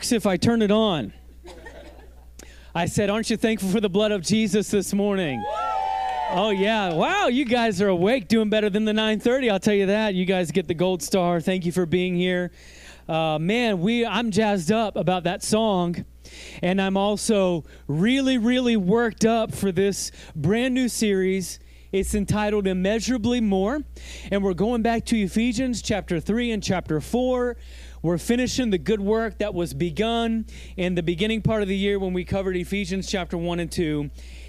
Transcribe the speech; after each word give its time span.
Works 0.00 0.12
if 0.12 0.24
I 0.24 0.38
turn 0.38 0.62
it 0.62 0.70
on. 0.70 1.12
I 2.74 2.86
said, 2.86 3.10
Aren't 3.10 3.28
you 3.28 3.36
thankful 3.36 3.68
for 3.68 3.82
the 3.82 3.90
blood 3.90 4.12
of 4.12 4.22
Jesus 4.22 4.70
this 4.70 4.94
morning? 4.94 5.44
Oh 6.30 6.48
yeah. 6.48 6.94
Wow, 6.94 7.26
you 7.26 7.44
guys 7.44 7.82
are 7.82 7.88
awake, 7.88 8.26
doing 8.26 8.48
better 8.48 8.70
than 8.70 8.86
the 8.86 8.94
9:30. 8.94 9.50
I'll 9.50 9.60
tell 9.60 9.74
you 9.74 9.84
that. 9.84 10.14
You 10.14 10.24
guys 10.24 10.52
get 10.52 10.68
the 10.68 10.72
gold 10.72 11.02
star. 11.02 11.38
Thank 11.38 11.66
you 11.66 11.72
for 11.72 11.84
being 11.84 12.14
here. 12.14 12.50
Uh, 13.10 13.38
man, 13.38 13.82
we 13.82 14.06
I'm 14.06 14.30
jazzed 14.30 14.72
up 14.72 14.96
about 14.96 15.24
that 15.24 15.42
song. 15.42 16.06
And 16.62 16.80
I'm 16.80 16.96
also 16.96 17.64
really, 17.86 18.38
really 18.38 18.78
worked 18.78 19.26
up 19.26 19.54
for 19.54 19.70
this 19.70 20.12
brand 20.34 20.72
new 20.72 20.88
series. 20.88 21.58
It's 21.92 22.14
entitled 22.14 22.66
Immeasurably 22.66 23.42
More. 23.42 23.82
And 24.30 24.42
we're 24.42 24.54
going 24.54 24.80
back 24.80 25.04
to 25.06 25.18
Ephesians 25.18 25.82
chapter 25.82 26.20
3 26.20 26.52
and 26.52 26.62
chapter 26.62 27.02
4. 27.02 27.56
We're 28.02 28.16
finishing 28.16 28.70
the 28.70 28.78
good 28.78 29.00
work 29.00 29.38
that 29.38 29.52
was 29.52 29.74
begun 29.74 30.46
in 30.78 30.94
the 30.94 31.02
beginning 31.02 31.42
part 31.42 31.60
of 31.60 31.68
the 31.68 31.76
year 31.76 31.98
when 31.98 32.14
we 32.14 32.24
covered 32.24 32.56
Ephesians 32.56 33.06
chapter 33.06 33.36
1 33.36 33.60
and 33.60 33.70
2. 33.70 34.08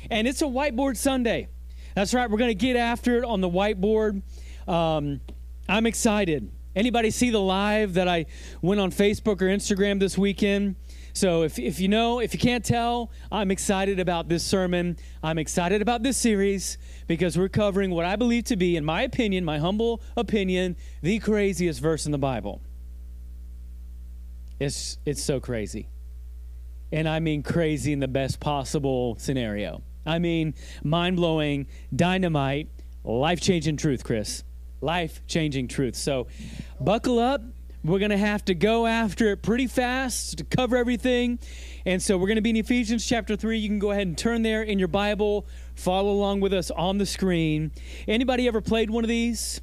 And 0.10 0.26
it's 0.26 0.42
a 0.42 0.46
whiteboard 0.46 0.96
Sunday. 0.96 1.50
That's 1.94 2.14
right, 2.14 2.32
we're 2.32 2.38
going 2.38 2.52
to 2.52 2.56
get 2.56 2.78
after 2.78 3.18
it 3.18 3.26
on 3.26 3.42
the 3.42 3.50
whiteboard. 3.50 4.22
Um, 4.70 5.20
I'm 5.68 5.86
excited. 5.86 6.50
Anybody 6.78 7.12
see 7.12 7.30
the 7.30 7.42
live 7.42 7.96
that 7.96 8.08
I 8.08 8.28
went 8.62 8.80
on 8.80 8.90
Facebook 8.90 9.42
or 9.42 9.48
Instagram 9.48 10.00
this 10.00 10.18
weekend? 10.18 10.78
So 11.12 11.44
if, 11.44 11.60
if 11.60 11.82
you 11.82 11.90
know, 11.90 12.22
if 12.22 12.34
you 12.34 12.40
can't 12.40 12.64
tell, 12.64 13.12
I'm 13.30 13.52
excited 13.52 14.00
about 14.00 14.30
this 14.30 14.46
sermon. 14.46 14.96
I'm 15.22 15.38
excited 15.38 15.82
about 15.82 16.04
this 16.04 16.16
series 16.16 16.78
because 17.08 17.38
we're 17.38 17.50
covering 17.50 17.92
what 17.92 18.06
I 18.06 18.16
believe 18.16 18.46
to 18.46 18.56
be, 18.56 18.78
in 18.78 18.86
my 18.86 19.02
opinion, 19.02 19.44
my 19.44 19.60
humble 19.60 20.02
opinion, 20.16 20.78
the 21.02 21.20
craziest 21.20 21.82
verse 21.82 22.06
in 22.06 22.14
the 22.14 22.18
Bible. 22.18 22.62
It's, 24.62 25.00
it's 25.08 25.24
so 25.24 25.40
crazy. 25.40 25.90
And 26.92 27.10
I 27.10 27.20
mean 27.20 27.42
crazy 27.42 27.94
in 27.94 28.00
the 28.00 28.08
best 28.08 28.40
possible 28.40 29.16
scenario. 29.18 29.82
I 30.06 30.20
mean 30.20 30.54
mind 30.84 31.16
blowing, 31.16 31.66
dynamite, 31.96 32.70
life 33.04 33.42
changing 33.42 33.78
truth, 33.78 34.04
Chris. 34.04 34.44
Life 34.80 35.26
changing 35.26 35.68
truth. 35.68 35.96
So 35.96 36.28
buckle 36.80 37.18
up. 37.18 37.42
We're 37.84 37.98
going 37.98 38.12
to 38.12 38.18
have 38.18 38.46
to 38.46 38.54
go 38.54 38.86
after 38.86 39.32
it 39.32 39.42
pretty 39.42 39.66
fast 39.66 40.38
to 40.38 40.44
cover 40.44 40.78
everything. 40.78 41.40
And 41.84 42.00
so 42.00 42.16
we're 42.16 42.28
going 42.28 42.36
to 42.36 42.44
be 42.44 42.52
in 42.52 42.58
Ephesians 42.58 43.04
chapter 43.04 43.36
3. 43.36 43.58
You 43.58 43.68
can 43.68 43.80
go 43.80 43.90
ahead 43.90 44.06
and 44.06 44.16
turn 44.16 44.44
there 44.44 44.62
in 44.62 44.78
your 44.78 44.88
Bible, 44.88 45.48
follow 45.74 46.12
along 46.12 46.42
with 46.42 46.54
us 46.54 46.70
on 46.70 47.00
the 47.00 47.08
screen. 47.08 47.72
Anybody 48.08 48.48
ever 48.48 48.62
played 48.62 48.92
one 48.92 49.04
of 49.04 49.08
these? 49.08 49.60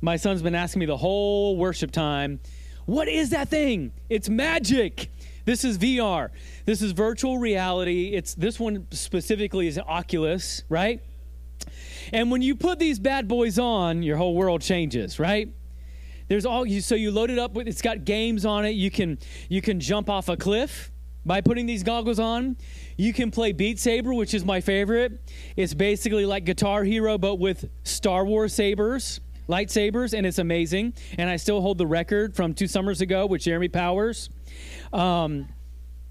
My 0.00 0.16
son's 0.16 0.40
been 0.40 0.54
asking 0.54 0.80
me 0.80 0.86
the 0.86 0.96
whole 0.96 1.58
worship 1.58 1.90
time 1.90 2.40
what 2.88 3.06
is 3.06 3.30
that 3.30 3.50
thing? 3.50 3.92
It's 4.08 4.30
magic. 4.30 5.10
This 5.44 5.62
is 5.62 5.76
VR. 5.76 6.30
This 6.64 6.80
is 6.80 6.92
virtual 6.92 7.36
reality. 7.36 8.14
It's 8.14 8.34
this 8.34 8.58
one 8.58 8.86
specifically 8.92 9.68
is 9.68 9.78
Oculus, 9.78 10.62
right? 10.70 11.02
And 12.14 12.30
when 12.30 12.40
you 12.40 12.56
put 12.56 12.78
these 12.78 12.98
bad 12.98 13.28
boys 13.28 13.58
on, 13.58 14.02
your 14.02 14.16
whole 14.16 14.34
world 14.34 14.62
changes, 14.62 15.18
right? 15.18 15.52
There's 16.28 16.46
all 16.46 16.64
you 16.64 16.80
so 16.80 16.94
you 16.94 17.10
load 17.10 17.28
it 17.28 17.38
up 17.38 17.52
with 17.52 17.68
it's 17.68 17.82
got 17.82 18.06
games 18.06 18.46
on 18.46 18.64
it. 18.64 18.70
You 18.70 18.90
can 18.90 19.18
you 19.50 19.60
can 19.60 19.80
jump 19.80 20.08
off 20.08 20.30
a 20.30 20.38
cliff 20.38 20.90
by 21.26 21.42
putting 21.42 21.66
these 21.66 21.82
goggles 21.82 22.18
on. 22.18 22.56
You 22.96 23.12
can 23.12 23.30
play 23.30 23.52
Beat 23.52 23.78
Saber, 23.78 24.14
which 24.14 24.32
is 24.32 24.46
my 24.46 24.62
favorite. 24.62 25.30
It's 25.56 25.74
basically 25.74 26.24
like 26.24 26.46
Guitar 26.46 26.84
Hero 26.84 27.18
but 27.18 27.34
with 27.34 27.68
Star 27.82 28.24
Wars 28.24 28.54
sabers 28.54 29.20
lightsabers, 29.48 30.16
and 30.16 30.26
it's 30.26 30.38
amazing. 30.38 30.94
And 31.16 31.28
I 31.28 31.36
still 31.36 31.60
hold 31.60 31.78
the 31.78 31.86
record 31.86 32.36
from 32.36 32.54
two 32.54 32.66
summers 32.66 33.00
ago 33.00 33.26
with 33.26 33.42
Jeremy 33.42 33.68
Powers. 33.68 34.30
Um, 34.92 35.48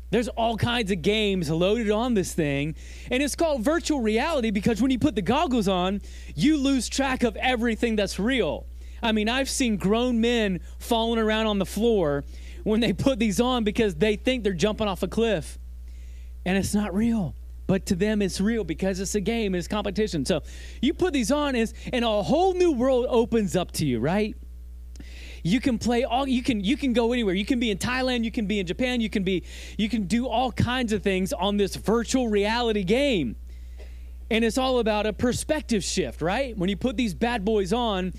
there's 0.09 0.29
all 0.29 0.57
kinds 0.57 0.91
of 0.91 1.01
games 1.01 1.49
loaded 1.49 1.91
on 1.91 2.13
this 2.13 2.33
thing, 2.33 2.75
and 3.11 3.21
it's 3.21 3.35
called 3.35 3.61
virtual 3.61 3.99
reality 3.99 4.51
because 4.51 4.81
when 4.81 4.89
you 4.89 4.99
put 4.99 5.15
the 5.15 5.21
goggles 5.21 5.67
on, 5.67 6.01
you 6.33 6.57
lose 6.57 6.87
track 6.87 7.23
of 7.23 7.35
everything 7.35 7.97
that's 7.97 8.17
real. 8.17 8.65
I 9.03 9.11
mean, 9.11 9.27
I've 9.27 9.49
seen 9.49 9.75
grown 9.77 10.21
men 10.21 10.61
falling 10.79 11.19
around 11.19 11.47
on 11.47 11.59
the 11.59 11.65
floor 11.65 12.23
when 12.63 12.79
they 12.79 12.93
put 12.93 13.19
these 13.19 13.41
on 13.41 13.63
because 13.63 13.95
they 13.95 14.15
think 14.15 14.43
they're 14.43 14.53
jumping 14.53 14.87
off 14.87 15.03
a 15.03 15.07
cliff, 15.07 15.59
and 16.45 16.57
it's 16.57 16.73
not 16.73 16.93
real 16.93 17.35
but 17.67 17.85
to 17.87 17.95
them 17.95 18.21
it's 18.21 18.41
real 18.41 18.63
because 18.63 18.99
it's 18.99 19.13
a 19.15 19.21
game, 19.21 19.53
it's 19.53 19.67
competition. 19.67 20.25
So 20.25 20.41
you 20.81 20.93
put 20.93 21.13
these 21.13 21.31
on 21.31 21.55
is 21.55 21.73
and 21.93 22.03
a 22.03 22.23
whole 22.23 22.53
new 22.53 22.71
world 22.71 23.05
opens 23.09 23.55
up 23.55 23.71
to 23.73 23.85
you, 23.85 23.99
right? 23.99 24.35
You 25.43 25.61
can 25.61 25.77
play 25.77 26.03
all 26.03 26.27
you 26.27 26.41
can 26.41 26.63
you 26.63 26.75
can 26.77 26.93
go 26.93 27.13
anywhere. 27.13 27.35
You 27.35 27.45
can 27.45 27.59
be 27.59 27.69
in 27.69 27.77
Thailand, 27.77 28.23
you 28.23 28.31
can 28.31 28.47
be 28.47 28.59
in 28.59 28.65
Japan, 28.65 29.01
you 29.01 29.09
can 29.09 29.23
be 29.23 29.43
you 29.77 29.89
can 29.89 30.07
do 30.07 30.27
all 30.27 30.51
kinds 30.51 30.93
of 30.93 31.03
things 31.03 31.31
on 31.33 31.57
this 31.57 31.75
virtual 31.75 32.27
reality 32.27 32.83
game. 32.83 33.35
And 34.29 34.43
it's 34.43 34.57
all 34.57 34.79
about 34.79 35.05
a 35.05 35.13
perspective 35.13 35.83
shift, 35.83 36.21
right? 36.21 36.57
When 36.57 36.69
you 36.69 36.75
put 36.75 36.97
these 36.97 37.13
bad 37.13 37.45
boys 37.45 37.71
on, 37.71 38.13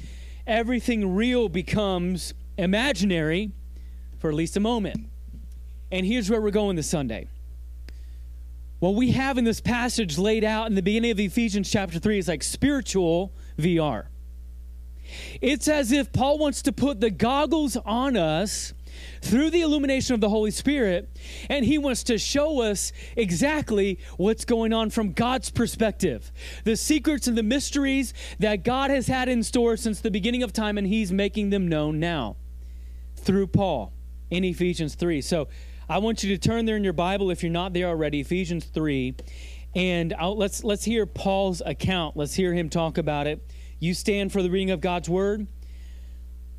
everything 0.47 1.14
real 1.14 1.50
becomes 1.50 2.32
imaginary 2.56 3.53
for 4.19 4.31
at 4.31 4.34
least 4.34 4.56
a 4.56 4.60
moment. 4.60 5.06
And 5.92 6.06
here's 6.06 6.31
where 6.31 6.41
we're 6.41 6.50
going 6.50 6.76
this 6.76 6.88
Sunday. 6.88 7.28
What 8.78 8.94
we 8.94 9.11
have 9.11 9.39
in 9.39 9.44
this 9.44 9.61
passage 9.61 10.19
laid 10.19 10.44
out 10.44 10.69
in 10.69 10.77
the 10.77 10.83
beginning 10.83 11.11
of 11.11 11.19
Ephesians 11.19 11.69
chapter 11.69 11.99
3 11.99 12.19
is 12.19 12.28
like 12.28 12.44
spiritual 12.44 13.33
VR. 13.59 14.06
It's 15.41 15.66
as 15.66 15.91
if 15.91 16.12
Paul 16.12 16.39
wants 16.39 16.62
to 16.62 16.72
put 16.72 17.00
the 17.00 17.11
goggles 17.11 17.77
on 17.77 18.17
us 18.17 18.75
through 19.21 19.50
the 19.50 19.62
illumination 19.62 20.15
of 20.15 20.21
the 20.21 20.28
Holy 20.28 20.53
Spirit, 20.53 21.09
and 21.49 21.65
he 21.65 21.77
wants 21.77 22.05
to 22.05 22.19
show 22.19 22.62
us 22.62 22.93
exactly 23.17 23.99
what's 24.17 24.44
going 24.44 24.72
on 24.72 24.91
from 24.91 25.12
God's 25.12 25.50
perspective. 25.50 26.31
The 26.62 26.77
secrets 26.77 27.27
and 27.27 27.37
the 27.37 27.43
mysteries 27.43 28.15
that 28.38 28.62
God 28.62 28.91
has 28.91 29.09
had 29.09 29.28
in 29.28 29.43
store 29.43 29.77
since 29.77 30.00
the 30.00 30.11
beginning 30.11 30.44
of 30.44 30.53
time, 30.53 30.78
and 30.78 30.87
he's 30.87 31.11
making 31.11 31.50
them 31.50 31.67
known 31.67 31.99
now 31.99 32.37
through 33.17 33.49
Paul 33.49 33.93
in 34.31 34.44
Ephesians 34.44 34.94
3. 34.94 35.21
So 35.21 35.49
I 35.91 35.97
want 35.99 36.22
you 36.22 36.37
to 36.37 36.38
turn 36.38 36.66
there 36.66 36.76
in 36.76 36.84
your 36.84 36.93
Bible 36.93 37.31
if 37.31 37.43
you're 37.43 37.50
not 37.50 37.72
there 37.72 37.87
already, 37.87 38.21
Ephesians 38.21 38.66
3. 38.66 39.15
And 39.75 40.12
I'll, 40.19 40.37
let's, 40.37 40.62
let's 40.62 40.84
hear 40.84 41.06
Paul's 41.06 41.62
account. 41.65 42.15
Let's 42.15 42.34
hear 42.34 42.53
him 42.53 42.69
talk 42.69 42.99
about 42.99 43.26
it. 43.26 43.41
You 43.78 43.94
stand 43.94 44.31
for 44.31 44.43
the 44.43 44.50
reading 44.50 44.71
of 44.71 44.82
God's 44.82 45.09
word. 45.09 45.47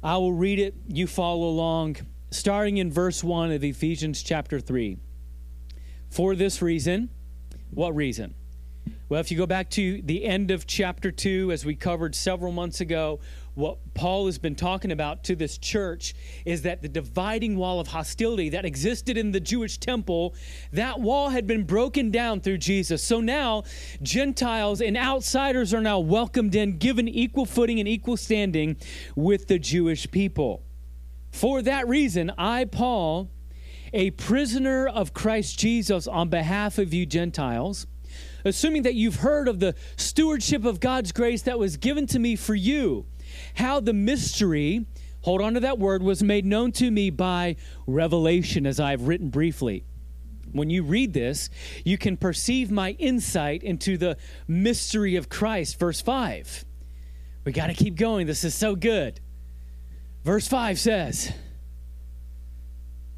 I 0.02 0.18
will 0.18 0.34
read 0.34 0.58
it. 0.58 0.74
You 0.88 1.06
follow 1.06 1.48
along, 1.48 1.98
starting 2.32 2.78
in 2.78 2.92
verse 2.92 3.24
1 3.24 3.52
of 3.52 3.64
Ephesians 3.64 4.24
chapter 4.24 4.60
3. 4.60 4.98
For 6.10 6.34
this 6.34 6.60
reason, 6.64 7.10
what 7.70 7.96
reason? 7.96 8.34
Well, 9.10 9.20
if 9.20 9.30
you 9.30 9.38
go 9.38 9.46
back 9.46 9.70
to 9.72 10.02
the 10.02 10.26
end 10.26 10.50
of 10.50 10.66
chapter 10.66 11.12
2, 11.12 11.52
as 11.52 11.64
we 11.64 11.76
covered 11.76 12.16
several 12.16 12.52
months 12.52 12.82
ago, 12.82 13.20
what 13.56 13.78
Paul 13.94 14.28
has 14.28 14.38
been 14.38 14.56
talking 14.56 14.92
about 14.92 15.24
to 15.26 15.36
this 15.36 15.58
church 15.58 16.14
is 16.46 16.62
that 16.62 16.82
the 16.82 16.90
dividing 16.90 17.58
wall 17.58 17.80
of 17.80 17.88
hostility 17.88 18.50
that 18.50 18.66
existed 18.66 19.18
in 19.18 19.32
the 19.32 19.40
Jewish 19.40 19.78
temple, 19.78 20.36
that 20.72 21.00
wall 21.00 21.30
had 21.30 21.48
been 21.48 21.64
broken 21.64 22.12
down 22.12 22.42
through 22.42 22.60
Jesus. 22.60 23.04
So 23.04 23.20
now 23.20 23.64
Gentiles 24.02 24.82
and 24.82 24.96
outsiders 24.96 25.74
are 25.74 25.82
now 25.82 26.00
welcomed 26.00 26.56
in, 26.56 26.78
given 26.78 27.08
equal 27.08 27.46
footing 27.46 27.80
and 27.80 27.88
equal 27.88 28.18
standing 28.18 28.78
with 29.16 29.48
the 29.48 29.60
Jewish 29.60 30.10
people. 30.10 30.64
For 31.32 31.62
that 31.62 31.88
reason, 31.88 32.32
I, 32.38 32.66
Paul, 32.66 33.30
a 33.94 34.12
prisoner 34.12 34.88
of 34.88 35.14
Christ 35.14 35.60
Jesus 35.60 36.08
on 36.08 36.30
behalf 36.30 36.78
of 36.78 36.94
you 36.94 37.06
Gentiles, 37.06 37.88
assuming 38.46 38.84
that 38.84 38.96
you've 38.96 39.18
heard 39.18 39.48
of 39.48 39.60
the 39.60 39.76
stewardship 39.96 40.66
of 40.66 40.80
God's 40.80 41.12
grace 41.12 41.42
that 41.44 41.60
was 41.60 41.78
given 41.78 42.08
to 42.08 42.20
me 42.20 42.36
for 42.36 42.56
you 42.56 43.06
how 43.56 43.80
the 43.80 43.94
mystery, 43.94 44.86
hold 45.22 45.42
on 45.42 45.54
to 45.54 45.60
that 45.62 45.80
word, 45.80 46.04
was 46.04 46.24
made 46.24 46.46
known 46.46 46.72
to 46.74 46.90
me 46.92 47.10
by 47.10 47.56
revelation, 47.88 48.66
as 48.66 48.80
I've 48.80 49.08
written 49.08 49.30
briefly. 49.30 49.84
When 50.52 50.70
you 50.70 50.84
read 50.84 51.14
this, 51.14 51.50
you 51.86 51.98
can 51.98 52.18
perceive 52.18 52.72
my 52.72 52.92
insight 52.92 53.64
into 53.64 53.98
the 53.98 54.18
mystery 54.48 55.16
of 55.16 55.30
Christ. 55.30 55.78
Verse 55.80 56.02
5. 56.02 56.66
We 57.46 57.52
got 57.52 57.68
to 57.68 57.74
keep 57.74 57.96
going. 57.96 58.28
This 58.28 58.44
is 58.44 58.56
so 58.56 58.76
good. 58.76 59.20
Verse 60.24 60.48
5 60.48 60.80
says, 60.80 61.32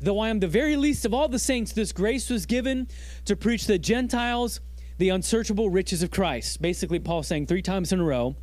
though 0.00 0.18
I 0.18 0.28
am 0.30 0.40
the 0.40 0.48
very 0.48 0.76
least 0.76 1.04
of 1.04 1.14
all 1.14 1.28
the 1.28 1.38
saints, 1.38 1.72
this 1.72 1.92
grace 1.92 2.30
was 2.30 2.46
given 2.46 2.88
to 3.26 3.36
preach 3.36 3.66
the 3.66 3.78
Gentiles 3.78 4.60
the 4.98 5.08
unsearchable 5.08 5.70
riches 5.70 6.02
of 6.02 6.10
Christ. 6.10 6.60
Basically, 6.60 6.98
Paul 6.98 7.22
saying 7.22 7.46
three 7.46 7.62
times 7.62 7.92
in 7.92 8.00
a 8.00 8.04
row 8.04 8.36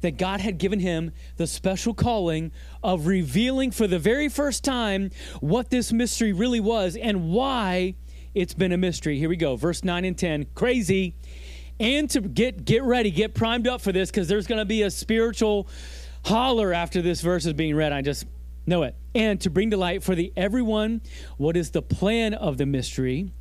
that 0.00 0.18
God 0.18 0.40
had 0.40 0.58
given 0.58 0.80
him 0.80 1.12
the 1.36 1.46
special 1.46 1.94
calling 1.94 2.50
of 2.82 3.06
revealing 3.06 3.70
for 3.70 3.86
the 3.86 3.98
very 3.98 4.28
first 4.28 4.64
time 4.64 5.10
what 5.40 5.70
this 5.70 5.92
mystery 5.92 6.32
really 6.32 6.58
was 6.58 6.96
and 6.96 7.30
why 7.30 7.94
it's 8.34 8.54
been 8.54 8.72
a 8.72 8.76
mystery. 8.76 9.18
Here 9.18 9.28
we 9.28 9.36
go, 9.36 9.56
verse 9.56 9.84
9 9.84 10.04
and 10.04 10.18
10. 10.18 10.46
Crazy. 10.54 11.14
And 11.78 12.10
to 12.10 12.20
get 12.20 12.64
get 12.64 12.82
ready, 12.82 13.10
get 13.10 13.34
primed 13.34 13.66
up 13.66 13.80
for 13.80 13.92
this 13.92 14.10
because 14.10 14.28
there's 14.28 14.46
going 14.46 14.58
to 14.58 14.64
be 14.64 14.82
a 14.82 14.90
spiritual 14.90 15.68
holler 16.24 16.72
after 16.72 17.02
this 17.02 17.20
verse 17.20 17.46
is 17.46 17.52
being 17.52 17.74
read. 17.74 17.92
I 17.92 18.02
just 18.02 18.26
know 18.66 18.82
it. 18.82 18.94
And 19.14 19.40
to 19.42 19.50
bring 19.50 19.70
to 19.70 19.76
light 19.76 20.02
for 20.02 20.14
the 20.14 20.32
everyone 20.36 21.02
what 21.36 21.56
is 21.56 21.70
the 21.70 21.82
plan 21.82 22.34
of 22.34 22.58
the 22.58 22.66
mystery 22.66 23.32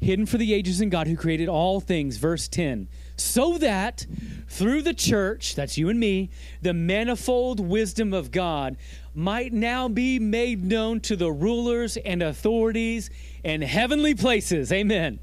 hidden 0.00 0.26
for 0.26 0.38
the 0.38 0.54
ages 0.54 0.80
in 0.80 0.90
God 0.90 1.08
who 1.08 1.16
created 1.16 1.48
all 1.48 1.80
things. 1.80 2.18
Verse 2.18 2.48
10 2.48 2.88
so 3.16 3.58
that 3.58 4.06
through 4.48 4.82
the 4.82 4.94
church, 4.94 5.56
that's 5.56 5.76
you 5.76 5.88
and 5.88 5.98
me, 5.98 6.30
the 6.62 6.72
manifold 6.72 7.58
wisdom 7.58 8.12
of 8.14 8.30
God 8.30 8.76
might 9.14 9.52
now 9.52 9.88
be 9.88 10.20
made 10.20 10.64
known 10.64 11.00
to 11.00 11.16
the 11.16 11.30
rulers 11.30 11.96
and 11.96 12.22
authorities 12.22 13.10
in 13.42 13.60
heavenly 13.60 14.14
places. 14.14 14.70
Amen. 14.72 15.18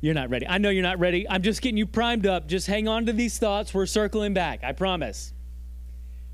You're 0.00 0.14
not 0.14 0.30
ready. 0.30 0.46
I 0.48 0.58
know 0.58 0.70
you're 0.70 0.82
not 0.82 0.98
ready. 0.98 1.28
I'm 1.28 1.42
just 1.42 1.60
getting 1.60 1.76
you 1.76 1.86
primed 1.86 2.26
up. 2.26 2.46
Just 2.46 2.66
hang 2.66 2.88
on 2.88 3.06
to 3.06 3.12
these 3.12 3.38
thoughts. 3.38 3.74
We're 3.74 3.86
circling 3.86 4.32
back. 4.32 4.64
I 4.64 4.72
promise. 4.72 5.34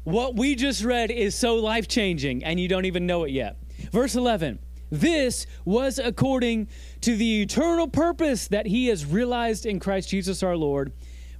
What 0.04 0.36
we 0.36 0.54
just 0.54 0.84
read 0.84 1.10
is 1.10 1.34
so 1.34 1.56
life 1.56 1.88
changing, 1.88 2.44
and 2.44 2.60
you 2.60 2.68
don't 2.68 2.84
even 2.84 3.06
know 3.06 3.24
it 3.24 3.30
yet. 3.30 3.56
Verse 3.90 4.14
11 4.14 4.58
This 4.90 5.46
was 5.64 5.98
according 5.98 6.68
to 7.00 7.16
the 7.16 7.42
eternal 7.42 7.88
purpose 7.88 8.48
that 8.48 8.66
he 8.66 8.88
has 8.88 9.06
realized 9.06 9.64
in 9.64 9.80
Christ 9.80 10.10
Jesus 10.10 10.42
our 10.42 10.56
Lord. 10.56 10.92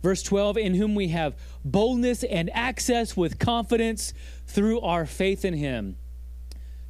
Verse 0.03 0.23
12, 0.23 0.59
in 0.59 0.75
whom 0.75 0.95
we 0.95 1.09
have 1.09 1.35
boldness 1.65 2.25
and 2.25 2.51
access 2.55 3.17
with 3.17 3.39
confidence 3.39 4.13
through 4.47 4.81
our 4.81 5.07
faith 5.07 5.47
in 5.47 5.55
him. 5.55 5.97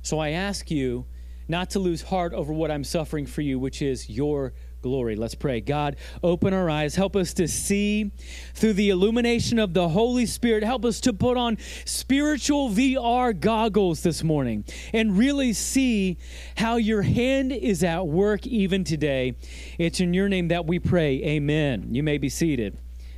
So 0.02 0.18
I 0.18 0.30
ask 0.30 0.68
you 0.70 1.06
not 1.46 1.70
to 1.70 1.78
lose 1.78 2.02
heart 2.02 2.32
over 2.32 2.52
what 2.52 2.70
I'm 2.70 2.82
suffering 2.82 3.26
for 3.26 3.40
you, 3.40 3.58
which 3.58 3.82
is 3.82 4.10
your 4.10 4.52
glory. 4.84 5.16
Let's 5.16 5.34
pray. 5.34 5.62
God, 5.62 5.96
open 6.22 6.52
our 6.52 6.68
eyes. 6.68 6.94
Help 6.94 7.16
us 7.16 7.32
to 7.34 7.48
see 7.48 8.12
through 8.52 8.74
the 8.74 8.90
illumination 8.90 9.58
of 9.58 9.72
the 9.72 9.88
Holy 9.88 10.26
Spirit. 10.26 10.62
Help 10.62 10.84
us 10.84 11.00
to 11.00 11.14
put 11.14 11.38
on 11.38 11.56
spiritual 11.86 12.68
VR 12.68 13.32
goggles 13.40 14.02
this 14.02 14.22
morning 14.22 14.62
and 14.92 15.16
really 15.16 15.54
see 15.54 16.18
how 16.58 16.76
your 16.76 17.00
hand 17.00 17.50
is 17.50 17.82
at 17.82 18.06
work 18.06 18.46
even 18.46 18.84
today. 18.84 19.36
It's 19.78 20.00
in 20.00 20.12
your 20.12 20.28
name 20.28 20.48
that 20.48 20.66
we 20.66 20.78
pray. 20.78 21.22
Amen. 21.24 21.88
You 21.94 22.02
may 22.02 22.18
be 22.18 22.28
seated. 22.28 22.76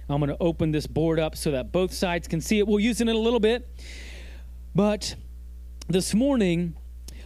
I'm 0.08 0.20
going 0.20 0.30
to 0.30 0.40
open 0.40 0.70
this 0.70 0.86
board 0.86 1.18
up 1.18 1.34
so 1.34 1.50
that 1.50 1.72
both 1.72 1.92
sides 1.92 2.28
can 2.28 2.40
see 2.40 2.60
it. 2.60 2.68
We'll 2.68 2.78
use 2.78 3.00
it 3.00 3.08
in 3.08 3.16
a 3.16 3.18
little 3.18 3.40
bit. 3.40 3.68
But 4.72 5.16
this 5.88 6.14
morning, 6.14 6.76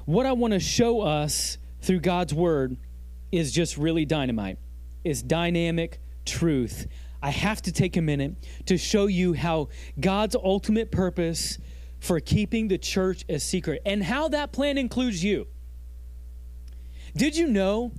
what 0.06 0.24
I 0.24 0.32
want 0.32 0.54
to 0.54 0.60
show 0.60 1.02
us 1.02 1.58
through 1.82 2.00
God's 2.00 2.32
word 2.32 2.78
is 3.32 3.52
just 3.52 3.76
really 3.76 4.04
dynamite, 4.04 4.58
It's 5.04 5.22
dynamic 5.22 6.00
truth. 6.24 6.86
I 7.22 7.30
have 7.30 7.60
to 7.62 7.72
take 7.72 7.96
a 7.96 8.02
minute 8.02 8.34
to 8.66 8.78
show 8.78 9.06
you 9.06 9.34
how 9.34 9.68
God's 9.98 10.34
ultimate 10.34 10.90
purpose 10.90 11.58
for 11.98 12.18
keeping 12.18 12.68
the 12.68 12.78
church 12.78 13.24
a 13.28 13.38
secret 13.38 13.82
and 13.84 14.02
how 14.02 14.28
that 14.28 14.52
plan 14.52 14.78
includes 14.78 15.22
you. 15.22 15.46
Did 17.14 17.36
you 17.36 17.46
know 17.46 17.92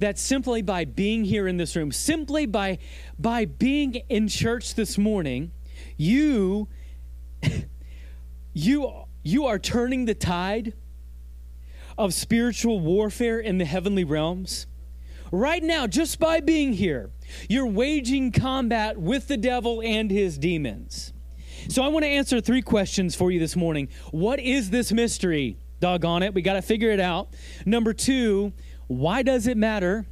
that 0.00 0.18
simply 0.18 0.62
by 0.62 0.84
being 0.84 1.24
here 1.24 1.46
in 1.46 1.56
this 1.56 1.76
room, 1.76 1.92
simply 1.92 2.46
by 2.46 2.78
by 3.18 3.44
being 3.44 3.94
in 4.08 4.28
church 4.28 4.74
this 4.74 4.98
morning, 4.98 5.52
you 5.96 6.68
you 8.52 9.04
you 9.22 9.46
are 9.46 9.58
turning 9.58 10.04
the 10.04 10.14
tide 10.14 10.72
of 11.98 12.14
spiritual 12.14 12.80
warfare 12.80 13.40
in 13.40 13.58
the 13.58 13.64
heavenly 13.64 14.04
realms. 14.04 14.66
Right 15.30 15.62
now, 15.62 15.86
just 15.86 16.18
by 16.18 16.40
being 16.40 16.72
here, 16.72 17.10
you're 17.48 17.66
waging 17.66 18.32
combat 18.32 18.96
with 18.96 19.28
the 19.28 19.36
devil 19.36 19.82
and 19.82 20.10
his 20.10 20.38
demons. 20.38 21.12
So, 21.68 21.82
I 21.82 21.88
want 21.88 22.04
to 22.04 22.08
answer 22.08 22.40
three 22.40 22.62
questions 22.62 23.14
for 23.14 23.30
you 23.30 23.38
this 23.38 23.56
morning. 23.56 23.88
What 24.10 24.40
is 24.40 24.70
this 24.70 24.92
mystery? 24.92 25.58
Doggone 25.80 26.22
it, 26.22 26.34
we 26.34 26.40
got 26.40 26.54
to 26.54 26.62
figure 26.62 26.90
it 26.90 27.00
out. 27.00 27.34
Number 27.66 27.92
two, 27.92 28.52
why 28.86 29.22
does 29.22 29.46
it 29.46 29.56
matter? 29.56 30.06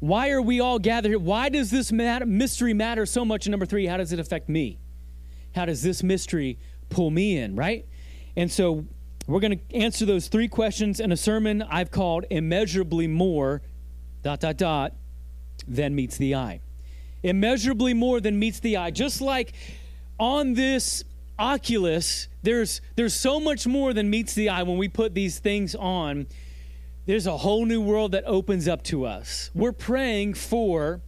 Why 0.00 0.30
are 0.30 0.42
we 0.42 0.60
all 0.60 0.78
gathered 0.78 1.10
here? 1.10 1.18
Why 1.18 1.48
does 1.48 1.70
this 1.70 1.92
matter, 1.92 2.26
mystery 2.26 2.74
matter 2.74 3.06
so 3.06 3.24
much? 3.24 3.46
And 3.46 3.52
number 3.52 3.64
three, 3.64 3.86
how 3.86 3.96
does 3.96 4.12
it 4.12 4.18
affect 4.18 4.48
me? 4.48 4.78
How 5.54 5.64
does 5.66 5.82
this 5.82 6.02
mystery 6.02 6.58
pull 6.90 7.10
me 7.10 7.38
in, 7.38 7.54
right? 7.54 7.86
And 8.36 8.50
so 8.50 8.86
we're 9.26 9.40
going 9.40 9.58
to 9.58 9.76
answer 9.76 10.04
those 10.04 10.28
three 10.28 10.48
questions 10.48 11.00
in 11.00 11.10
a 11.10 11.16
sermon 11.16 11.62
I've 11.62 11.90
called 11.90 12.26
Immeasurably 12.30 13.06
More, 13.06 13.62
dot, 14.22 14.40
dot, 14.40 14.58
dot, 14.58 14.92
than 15.66 15.94
meets 15.94 16.18
the 16.18 16.34
eye. 16.34 16.60
Immeasurably 17.22 17.94
more 17.94 18.20
than 18.20 18.38
meets 18.38 18.60
the 18.60 18.76
eye. 18.76 18.90
Just 18.90 19.22
like 19.22 19.54
on 20.18 20.54
this 20.54 21.04
Oculus, 21.38 22.28
there's, 22.42 22.80
there's 22.96 23.14
so 23.14 23.40
much 23.40 23.66
more 23.66 23.94
than 23.94 24.10
meets 24.10 24.34
the 24.34 24.50
eye 24.50 24.62
when 24.62 24.76
we 24.76 24.88
put 24.88 25.14
these 25.14 25.38
things 25.38 25.74
on. 25.74 26.26
There's 27.06 27.26
a 27.26 27.36
whole 27.38 27.64
new 27.64 27.80
world 27.80 28.12
that 28.12 28.24
opens 28.26 28.68
up 28.68 28.82
to 28.84 29.06
us. 29.06 29.50
We're 29.54 29.72
praying 29.72 30.34
for 30.34 31.00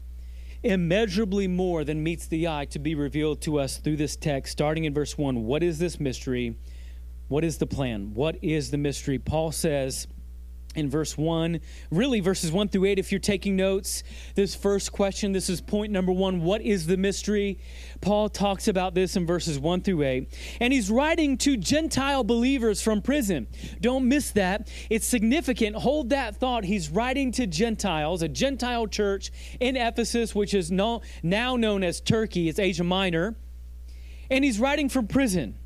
immeasurably 0.63 1.49
more 1.49 1.85
than 1.85 2.03
meets 2.03 2.27
the 2.27 2.49
eye 2.49 2.65
to 2.67 2.79
be 2.79 2.95
revealed 2.95 3.41
to 3.43 3.61
us 3.61 3.77
through 3.77 3.97
this 3.97 4.17
text, 4.17 4.53
starting 4.53 4.85
in 4.85 4.95
verse 4.95 5.17
1. 5.17 5.45
What 5.45 5.63
is 5.63 5.79
this 5.79 6.01
mystery? 6.01 6.57
What 7.29 7.45
is 7.45 7.59
the 7.59 7.67
plan? 7.67 8.15
What 8.15 8.37
is 8.43 8.71
the 8.71 8.79
mystery? 8.79 9.19
Paul 9.19 9.53
says 9.53 10.07
in 10.77 10.91
verse 10.91 11.17
1, 11.17 11.61
really 11.91 12.21
verses 12.21 12.53
1 12.53 12.69
through 12.69 12.85
8, 12.85 12.99
if 12.99 13.11
you're 13.11 13.19
taking 13.19 13.57
notes, 13.57 14.03
this 14.35 14.55
first 14.55 14.93
question, 14.93 15.33
this 15.33 15.49
is 15.49 15.61
point 15.61 15.91
number 15.91 16.13
one 16.13 16.43
what 16.43 16.61
is 16.61 16.87
the 16.87 16.99
mystery? 16.99 17.59
Paul 18.01 18.29
talks 18.29 18.69
about 18.69 18.95
this 18.95 19.17
in 19.17 19.27
verses 19.27 19.59
1 19.59 19.81
through 19.81 20.03
8. 20.03 20.29
And 20.61 20.73
he's 20.73 20.91
writing 20.91 21.39
to 21.39 21.57
Gentile 21.57 22.23
believers 22.23 22.83
from 22.83 23.01
prison. 23.01 23.49
Don't 23.81 24.07
miss 24.07 24.31
that. 24.33 24.71
It's 24.91 25.07
significant. 25.07 25.77
Hold 25.77 26.11
that 26.11 26.37
thought. 26.37 26.65
He's 26.65 26.91
writing 26.91 27.33
to 27.33 27.47
Gentiles, 27.47 28.23
a 28.23 28.29
Gentile 28.29 28.87
church 28.87 29.33
in 29.59 29.77
Ephesus, 29.77 30.35
which 30.35 30.53
is 30.53 30.71
now 30.71 31.01
known 31.23 31.83
as 31.83 32.01
Turkey, 32.01 32.49
it's 32.49 32.59
Asia 32.59 32.85
Minor. 32.85 33.37
And 34.31 34.45
he's 34.45 34.61
writing 34.61 34.89
from 34.89 35.07
prison. 35.07 35.59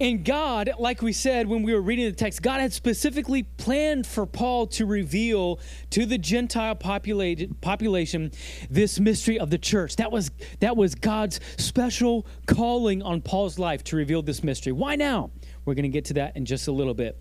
And 0.00 0.24
God, 0.24 0.70
like 0.78 1.02
we 1.02 1.12
said 1.12 1.48
when 1.48 1.64
we 1.64 1.74
were 1.74 1.80
reading 1.80 2.04
the 2.04 2.12
text, 2.12 2.40
God 2.40 2.60
had 2.60 2.72
specifically 2.72 3.42
planned 3.42 4.06
for 4.06 4.26
Paul 4.26 4.68
to 4.68 4.86
reveal 4.86 5.58
to 5.90 6.06
the 6.06 6.18
Gentile 6.18 6.76
population 6.76 8.30
this 8.70 9.00
mystery 9.00 9.40
of 9.40 9.50
the 9.50 9.58
church. 9.58 9.96
That 9.96 10.12
was, 10.12 10.30
that 10.60 10.76
was 10.76 10.94
God's 10.94 11.40
special 11.56 12.26
calling 12.46 13.02
on 13.02 13.22
Paul's 13.22 13.58
life 13.58 13.82
to 13.84 13.96
reveal 13.96 14.22
this 14.22 14.44
mystery. 14.44 14.72
Why 14.72 14.94
now? 14.94 15.30
We're 15.64 15.74
going 15.74 15.82
to 15.82 15.88
get 15.88 16.04
to 16.06 16.14
that 16.14 16.36
in 16.36 16.44
just 16.44 16.68
a 16.68 16.72
little 16.72 16.94
bit. 16.94 17.20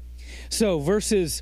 So, 0.49 0.79
verses 0.79 1.41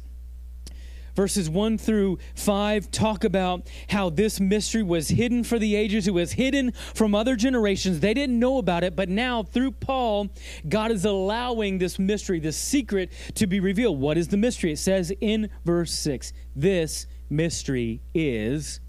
verses 1.15 1.50
1 1.50 1.77
through 1.77 2.19
5 2.36 2.91
talk 2.91 3.24
about 3.24 3.67
how 3.89 4.10
this 4.10 4.39
mystery 4.39 4.84
was 4.84 5.10
hidden 5.10 5.43
for 5.43 5.57
the 5.57 5.75
ages, 5.75 6.07
it 6.07 6.13
was 6.13 6.34
hidden 6.34 6.72
from 6.93 7.15
other 7.15 7.36
generations. 7.36 8.00
They 8.00 8.13
didn't 8.13 8.39
know 8.39 8.57
about 8.57 8.84
it, 8.84 8.95
but 8.95 9.10
now 9.10 9.43
through 9.43 9.72
Paul, 9.72 10.29
God 10.67 10.91
is 10.91 11.05
allowing 11.05 11.77
this 11.77 11.98
mystery, 11.98 12.39
this 12.39 12.57
secret, 12.57 13.12
to 13.36 13.48
be 13.48 13.60
revealed. 13.60 14.00
What 14.00 14.17
is 14.17 14.27
the 14.27 14.38
mystery? 14.38 14.72
It 14.72 14.79
says 14.79 15.12
in 15.22 15.50
verse 15.63 15.91
6 15.93 16.34
this 16.55 17.07
mystery 17.29 18.01
is 18.13 18.79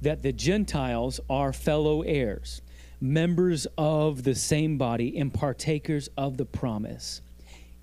that 0.00 0.22
the 0.22 0.32
Gentiles 0.32 1.20
are 1.28 1.52
fellow 1.52 2.02
heirs, 2.02 2.62
members 3.00 3.66
of 3.76 4.22
the 4.22 4.34
same 4.34 4.78
body, 4.78 5.16
and 5.18 5.32
partakers 5.32 6.08
of 6.16 6.36
the 6.36 6.44
promise 6.44 7.20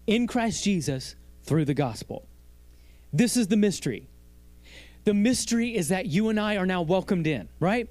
in 0.08 0.28
Christ 0.28 0.64
Jesus 0.64 1.16
through 1.44 1.66
the 1.66 1.74
gospel. 1.74 2.28
This 3.18 3.38
is 3.38 3.48
the 3.48 3.56
mystery. 3.56 4.10
The 5.06 5.14
mystery 5.14 5.74
is 5.74 5.88
that 5.88 6.08
you 6.08 6.28
and 6.28 6.38
I 6.38 6.58
are 6.58 6.66
now 6.66 6.82
welcomed 6.82 7.28
in, 7.28 7.48
right? 7.62 7.88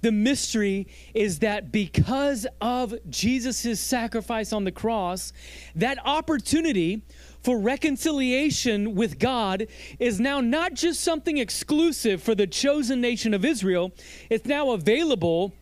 The 0.00 0.10
mystery 0.10 0.88
is 1.14 1.38
that 1.40 1.70
because 1.70 2.48
of 2.60 2.94
Jesus' 3.08 3.78
sacrifice 3.78 4.52
on 4.52 4.64
the 4.64 4.72
cross, 4.72 5.32
that 5.76 5.98
opportunity 6.04 7.02
for 7.42 7.60
reconciliation 7.60 8.96
with 8.96 9.20
God 9.20 9.68
is 10.00 10.18
now 10.18 10.40
not 10.40 10.74
just 10.74 11.00
something 11.00 11.38
exclusive 11.38 12.20
for 12.20 12.34
the 12.34 12.48
chosen 12.48 13.00
nation 13.00 13.34
of 13.34 13.44
Israel, 13.44 13.92
it's 14.30 14.46
now 14.46 14.70
available 14.70 15.52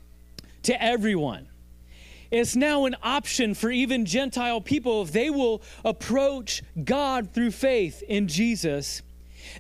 to 0.63 0.83
everyone. 0.83 1.49
It's 2.35 2.57
now 2.57 2.85
an 2.85 2.97
option 3.01 3.55
for 3.55 3.71
even 3.71 4.05
Gentile 4.05 4.61
people 4.61 5.03
if 5.03 5.13
they 5.13 5.31
will 5.31 5.63
approach 5.85 6.63
God 6.83 7.33
through 7.33 7.53
faith 7.53 8.03
in 8.09 8.27
Jesus 8.27 9.03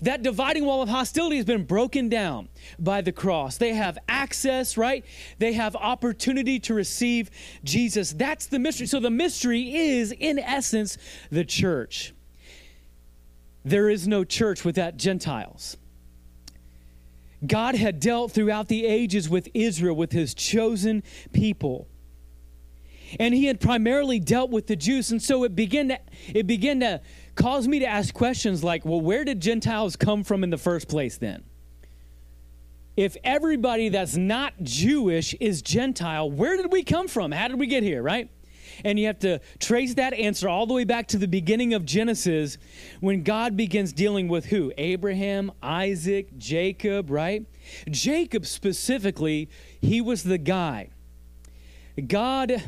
that 0.02 0.23
dividing 0.23 0.64
wall 0.64 0.83
of 0.83 0.88
hostility 0.88 1.37
has 1.37 1.45
been 1.45 1.64
broken 1.64 2.09
down 2.09 2.49
by 2.78 3.00
the 3.00 3.12
cross. 3.12 3.59
They 3.59 3.75
have 3.75 3.99
access, 4.09 4.76
right? 4.76 5.04
They 5.38 5.52
have 5.52 5.76
opportunity 5.76 6.59
to 6.61 6.75
receive 6.75 7.31
Jesus. 7.62 8.12
That's 8.12 8.47
the 8.47 8.59
mystery. 8.59 8.87
So 8.87 8.99
the 8.99 9.11
mystery 9.11 9.75
is, 9.75 10.12
in 10.12 10.38
essence, 10.38 10.99
the 11.31 11.45
church. 11.45 12.12
There 13.64 13.88
is 13.88 14.09
no 14.09 14.25
church 14.25 14.64
without 14.64 14.97
Gentiles. 14.97 15.76
God 17.47 17.75
had 17.75 18.00
dealt 18.00 18.33
throughout 18.33 18.69
the 18.69 18.87
ages 18.87 19.28
with 19.28 19.49
Israel, 19.54 19.95
with 19.95 20.12
his 20.12 20.35
chosen 20.35 21.02
people. 21.33 21.87
And 23.18 23.35
he 23.35 23.47
had 23.47 23.61
primarily 23.61 24.18
dealt 24.18 24.50
with 24.50 24.66
the 24.66 24.76
Jews. 24.76 25.11
And 25.11 25.23
so 25.23 25.44
it 25.44 25.54
began 25.54 25.88
to, 25.88 25.99
it 26.35 26.47
began 26.47 26.80
to 26.80 27.00
caused 27.35 27.68
me 27.68 27.80
to 27.80 27.87
ask 27.87 28.14
questions 28.14 28.62
like, 28.62 28.85
well, 28.85 29.00
where 29.00 29.25
did 29.25 29.40
Gentiles 29.40 29.97
come 29.97 30.25
from 30.25 30.44
in 30.44 30.50
the 30.50 30.59
first 30.59 30.88
place 30.88 31.18
then? 31.18 31.44
If 32.97 33.16
everybody 33.25 33.88
that's 33.88 34.16
not 34.16 34.54
Jewish 34.62 35.35
is 35.35 35.62
Gentile, 35.62 36.30
where 36.30 36.56
did 36.56 36.71
we 36.71 36.85
come 36.85 37.09
from? 37.09 37.33
How 37.33 37.49
did 37.49 37.59
we 37.59 37.66
get 37.66 37.83
here, 37.83 38.02
right? 38.02 38.30
And 38.85 38.99
you 38.99 39.06
have 39.06 39.18
to 39.21 39.40
trace 39.59 39.94
that 39.94 40.14
answer 40.14 40.49
all 40.49 40.66
the 40.66 40.75
way 40.75 40.85
back 40.85 41.09
to 41.09 41.18
the 41.18 41.28
beginning 41.28 41.75
of 41.75 41.85
Genesis 41.85 42.56
when 43.00 43.23
God 43.23 43.56
begins 43.56 43.92
dealing 43.92 44.28
with 44.28 44.47
who? 44.47 44.73
Abraham, 44.78 45.52
Isaac, 45.62 46.37
Jacob, 46.38 47.11
right? 47.11 47.47
Jacob 47.90 48.47
specifically, 48.47 49.49
he 49.80 50.00
was 50.00 50.23
the 50.23 50.38
guy. 50.38 50.90
God 52.06 52.62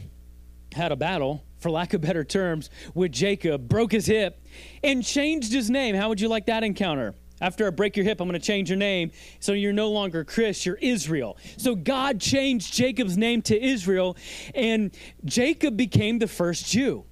had 0.76 0.92
a 0.92 0.97
battle 0.97 1.42
for 1.59 1.71
lack 1.71 1.95
of 1.95 2.00
better 2.00 2.23
terms, 2.23 2.71
with 2.95 3.11
Jacob, 3.12 3.68
broke 3.68 3.90
his 3.90 4.06
hip, 4.06 4.40
and 4.85 5.04
changed 5.04 5.52
his 5.52 5.71
name. 5.71 5.95
How 5.95 6.09
would 6.09 6.21
you 6.21 6.28
like 6.28 6.47
that 6.47 6.62
encounter? 6.62 7.14
After 7.40 7.66
I 7.66 7.71
break 7.71 7.97
your 7.97 8.04
hip, 8.04 8.21
I'm 8.21 8.28
going 8.28 8.40
to 8.40 8.47
change 8.47 8.71
your 8.71 8.78
name. 8.78 9.11
So 9.40 9.52
you're 9.52 9.73
no 9.73 9.90
longer 9.90 10.25
Chris, 10.25 10.64
you're 10.64 10.76
Israel. 10.76 11.37
So 11.56 11.75
God 11.75 12.21
changed 12.21 12.73
Jacob's 12.73 13.16
name 13.16 13.42
to 13.42 13.61
Israel, 13.61 14.16
and 14.54 14.95
Jacob 15.25 15.76
became 15.76 16.18
the 16.18 16.28
first 16.28 16.66
Jew. 16.66 17.04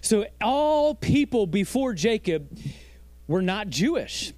So 0.00 0.26
all 0.40 0.94
people 0.94 1.46
before 1.46 1.94
Jacob 1.94 2.58
were 3.26 3.42
not 3.42 3.68
Jewish. 3.68 4.32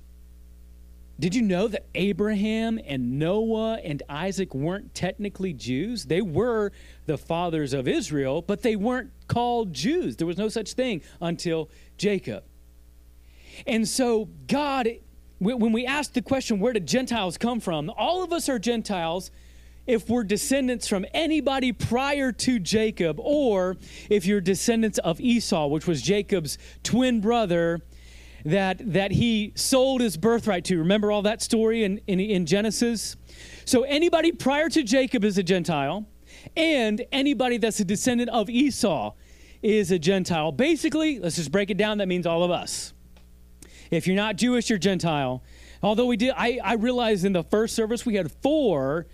Did 1.18 1.34
you 1.34 1.42
know 1.42 1.68
that 1.68 1.86
Abraham 1.94 2.78
and 2.84 3.18
Noah 3.18 3.78
and 3.84 4.02
Isaac 4.08 4.54
weren't 4.54 4.94
technically 4.94 5.52
Jews? 5.52 6.04
They 6.04 6.20
were 6.20 6.72
the 7.06 7.18
fathers 7.18 7.72
of 7.72 7.86
Israel, 7.86 8.42
but 8.42 8.62
they 8.62 8.76
weren't 8.76 9.10
called 9.28 9.72
Jews. 9.72 10.16
There 10.16 10.26
was 10.26 10.38
no 10.38 10.48
such 10.48 10.72
thing 10.72 11.02
until 11.20 11.70
Jacob. 11.96 12.44
And 13.66 13.86
so, 13.86 14.28
God, 14.46 14.88
when 15.38 15.72
we 15.72 15.86
ask 15.86 16.12
the 16.12 16.22
question, 16.22 16.60
where 16.60 16.72
did 16.72 16.86
Gentiles 16.86 17.36
come 17.36 17.60
from? 17.60 17.90
All 17.96 18.22
of 18.22 18.32
us 18.32 18.48
are 18.48 18.58
Gentiles 18.58 19.30
if 19.86 20.08
we're 20.08 20.24
descendants 20.24 20.88
from 20.88 21.04
anybody 21.12 21.72
prior 21.72 22.32
to 22.32 22.58
Jacob, 22.58 23.20
or 23.20 23.76
if 24.08 24.24
you're 24.24 24.40
descendants 24.40 24.98
of 24.98 25.20
Esau, 25.20 25.66
which 25.66 25.86
was 25.86 26.00
Jacob's 26.00 26.56
twin 26.82 27.20
brother 27.20 27.82
that, 28.44 28.80
that 28.92 29.10
he 29.10 29.52
sold 29.54 30.00
his 30.00 30.16
birthright 30.16 30.64
to. 30.66 30.78
Remember 30.78 31.12
all 31.12 31.22
that 31.22 31.42
story 31.42 31.84
in, 31.84 31.98
in, 32.06 32.20
in 32.20 32.46
Genesis? 32.46 33.16
So 33.64 33.82
anybody 33.82 34.32
prior 34.32 34.68
to 34.70 34.82
Jacob 34.82 35.24
is 35.24 35.38
a 35.38 35.42
Gentile, 35.42 36.06
and 36.56 37.04
anybody 37.12 37.56
that's 37.56 37.80
a 37.80 37.84
descendant 37.84 38.30
of 38.30 38.48
Esau 38.48 39.14
is 39.62 39.90
a 39.90 39.98
Gentile. 39.98 40.52
Basically, 40.52 41.18
let's 41.18 41.36
just 41.36 41.50
break 41.50 41.70
it 41.70 41.76
down. 41.76 41.98
That 41.98 42.08
means 42.08 42.26
all 42.26 42.44
of 42.44 42.50
us. 42.50 42.92
If 43.90 44.06
you're 44.06 44.16
not 44.16 44.36
Jewish, 44.36 44.68
you're 44.70 44.78
Gentile. 44.78 45.42
Although 45.82 46.06
we 46.06 46.16
did, 46.16 46.32
I, 46.36 46.58
I 46.62 46.74
realized 46.74 47.24
in 47.24 47.32
the 47.32 47.44
first 47.44 47.74
service 47.74 48.06
we 48.06 48.14
had 48.14 48.30
four 48.42 49.06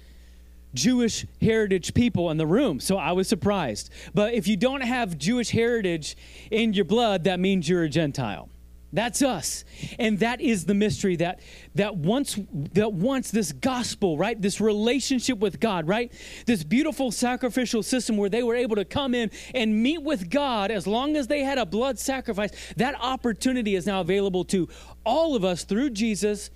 Jewish 0.72 1.26
heritage 1.40 1.94
people 1.94 2.30
in 2.30 2.36
the 2.36 2.46
room, 2.46 2.80
so 2.80 2.96
I 2.96 3.12
was 3.12 3.28
surprised. 3.28 3.90
But 4.14 4.34
if 4.34 4.46
you 4.46 4.56
don't 4.56 4.82
have 4.82 5.18
Jewish 5.18 5.50
heritage 5.50 6.16
in 6.50 6.72
your 6.72 6.84
blood, 6.84 7.24
that 7.24 7.40
means 7.40 7.68
you're 7.68 7.82
a 7.84 7.88
Gentile. 7.88 8.48
That's 8.92 9.22
us. 9.22 9.64
And 10.00 10.18
that 10.18 10.40
is 10.40 10.64
the 10.64 10.74
mystery 10.74 11.16
that 11.16 11.40
that 11.76 11.96
once 11.96 12.38
that 12.72 12.92
once 12.92 13.30
this 13.30 13.52
gospel, 13.52 14.18
right? 14.18 14.40
This 14.40 14.60
relationship 14.60 15.38
with 15.38 15.60
God, 15.60 15.86
right? 15.86 16.12
This 16.46 16.64
beautiful 16.64 17.12
sacrificial 17.12 17.84
system 17.84 18.16
where 18.16 18.28
they 18.28 18.42
were 18.42 18.56
able 18.56 18.76
to 18.76 18.84
come 18.84 19.14
in 19.14 19.30
and 19.54 19.80
meet 19.80 20.02
with 20.02 20.28
God 20.28 20.72
as 20.72 20.88
long 20.88 21.16
as 21.16 21.28
they 21.28 21.40
had 21.40 21.58
a 21.58 21.66
blood 21.66 22.00
sacrifice. 22.00 22.50
That 22.76 22.96
opportunity 23.00 23.76
is 23.76 23.86
now 23.86 24.00
available 24.00 24.44
to 24.46 24.68
all 25.04 25.36
of 25.36 25.44
us 25.44 25.62
through 25.62 25.90
Jesus, 25.90 26.50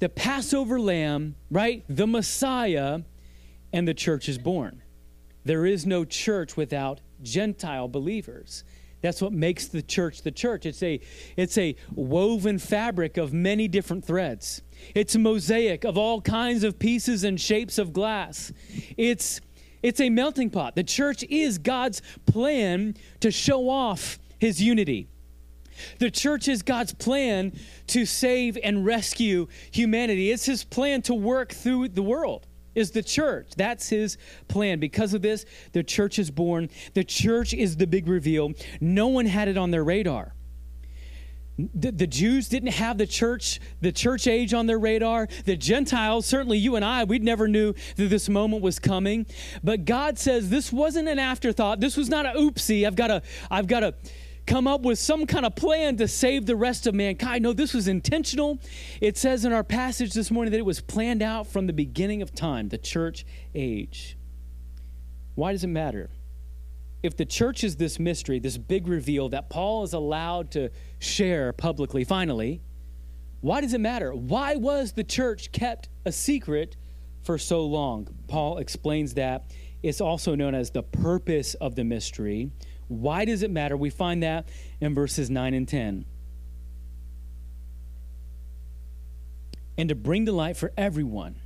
the 0.00 0.08
Passover 0.08 0.80
lamb, 0.80 1.36
right? 1.52 1.84
The 1.88 2.08
Messiah, 2.08 3.02
and 3.72 3.86
the 3.86 3.94
church 3.94 4.28
is 4.28 4.38
born. 4.38 4.82
There 5.44 5.64
is 5.64 5.86
no 5.86 6.04
church 6.04 6.56
without 6.56 7.00
Gentile 7.22 7.86
believers. 7.86 8.64
That's 9.02 9.20
what 9.20 9.32
makes 9.32 9.66
the 9.66 9.82
church 9.82 10.22
the 10.22 10.30
church. 10.30 10.66
It's 10.66 10.82
a, 10.82 11.00
it's 11.36 11.58
a 11.58 11.76
woven 11.94 12.58
fabric 12.58 13.16
of 13.16 13.32
many 13.32 13.68
different 13.68 14.04
threads. 14.04 14.62
It's 14.94 15.14
a 15.14 15.18
mosaic 15.18 15.84
of 15.84 15.96
all 15.98 16.20
kinds 16.20 16.64
of 16.64 16.78
pieces 16.78 17.24
and 17.24 17.40
shapes 17.40 17.78
of 17.78 17.92
glass. 17.92 18.52
It's, 18.96 19.40
it's 19.82 20.00
a 20.00 20.10
melting 20.10 20.50
pot. 20.50 20.74
The 20.74 20.84
church 20.84 21.22
is 21.24 21.58
God's 21.58 22.02
plan 22.26 22.94
to 23.20 23.30
show 23.30 23.68
off 23.68 24.18
his 24.38 24.62
unity. 24.62 25.08
The 25.98 26.10
church 26.10 26.48
is 26.48 26.62
God's 26.62 26.94
plan 26.94 27.52
to 27.88 28.06
save 28.06 28.56
and 28.62 28.86
rescue 28.86 29.46
humanity. 29.70 30.30
It's 30.30 30.46
his 30.46 30.64
plan 30.64 31.02
to 31.02 31.14
work 31.14 31.52
through 31.52 31.88
the 31.88 32.02
world 32.02 32.46
is 32.76 32.92
the 32.92 33.02
church. 33.02 33.48
That's 33.56 33.88
his 33.88 34.18
plan. 34.46 34.78
Because 34.78 35.14
of 35.14 35.22
this, 35.22 35.44
the 35.72 35.82
church 35.82 36.20
is 36.20 36.30
born. 36.30 36.68
The 36.94 37.02
church 37.02 37.52
is 37.52 37.76
the 37.76 37.86
big 37.86 38.06
reveal. 38.06 38.52
No 38.80 39.08
one 39.08 39.26
had 39.26 39.48
it 39.48 39.56
on 39.56 39.72
their 39.72 39.82
radar. 39.82 40.34
The, 41.58 41.90
the, 41.90 42.06
Jews 42.06 42.50
didn't 42.50 42.72
have 42.72 42.98
the 42.98 43.06
church, 43.06 43.60
the 43.80 43.90
church 43.90 44.26
age 44.26 44.52
on 44.52 44.66
their 44.66 44.78
radar. 44.78 45.26
The 45.46 45.56
Gentiles, 45.56 46.26
certainly 46.26 46.58
you 46.58 46.76
and 46.76 46.84
I, 46.84 47.04
we 47.04 47.18
never 47.18 47.48
knew 47.48 47.72
that 47.96 48.10
this 48.10 48.28
moment 48.28 48.62
was 48.62 48.78
coming. 48.78 49.24
But 49.64 49.86
God 49.86 50.18
says 50.18 50.50
this 50.50 50.70
wasn't 50.70 51.08
an 51.08 51.18
afterthought. 51.18 51.80
This 51.80 51.96
was 51.96 52.10
not 52.10 52.26
a 52.26 52.30
oopsie. 52.30 52.86
I've 52.86 52.94
got 52.94 53.06
to, 53.06 53.22
I've 53.50 53.66
got 53.66 53.80
to 53.80 53.94
come 54.46 54.66
up 54.66 54.82
with 54.82 54.98
some 54.98 55.26
kind 55.26 55.44
of 55.44 55.56
plan 55.56 55.96
to 55.96 56.08
save 56.08 56.46
the 56.46 56.56
rest 56.56 56.86
of 56.86 56.94
mankind. 56.94 57.42
No, 57.42 57.52
this 57.52 57.74
was 57.74 57.88
intentional. 57.88 58.60
It 59.00 59.16
says 59.16 59.44
in 59.44 59.52
our 59.52 59.64
passage 59.64 60.12
this 60.12 60.30
morning 60.30 60.52
that 60.52 60.58
it 60.58 60.64
was 60.64 60.80
planned 60.80 61.22
out 61.22 61.46
from 61.46 61.66
the 61.66 61.72
beginning 61.72 62.22
of 62.22 62.34
time, 62.34 62.68
the 62.68 62.78
church 62.78 63.26
age. 63.54 64.16
Why 65.34 65.52
does 65.52 65.64
it 65.64 65.68
matter? 65.68 66.10
If 67.02 67.16
the 67.16 67.26
church 67.26 67.62
is 67.62 67.76
this 67.76 67.98
mystery, 67.98 68.38
this 68.38 68.56
big 68.56 68.88
reveal 68.88 69.28
that 69.28 69.50
Paul 69.50 69.82
is 69.84 69.92
allowed 69.92 70.50
to 70.52 70.70
share 70.98 71.52
publicly, 71.52 72.04
finally, 72.04 72.62
why 73.40 73.60
does 73.60 73.74
it 73.74 73.80
matter? 73.80 74.14
Why 74.14 74.56
was 74.56 74.92
the 74.92 75.04
church 75.04 75.52
kept 75.52 75.88
a 76.04 76.12
secret 76.12 76.76
for 77.22 77.36
so 77.38 77.64
long? 77.64 78.08
Paul 78.28 78.58
explains 78.58 79.14
that. 79.14 79.52
It's 79.82 80.00
also 80.00 80.34
known 80.34 80.54
as 80.54 80.70
the 80.70 80.82
purpose 80.82 81.54
of 81.54 81.76
the 81.76 81.84
mystery 81.84 82.50
why 82.88 83.24
does 83.24 83.42
it 83.42 83.50
matter? 83.50 83.76
We 83.76 83.90
find 83.90 84.22
that 84.22 84.48
in 84.80 84.94
verses 84.94 85.30
9 85.30 85.54
and 85.54 85.66
10. 85.66 86.04
And 89.78 89.88
to 89.88 89.94
bring 89.94 90.26
to 90.26 90.32
light 90.32 90.56
for 90.56 90.72
everyone 90.76 91.36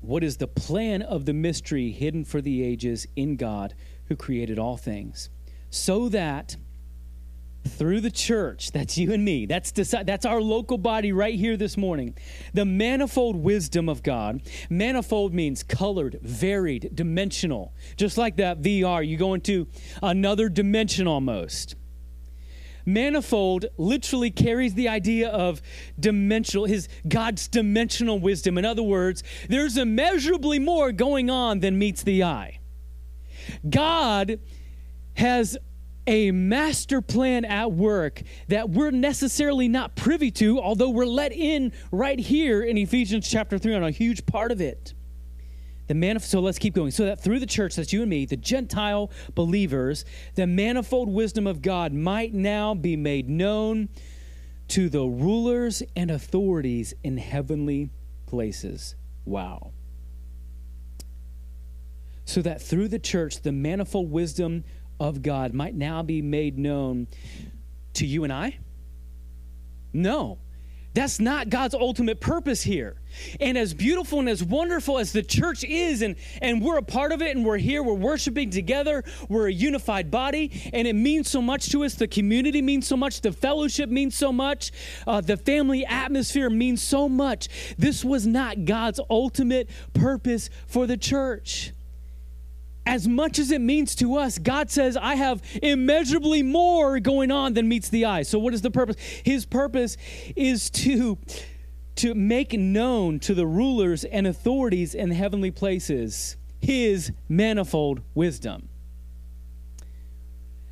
what 0.00 0.24
is 0.24 0.38
the 0.38 0.46
plan 0.46 1.02
of 1.02 1.26
the 1.26 1.34
mystery 1.34 1.90
hidden 1.90 2.24
for 2.24 2.40
the 2.40 2.62
ages 2.62 3.06
in 3.16 3.36
God 3.36 3.74
who 4.06 4.16
created 4.16 4.58
all 4.58 4.76
things, 4.76 5.28
so 5.68 6.08
that 6.08 6.56
through 7.66 8.00
the 8.00 8.10
church, 8.10 8.72
that's 8.72 8.96
you 8.96 9.12
and 9.12 9.24
me, 9.24 9.46
that's, 9.46 9.70
that's 9.72 10.24
our 10.24 10.40
local 10.40 10.78
body 10.78 11.12
right 11.12 11.34
here 11.34 11.56
this 11.56 11.76
morning, 11.76 12.16
the 12.54 12.64
manifold 12.64 13.36
wisdom 13.36 13.88
of 13.88 14.02
God. 14.02 14.42
Manifold 14.68 15.34
means 15.34 15.62
colored, 15.62 16.18
varied, 16.22 16.90
dimensional. 16.94 17.74
Just 17.96 18.16
like 18.16 18.36
that 18.36 18.62
VR, 18.62 19.06
you 19.06 19.16
go 19.16 19.34
into 19.34 19.66
another 20.02 20.48
dimension 20.48 21.06
almost. 21.06 21.76
Manifold 22.86 23.66
literally 23.76 24.30
carries 24.30 24.74
the 24.74 24.88
idea 24.88 25.28
of 25.28 25.60
dimensional, 25.98 26.64
his 26.64 26.88
God's 27.06 27.46
dimensional 27.46 28.18
wisdom. 28.18 28.58
In 28.58 28.64
other 28.64 28.82
words, 28.82 29.22
there's 29.48 29.76
immeasurably 29.76 30.58
more 30.58 30.92
going 30.92 31.30
on 31.30 31.60
than 31.60 31.78
meets 31.78 32.02
the 32.02 32.24
eye. 32.24 32.58
God 33.68 34.40
has 35.14 35.58
a 36.06 36.30
master 36.30 37.00
plan 37.00 37.44
at 37.44 37.72
work 37.72 38.22
that 38.48 38.70
we're 38.70 38.90
necessarily 38.90 39.68
not 39.68 39.96
privy 39.96 40.30
to, 40.32 40.60
although 40.60 40.90
we're 40.90 41.06
let 41.06 41.32
in 41.32 41.72
right 41.92 42.18
here 42.18 42.62
in 42.62 42.76
Ephesians 42.78 43.28
chapter 43.28 43.58
3 43.58 43.74
on 43.74 43.84
a 43.84 43.90
huge 43.90 44.26
part 44.26 44.50
of 44.52 44.60
it. 44.60 44.94
The 45.88 45.94
manif- 45.94 46.22
so 46.22 46.38
let's 46.38 46.58
keep 46.58 46.74
going. 46.74 46.92
So 46.92 47.06
that 47.06 47.20
through 47.20 47.40
the 47.40 47.46
church, 47.46 47.74
that's 47.74 47.92
you 47.92 48.02
and 48.02 48.10
me, 48.10 48.24
the 48.24 48.36
Gentile 48.36 49.10
believers, 49.34 50.04
the 50.36 50.46
manifold 50.46 51.08
wisdom 51.08 51.46
of 51.48 51.62
God 51.62 51.92
might 51.92 52.32
now 52.32 52.74
be 52.74 52.96
made 52.96 53.28
known 53.28 53.88
to 54.68 54.88
the 54.88 55.02
rulers 55.02 55.82
and 55.96 56.10
authorities 56.12 56.94
in 57.02 57.16
heavenly 57.18 57.90
places. 58.26 58.94
Wow. 59.24 59.72
So 62.24 62.40
that 62.42 62.62
through 62.62 62.86
the 62.86 63.00
church, 63.00 63.42
the 63.42 63.50
manifold 63.50 64.12
wisdom 64.12 64.62
of 65.00 65.22
God 65.22 65.54
might 65.54 65.74
now 65.74 66.02
be 66.02 66.22
made 66.22 66.58
known 66.58 67.08
to 67.94 68.06
you 68.06 68.22
and 68.22 68.32
I? 68.32 68.58
No. 69.92 70.38
That's 70.92 71.20
not 71.20 71.50
God's 71.50 71.74
ultimate 71.74 72.20
purpose 72.20 72.62
here. 72.62 72.96
And 73.38 73.56
as 73.56 73.74
beautiful 73.74 74.18
and 74.18 74.28
as 74.28 74.42
wonderful 74.42 74.98
as 74.98 75.12
the 75.12 75.22
church 75.22 75.62
is, 75.62 76.02
and, 76.02 76.16
and 76.42 76.60
we're 76.60 76.78
a 76.78 76.82
part 76.82 77.12
of 77.12 77.22
it, 77.22 77.36
and 77.36 77.46
we're 77.46 77.58
here, 77.58 77.80
we're 77.82 77.94
worshiping 77.94 78.50
together, 78.50 79.04
we're 79.28 79.46
a 79.46 79.52
unified 79.52 80.10
body, 80.10 80.70
and 80.72 80.88
it 80.88 80.94
means 80.94 81.30
so 81.30 81.40
much 81.40 81.70
to 81.70 81.84
us. 81.84 81.94
The 81.94 82.08
community 82.08 82.60
means 82.60 82.88
so 82.88 82.96
much, 82.96 83.20
the 83.20 83.30
fellowship 83.30 83.88
means 83.88 84.16
so 84.16 84.32
much, 84.32 84.72
uh, 85.06 85.20
the 85.20 85.36
family 85.36 85.86
atmosphere 85.86 86.50
means 86.50 86.82
so 86.82 87.08
much. 87.08 87.48
This 87.78 88.04
was 88.04 88.26
not 88.26 88.64
God's 88.64 88.98
ultimate 89.08 89.70
purpose 89.94 90.50
for 90.66 90.88
the 90.88 90.96
church 90.96 91.72
as 92.86 93.06
much 93.06 93.38
as 93.38 93.50
it 93.50 93.60
means 93.60 93.94
to 93.96 94.16
us, 94.16 94.38
God 94.38 94.70
says, 94.70 94.96
I 94.96 95.14
have 95.14 95.42
immeasurably 95.62 96.42
more 96.42 96.98
going 96.98 97.30
on 97.30 97.54
than 97.54 97.68
meets 97.68 97.88
the 97.88 98.04
eye. 98.06 98.22
So, 98.22 98.38
what 98.38 98.54
is 98.54 98.62
the 98.62 98.70
purpose? 98.70 98.96
His 99.24 99.44
purpose 99.46 99.96
is 100.34 100.70
to, 100.70 101.18
to 101.96 102.14
make 102.14 102.52
known 102.52 103.20
to 103.20 103.34
the 103.34 103.46
rulers 103.46 104.04
and 104.04 104.26
authorities 104.26 104.94
in 104.94 105.10
heavenly 105.10 105.50
places 105.50 106.36
his 106.60 107.12
manifold 107.28 108.00
wisdom. 108.14 108.68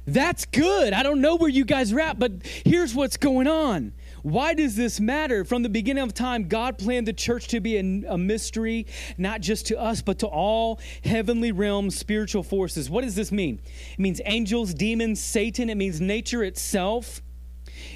That's 0.06 0.46
good. 0.46 0.94
I 0.94 1.02
don't 1.02 1.20
know 1.20 1.36
where 1.36 1.50
you 1.50 1.66
guys 1.66 1.92
are 1.92 2.00
at, 2.00 2.18
but 2.18 2.32
here's 2.64 2.94
what's 2.94 3.18
going 3.18 3.46
on. 3.46 3.92
Why 4.28 4.52
does 4.52 4.76
this 4.76 5.00
matter? 5.00 5.42
From 5.42 5.62
the 5.62 5.70
beginning 5.70 6.02
of 6.02 6.12
time, 6.12 6.48
God 6.48 6.76
planned 6.76 7.08
the 7.08 7.14
church 7.14 7.48
to 7.48 7.60
be 7.60 7.78
a, 7.78 8.12
a, 8.12 8.18
mystery, 8.18 8.86
not 9.16 9.40
just 9.40 9.66
to 9.68 9.80
us, 9.80 10.02
but 10.02 10.18
to 10.18 10.26
all 10.26 10.80
heavenly 11.02 11.50
realms, 11.50 11.98
spiritual 11.98 12.42
forces. 12.42 12.90
What 12.90 13.04
does 13.04 13.14
this 13.14 13.32
mean? 13.32 13.58
It 13.92 13.98
means 13.98 14.20
angels, 14.26 14.74
demons, 14.74 15.18
Satan. 15.18 15.70
It 15.70 15.76
means 15.76 15.98
nature 16.02 16.44
itself. 16.44 17.22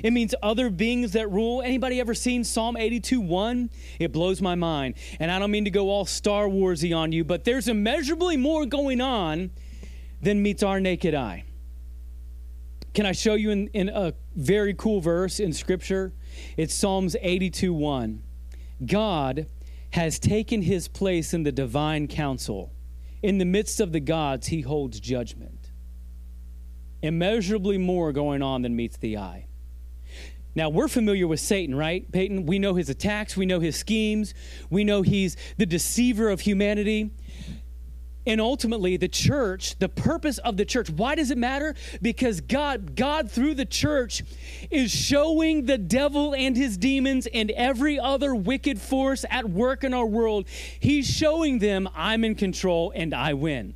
It 0.03 0.13
means 0.13 0.35
other 0.43 0.71
beings 0.71 1.13
that 1.13 1.31
rule. 1.31 1.61
Anybody 1.61 2.01
ever 2.01 2.15
seen 2.15 2.45
Psalm 2.45 2.79
82 2.79 3.21
1? 3.21 3.69
It 3.99 4.11
blows 4.11 4.41
my 4.41 4.55
mind. 4.55 4.95
And 5.21 5.31
I 5.31 5.39
don't 5.39 5.51
mean 5.51 5.65
to 5.65 5.71
go 5.71 5.91
all 5.91 6.07
Star 6.07 6.47
Warsy 6.47 6.97
on 6.97 7.13
you, 7.13 7.25
but 7.25 7.45
there's 7.45 7.69
immeasurably 7.69 8.39
more 8.39 8.65
going 8.65 9.03
on 9.03 9.51
than 10.23 10.43
meets 10.43 10.63
our 10.63 10.81
naked 10.81 11.15
eye. 11.15 11.45
Can 12.95 13.05
I 13.05 13.13
show 13.13 13.35
you 13.35 13.51
in, 13.51 13.69
in 13.69 13.89
a 13.91 14.15
very 14.35 14.73
cool 14.75 15.01
verse 15.01 15.41
in 15.41 15.53
Scripture? 15.53 16.13
It's 16.57 16.75
Psalms 16.75 17.17
82 17.21 17.73
1. 17.73 18.23
God 18.87 19.47
has 19.91 20.19
taken 20.19 20.63
his 20.63 20.89
place 20.89 21.35
in 21.35 21.43
the 21.43 21.53
divine 21.53 22.09
council. 22.09 22.73
In 23.23 23.39
the 23.39 23.45
midst 23.45 23.81
of 23.81 23.93
the 23.93 24.01
gods, 24.01 24.49
he 24.49 24.63
holds 24.63 24.99
judgment. 24.99 25.71
Immeasurably 27.03 27.79
more 27.79 28.13
going 28.13 28.43
on 28.43 28.63
than 28.63 28.75
meets 28.75 28.97
the 28.97 29.19
eye. 29.19 29.47
Now, 30.55 30.69
we're 30.69 30.89
familiar 30.89 31.27
with 31.27 31.41
Satan, 31.41 31.75
right, 31.75 32.11
Peyton? 32.13 32.45
We 32.45 32.59
know 32.59 32.75
his 32.75 32.91
attacks, 32.91 33.37
we 33.37 33.47
know 33.47 33.61
his 33.61 33.77
schemes, 33.77 34.35
we 34.69 34.85
know 34.85 35.01
he's 35.01 35.37
the 35.57 35.65
deceiver 35.65 36.29
of 36.29 36.41
humanity. 36.41 37.11
And 38.25 38.41
ultimately, 38.41 38.97
the 38.97 39.09
church, 39.09 39.77
the 39.81 39.89
purpose 39.89 40.39
of 40.39 40.57
the 40.57 40.65
church, 40.65 40.89
why 40.91 41.17
does 41.17 41.33
it 41.33 41.39
matter? 41.39 41.75
Because 42.01 42.41
God, 42.41 42.95
God 42.95 43.31
through 43.31 43.55
the 43.55 43.65
church 43.65 44.23
is 44.71 44.93
showing 44.93 45.67
the 45.67 45.79
devil 45.79 46.33
and 46.35 46.57
his 46.57 46.77
demons 46.77 47.27
and 47.27 47.51
every 47.51 47.99
other 47.99 48.33
wicked 48.35 48.81
force 48.81 49.25
at 49.29 49.51
work 49.51 49.83
in 49.83 49.93
our 49.93 50.07
world, 50.07 50.47
he's 50.79 51.09
showing 51.09 51.59
them, 51.59 51.89
I'm 51.97 52.25
in 52.25 52.37
control 52.37 52.93
and 52.95 53.13
I 53.13 53.35
win. 53.35 53.75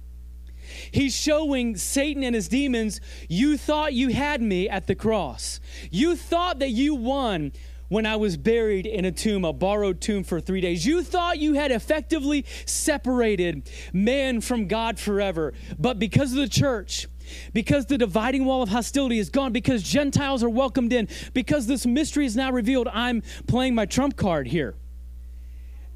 He's 0.90 1.14
showing 1.14 1.76
Satan 1.76 2.22
and 2.22 2.34
his 2.34 2.48
demons, 2.48 3.00
you 3.28 3.56
thought 3.56 3.94
you 3.94 4.10
had 4.10 4.40
me 4.40 4.68
at 4.68 4.86
the 4.86 4.94
cross. 4.94 5.60
You 5.90 6.16
thought 6.16 6.60
that 6.60 6.70
you 6.70 6.94
won 6.94 7.52
when 7.88 8.06
I 8.06 8.16
was 8.16 8.36
buried 8.36 8.86
in 8.86 9.04
a 9.04 9.12
tomb, 9.12 9.44
a 9.44 9.52
borrowed 9.52 10.00
tomb 10.00 10.24
for 10.24 10.40
three 10.40 10.60
days. 10.60 10.86
You 10.86 11.02
thought 11.02 11.38
you 11.38 11.54
had 11.54 11.70
effectively 11.70 12.44
separated 12.64 13.70
man 13.92 14.40
from 14.40 14.66
God 14.66 14.98
forever. 14.98 15.52
But 15.78 15.98
because 15.98 16.32
of 16.32 16.38
the 16.38 16.48
church, 16.48 17.06
because 17.52 17.86
the 17.86 17.98
dividing 17.98 18.44
wall 18.44 18.62
of 18.62 18.68
hostility 18.68 19.18
is 19.18 19.30
gone, 19.30 19.52
because 19.52 19.82
Gentiles 19.82 20.42
are 20.42 20.50
welcomed 20.50 20.92
in, 20.92 21.08
because 21.34 21.66
this 21.66 21.86
mystery 21.86 22.26
is 22.26 22.36
now 22.36 22.52
revealed, 22.52 22.88
I'm 22.92 23.22
playing 23.46 23.74
my 23.74 23.86
trump 23.86 24.16
card 24.16 24.48
here. 24.48 24.74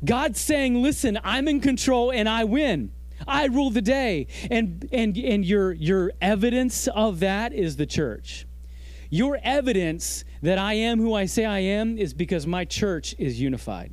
God's 0.05 0.41
saying, 0.41 0.83
listen, 0.83 1.19
I'm 1.23 1.47
in 1.47 1.61
control 1.61 2.11
and 2.11 2.29
I 2.29 2.45
win. 2.45 2.93
I 3.27 3.47
rule 3.47 3.71
the 3.71 3.83
day. 3.83 4.29
And 4.51 4.89
and 4.93 5.17
and 5.19 5.45
your 5.45 5.73
your 5.73 6.13
evidence 6.23 6.89
of 6.89 7.21
that 7.21 7.53
is 7.53 7.77
the 7.77 7.87
church. 7.87 8.47
Your 9.11 9.39
evidence 9.43 10.25
that 10.43 10.57
I 10.57 10.75
am 10.75 10.99
who 11.01 11.15
I 11.15 11.27
say 11.27 11.45
I 11.45 11.59
am 11.59 11.99
is 11.99 12.15
because 12.15 12.47
my 12.47 12.65
church 12.65 13.15
is 13.19 13.41
unified. 13.41 13.93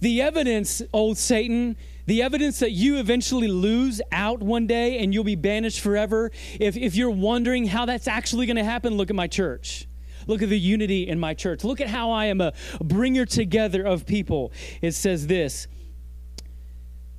The 0.00 0.22
evidence, 0.22 0.82
old 0.92 1.18
Satan, 1.18 1.76
the 2.06 2.22
evidence 2.22 2.58
that 2.60 2.72
you 2.72 2.98
eventually 2.98 3.48
lose 3.48 4.00
out 4.10 4.40
one 4.40 4.66
day 4.66 4.98
and 4.98 5.12
you'll 5.14 5.24
be 5.24 5.36
banished 5.36 5.80
forever, 5.80 6.30
if, 6.60 6.76
if 6.76 6.94
you're 6.94 7.10
wondering 7.10 7.66
how 7.66 7.86
that's 7.86 8.08
actually 8.08 8.46
going 8.46 8.56
to 8.56 8.64
happen, 8.64 8.94
look 8.96 9.10
at 9.10 9.16
my 9.16 9.26
church. 9.26 9.86
Look 10.26 10.42
at 10.42 10.48
the 10.48 10.58
unity 10.58 11.08
in 11.08 11.18
my 11.18 11.34
church. 11.34 11.64
Look 11.64 11.80
at 11.80 11.88
how 11.88 12.10
I 12.12 12.26
am 12.26 12.40
a 12.40 12.52
bringer 12.80 13.26
together 13.26 13.82
of 13.82 14.06
people. 14.06 14.52
It 14.80 14.92
says 14.92 15.26
this 15.26 15.66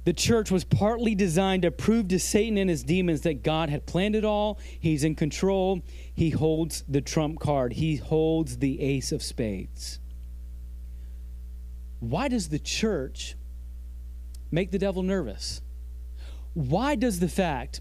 the 0.06 0.14
church 0.14 0.52
was 0.52 0.64
partly 0.64 1.16
designed 1.16 1.62
to 1.62 1.72
prove 1.72 2.10
to 2.10 2.20
Satan 2.20 2.58
and 2.58 2.70
his 2.70 2.84
demons 2.84 3.22
that 3.22 3.44
God 3.44 3.70
had 3.70 3.86
planned 3.86 4.16
it 4.16 4.26
all. 4.26 4.60
He's 4.80 5.04
in 5.04 5.16
control. 5.16 5.82
He 6.14 6.32
holds 6.32 6.84
the 6.88 7.02
trump 7.02 7.40
card, 7.40 7.74
he 7.74 7.96
holds 7.96 8.58
the 8.58 8.82
ace 8.82 9.12
of 9.12 9.24
spades. 9.24 10.00
Why 12.00 12.28
does 12.28 12.50
the 12.50 12.60
church 12.60 13.36
make 14.52 14.72
the 14.72 14.80
devil 14.80 15.04
nervous? 15.04 15.62
Why 16.54 16.96
does 16.96 17.20
the 17.20 17.30
fact, 17.30 17.80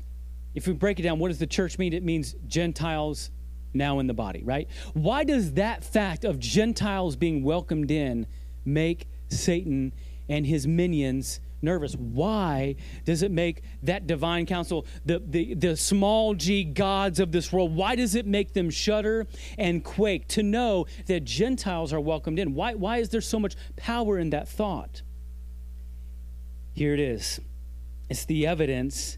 if 0.55 0.67
we 0.67 0.75
break 0.75 1.01
it 1.01 1.03
down, 1.03 1.19
what 1.19 1.29
does 1.29 1.39
the 1.39 1.47
church 1.47 1.77
mean? 1.77 1.93
It 1.93 2.05
means 2.05 2.37
Gentiles 2.47 3.31
now 3.75 3.99
in 3.99 4.07
the 4.07 4.15
body, 4.15 4.43
right? 4.45 4.69
Why 4.95 5.25
does 5.25 5.55
that 5.55 5.83
fact 5.83 6.25
of 6.25 6.39
Gentiles 6.39 7.17
being 7.17 7.43
welcomed 7.43 7.91
in 7.91 8.27
make 8.65 9.09
Satan 9.29 9.93
and 10.29 10.47
his 10.47 10.67
minions 10.67 11.41
nervous. 11.63 11.95
Why 11.95 12.77
does 13.05 13.23
it 13.23 13.31
make 13.31 13.63
that 13.83 14.07
divine 14.07 14.47
council, 14.47 14.87
the, 15.05 15.23
the, 15.25 15.55
the 15.55 15.77
small 15.77 16.35
g 16.35 16.65
gods 16.65 17.21
of 17.21 17.33
this 17.33 17.53
world, 17.53 17.75
why 17.75 17.97
does 17.97 18.15
it 18.15 18.27
make 18.27 18.53
them 18.53 18.71
shudder 18.71 19.27
and 19.59 19.85
quake 19.85 20.29
to 20.29 20.43
know 20.43 20.87
that 21.07 21.25
Gentiles 21.25 21.93
are 21.93 22.01
welcomed 22.01 22.39
in? 22.39 22.55
Why, 22.55 22.75
why 22.75 22.99
is 22.99 23.11
there 23.11 23.21
so 23.21 23.39
much 23.39 23.55
power 23.77 24.19
in 24.19 24.31
that 24.31 24.49
thought? 24.49 25.03
Here 26.75 26.95
it 26.95 27.01
is 27.01 27.41
it's 28.09 28.25
the 28.27 28.47
evidence 28.47 29.17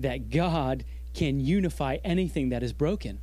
that 0.00 0.30
God 0.30 0.84
can 1.14 1.38
unify 1.38 1.98
anything 2.02 2.48
that 2.48 2.62
is 2.62 2.72
broken. 2.72 3.20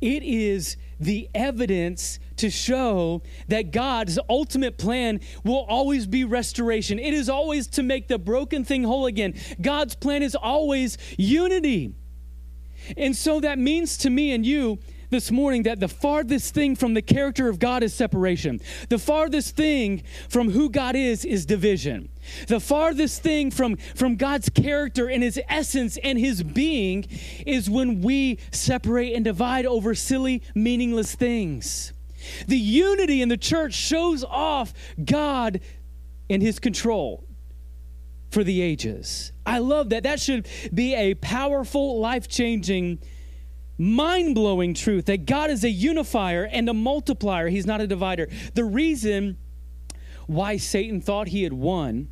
It 0.00 0.22
is 0.22 0.76
the 0.98 1.28
evidence 1.34 2.18
to 2.40 2.50
show 2.50 3.22
that 3.48 3.70
God's 3.70 4.18
ultimate 4.28 4.78
plan 4.78 5.20
will 5.44 5.64
always 5.68 6.06
be 6.06 6.24
restoration. 6.24 6.98
It 6.98 7.14
is 7.14 7.28
always 7.28 7.66
to 7.68 7.82
make 7.82 8.08
the 8.08 8.18
broken 8.18 8.64
thing 8.64 8.84
whole 8.84 9.06
again. 9.06 9.34
God's 9.60 9.94
plan 9.94 10.22
is 10.22 10.34
always 10.34 10.98
unity. 11.18 11.94
And 12.96 13.14
so 13.14 13.40
that 13.40 13.58
means 13.58 13.98
to 13.98 14.10
me 14.10 14.32
and 14.32 14.44
you 14.44 14.78
this 15.10 15.30
morning 15.30 15.64
that 15.64 15.80
the 15.80 15.88
farthest 15.88 16.54
thing 16.54 16.76
from 16.76 16.94
the 16.94 17.02
character 17.02 17.48
of 17.48 17.58
God 17.58 17.82
is 17.82 17.92
separation. 17.92 18.60
The 18.88 18.98
farthest 18.98 19.56
thing 19.56 20.02
from 20.28 20.50
who 20.50 20.70
God 20.70 20.96
is 20.96 21.24
is 21.24 21.44
division. 21.44 22.08
The 22.46 22.60
farthest 22.60 23.22
thing 23.22 23.50
from, 23.50 23.76
from 23.76 24.16
God's 24.16 24.48
character 24.48 25.08
and 25.10 25.22
his 25.22 25.38
essence 25.48 25.98
and 26.02 26.18
his 26.18 26.42
being 26.42 27.06
is 27.44 27.68
when 27.68 28.00
we 28.00 28.38
separate 28.52 29.14
and 29.14 29.24
divide 29.24 29.66
over 29.66 29.94
silly, 29.94 30.42
meaningless 30.54 31.14
things. 31.14 31.92
The 32.46 32.56
unity 32.56 33.22
in 33.22 33.28
the 33.28 33.36
church 33.36 33.74
shows 33.74 34.24
off 34.24 34.72
God 35.02 35.60
and 36.28 36.42
his 36.42 36.58
control 36.58 37.24
for 38.30 38.44
the 38.44 38.60
ages. 38.60 39.32
I 39.44 39.58
love 39.58 39.90
that. 39.90 40.04
That 40.04 40.20
should 40.20 40.48
be 40.72 40.94
a 40.94 41.14
powerful, 41.14 42.00
life 42.00 42.28
changing 42.28 43.00
mind 43.76 44.34
blowing 44.34 44.74
truth 44.74 45.06
that 45.06 45.24
God 45.24 45.50
is 45.50 45.64
a 45.64 45.70
unifier 45.70 46.44
and 46.44 46.68
a 46.68 46.74
multiplier. 46.74 47.48
He's 47.48 47.66
not 47.66 47.80
a 47.80 47.86
divider. 47.86 48.28
The 48.54 48.64
reason 48.64 49.38
why 50.26 50.58
Satan 50.58 51.00
thought 51.00 51.28
he 51.28 51.42
had 51.42 51.54
won 51.54 52.08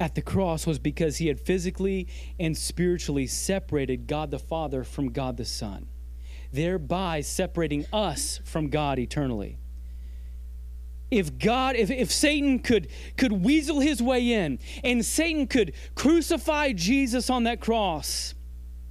at 0.00 0.14
the 0.14 0.22
cross 0.22 0.64
was 0.64 0.78
because 0.78 1.16
he 1.16 1.26
had 1.26 1.40
physically 1.40 2.06
and 2.38 2.56
spiritually 2.56 3.26
separated 3.26 4.06
God 4.06 4.30
the 4.30 4.38
Father 4.38 4.84
from 4.84 5.10
God 5.10 5.36
the 5.36 5.44
Son, 5.44 5.88
thereby 6.52 7.20
separating 7.20 7.86
us 7.92 8.40
from 8.44 8.68
God 8.68 8.98
eternally 8.98 9.58
if 11.10 11.38
God, 11.38 11.76
if, 11.76 11.90
if 11.90 12.10
Satan 12.10 12.58
could, 12.58 12.88
could 13.16 13.32
weasel 13.32 13.80
his 13.80 14.02
way 14.02 14.32
in 14.32 14.58
and 14.84 15.04
Satan 15.04 15.46
could 15.46 15.72
crucify 15.94 16.72
Jesus 16.72 17.30
on 17.30 17.44
that 17.44 17.60
cross, 17.60 18.34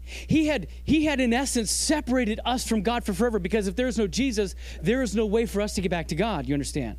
he 0.04 0.48
had, 0.48 0.68
he 0.84 1.06
had 1.06 1.20
in 1.20 1.34
essence 1.34 1.70
separated 1.70 2.40
us 2.46 2.68
from 2.68 2.82
God 2.82 3.04
for 3.04 3.14
forever 3.14 3.40
because 3.40 3.68
if 3.68 3.76
there 3.76 3.88
is 3.88 3.98
no 3.98 4.08
Jesus, 4.08 4.56
there 4.82 5.02
is 5.02 5.16
no 5.16 5.26
way 5.26 5.46
for 5.46 5.62
us 5.62 5.76
to 5.76 5.82
get 5.82 5.92
back 5.92 6.08
to 6.08 6.16
God. 6.16 6.48
You 6.48 6.54
understand? 6.54 6.98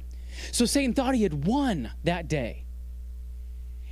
So 0.53 0.67
Satan 0.67 0.95
thought 0.95 1.15
he 1.15 1.23
had 1.23 1.47
won 1.47 1.91
that 2.05 2.29
day. 2.29 2.65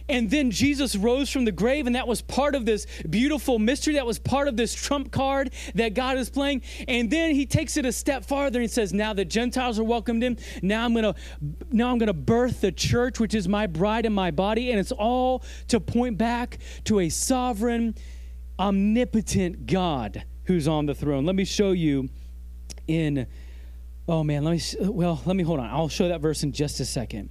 And 0.08 0.30
then 0.30 0.50
Jesus 0.50 0.94
rose 0.94 1.30
from 1.30 1.44
the 1.44 1.52
grave, 1.52 1.86
and 1.86 1.96
that 1.96 2.06
was 2.06 2.22
part 2.22 2.54
of 2.54 2.64
this 2.64 2.86
beautiful 3.08 3.58
mystery. 3.58 3.94
That 3.94 4.06
was 4.06 4.18
part 4.18 4.46
of 4.46 4.56
this 4.56 4.74
trump 4.74 5.10
card 5.10 5.50
that 5.74 5.94
God 5.94 6.16
is 6.16 6.30
playing. 6.30 6.62
And 6.86 7.10
then 7.10 7.34
he 7.34 7.44
takes 7.46 7.76
it 7.76 7.84
a 7.84 7.92
step 7.92 8.24
farther 8.24 8.60
and 8.60 8.70
says, 8.70 8.92
Now 8.92 9.12
the 9.12 9.24
Gentiles 9.24 9.78
are 9.78 9.84
welcomed 9.84 10.22
in. 10.22 10.38
Now 10.62 10.84
I'm 10.84 10.94
gonna 10.94 11.14
now 11.70 11.90
I'm 11.90 11.98
gonna 11.98 12.12
birth 12.12 12.60
the 12.60 12.72
church, 12.72 13.18
which 13.18 13.34
is 13.34 13.48
my 13.48 13.66
bride 13.66 14.06
and 14.06 14.14
my 14.14 14.30
body. 14.30 14.70
And 14.70 14.78
it's 14.78 14.92
all 14.92 15.42
to 15.68 15.80
point 15.80 16.18
back 16.18 16.58
to 16.84 17.00
a 17.00 17.08
sovereign, 17.08 17.94
omnipotent 18.58 19.66
God 19.66 20.24
who's 20.44 20.68
on 20.68 20.86
the 20.86 20.94
throne. 20.94 21.24
Let 21.26 21.34
me 21.34 21.44
show 21.44 21.72
you 21.72 22.08
in 22.86 23.26
oh 24.08 24.22
man, 24.22 24.44
let 24.44 24.52
me 24.52 24.88
well, 24.88 25.20
let 25.26 25.36
me 25.36 25.42
hold 25.42 25.60
on. 25.60 25.66
I'll 25.66 25.88
show 25.88 26.08
that 26.08 26.20
verse 26.20 26.42
in 26.42 26.52
just 26.52 26.78
a 26.80 26.84
second. 26.84 27.30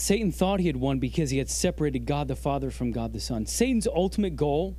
Satan 0.00 0.32
thought 0.32 0.60
he 0.60 0.66
had 0.66 0.76
won 0.76 0.98
because 0.98 1.30
he 1.30 1.38
had 1.38 1.50
separated 1.50 2.06
God 2.06 2.26
the 2.28 2.36
Father 2.36 2.70
from 2.70 2.90
God 2.90 3.12
the 3.12 3.20
Son. 3.20 3.44
Satan's 3.44 3.86
ultimate 3.86 4.34
goal, 4.34 4.76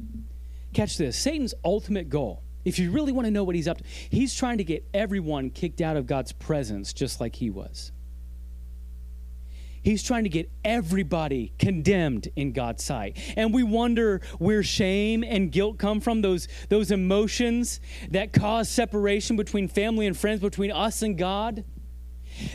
catch 0.73 0.97
this, 0.97 1.17
Satan's 1.17 1.53
ultimate 1.63 2.09
goal, 2.09 2.41
if 2.65 2.79
you 2.79 2.91
really 2.91 3.11
want 3.11 3.25
to 3.25 3.31
know 3.31 3.43
what 3.43 3.55
he's 3.55 3.67
up 3.67 3.77
to, 3.77 3.83
he's 4.09 4.33
trying 4.33 4.57
to 4.57 4.63
get 4.63 4.83
everyone 4.93 5.49
kicked 5.49 5.81
out 5.81 5.97
of 5.97 6.07
God's 6.07 6.31
presence 6.31 6.93
just 6.93 7.21
like 7.21 7.35
he 7.35 7.49
was. 7.49 7.91
He's 9.83 10.03
trying 10.03 10.25
to 10.25 10.29
get 10.29 10.51
everybody 10.63 11.53
condemned 11.57 12.27
in 12.35 12.51
God's 12.51 12.83
sight. 12.83 13.17
And 13.35 13.51
we 13.51 13.63
wonder 13.63 14.21
where 14.37 14.61
shame 14.61 15.23
and 15.23 15.51
guilt 15.51 15.79
come 15.79 15.99
from, 16.01 16.21
those, 16.21 16.47
those 16.69 16.91
emotions 16.91 17.79
that 18.11 18.31
cause 18.31 18.69
separation 18.69 19.37
between 19.37 19.67
family 19.67 20.05
and 20.05 20.15
friends, 20.15 20.39
between 20.39 20.71
us 20.71 21.01
and 21.01 21.17
God. 21.17 21.63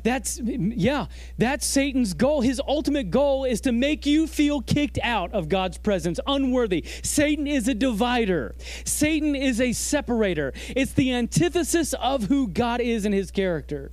That's, 0.03 0.41
yeah, 0.43 1.07
that's 1.39 1.67
Satan's 1.67 2.15
goal. 2.15 2.41
His 2.41 2.61
ultimate 2.67 3.11
goal 3.11 3.45
is 3.45 3.61
to 3.63 3.73
make 3.73 4.07
you 4.07 4.27
feel 4.27 4.61
kicked 4.61 4.99
out 5.03 5.33
of 5.33 5.49
God's 5.49 5.79
presence, 5.79 6.21
unworthy. 6.27 6.85
Satan 7.03 7.47
is 7.47 7.69
a 7.69 7.75
divider, 7.75 8.55
Satan 8.85 9.35
is 9.35 9.61
a 9.61 9.73
separator. 9.73 10.53
It's 10.69 10.93
the 10.93 11.13
antithesis 11.13 11.95
of 11.95 12.25
who 12.25 12.49
God 12.49 12.81
is 12.81 13.05
and 13.05 13.15
his 13.15 13.31
character. 13.31 13.93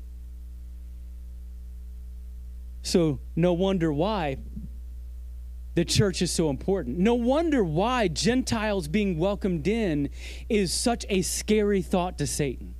So, 2.82 3.20
no 3.36 3.54
wonder 3.54 3.94
why 3.94 4.38
the 5.76 5.86
church 5.86 6.22
is 6.22 6.32
so 6.32 6.50
important. 6.50 7.00
No 7.00 7.16
wonder 7.16 7.64
why 7.64 8.08
Gentiles 8.08 8.88
being 8.88 9.18
welcomed 9.18 9.68
in 9.68 10.10
is 10.50 10.74
such 10.74 11.06
a 11.10 11.22
scary 11.22 11.82
thought 11.82 12.18
to 12.20 12.28
Satan. 12.28 12.73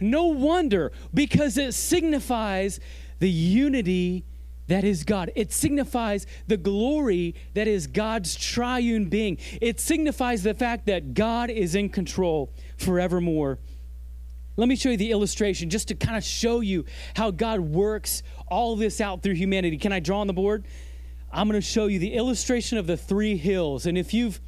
No 0.00 0.24
wonder, 0.26 0.92
because 1.12 1.56
it 1.58 1.74
signifies 1.74 2.80
the 3.18 3.30
unity 3.30 4.24
that 4.68 4.84
is 4.84 5.02
God. 5.02 5.32
It 5.34 5.52
signifies 5.52 6.26
the 6.46 6.58
glory 6.58 7.34
that 7.54 7.66
is 7.66 7.86
God's 7.86 8.36
triune 8.36 9.08
being. 9.08 9.38
It 9.60 9.80
signifies 9.80 10.42
the 10.42 10.54
fact 10.54 10.86
that 10.86 11.14
God 11.14 11.50
is 11.50 11.74
in 11.74 11.88
control 11.88 12.52
forevermore. 12.76 13.58
Let 14.56 14.68
me 14.68 14.76
show 14.76 14.90
you 14.90 14.96
the 14.96 15.10
illustration 15.10 15.70
just 15.70 15.88
to 15.88 15.94
kind 15.94 16.16
of 16.16 16.24
show 16.24 16.60
you 16.60 16.84
how 17.14 17.30
God 17.30 17.60
works 17.60 18.22
all 18.48 18.76
this 18.76 19.00
out 19.00 19.22
through 19.22 19.34
humanity. 19.34 19.78
Can 19.78 19.92
I 19.92 20.00
draw 20.00 20.20
on 20.20 20.26
the 20.26 20.32
board? 20.32 20.64
I'm 21.32 21.48
going 21.48 21.60
to 21.60 21.66
show 21.66 21.86
you 21.86 21.98
the 21.98 22.14
illustration 22.14 22.76
of 22.76 22.86
the 22.86 22.96
three 22.96 23.36
hills. 23.36 23.86
And 23.86 23.96
if 23.96 24.12
you've 24.12 24.40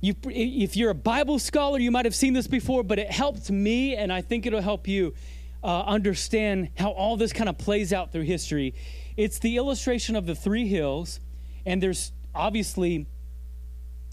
you, 0.00 0.14
if 0.24 0.76
you're 0.76 0.90
a 0.90 0.94
Bible 0.94 1.38
scholar, 1.38 1.78
you 1.78 1.90
might 1.90 2.06
have 2.06 2.14
seen 2.14 2.32
this 2.32 2.46
before, 2.46 2.82
but 2.82 2.98
it 2.98 3.10
helped 3.10 3.50
me, 3.50 3.96
and 3.96 4.12
I 4.12 4.22
think 4.22 4.46
it'll 4.46 4.62
help 4.62 4.88
you 4.88 5.14
uh, 5.62 5.82
understand 5.82 6.70
how 6.78 6.90
all 6.90 7.16
this 7.16 7.32
kind 7.32 7.48
of 7.48 7.58
plays 7.58 7.92
out 7.92 8.12
through 8.12 8.22
history. 8.22 8.74
It's 9.16 9.38
the 9.38 9.56
illustration 9.56 10.16
of 10.16 10.24
the 10.24 10.34
three 10.34 10.66
hills, 10.66 11.20
and 11.66 11.82
there's 11.82 12.12
obviously 12.34 13.06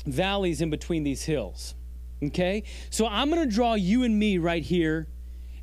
valleys 0.06 0.60
in 0.62 0.70
between 0.70 1.04
these 1.04 1.24
hills. 1.24 1.76
Okay? 2.22 2.64
So 2.90 3.08
I'm 3.08 3.30
going 3.30 3.48
to 3.48 3.54
draw 3.54 3.76
you 3.76 4.04
and 4.04 4.18
me 4.18 4.38
right 4.38 4.64
here, 4.64 5.08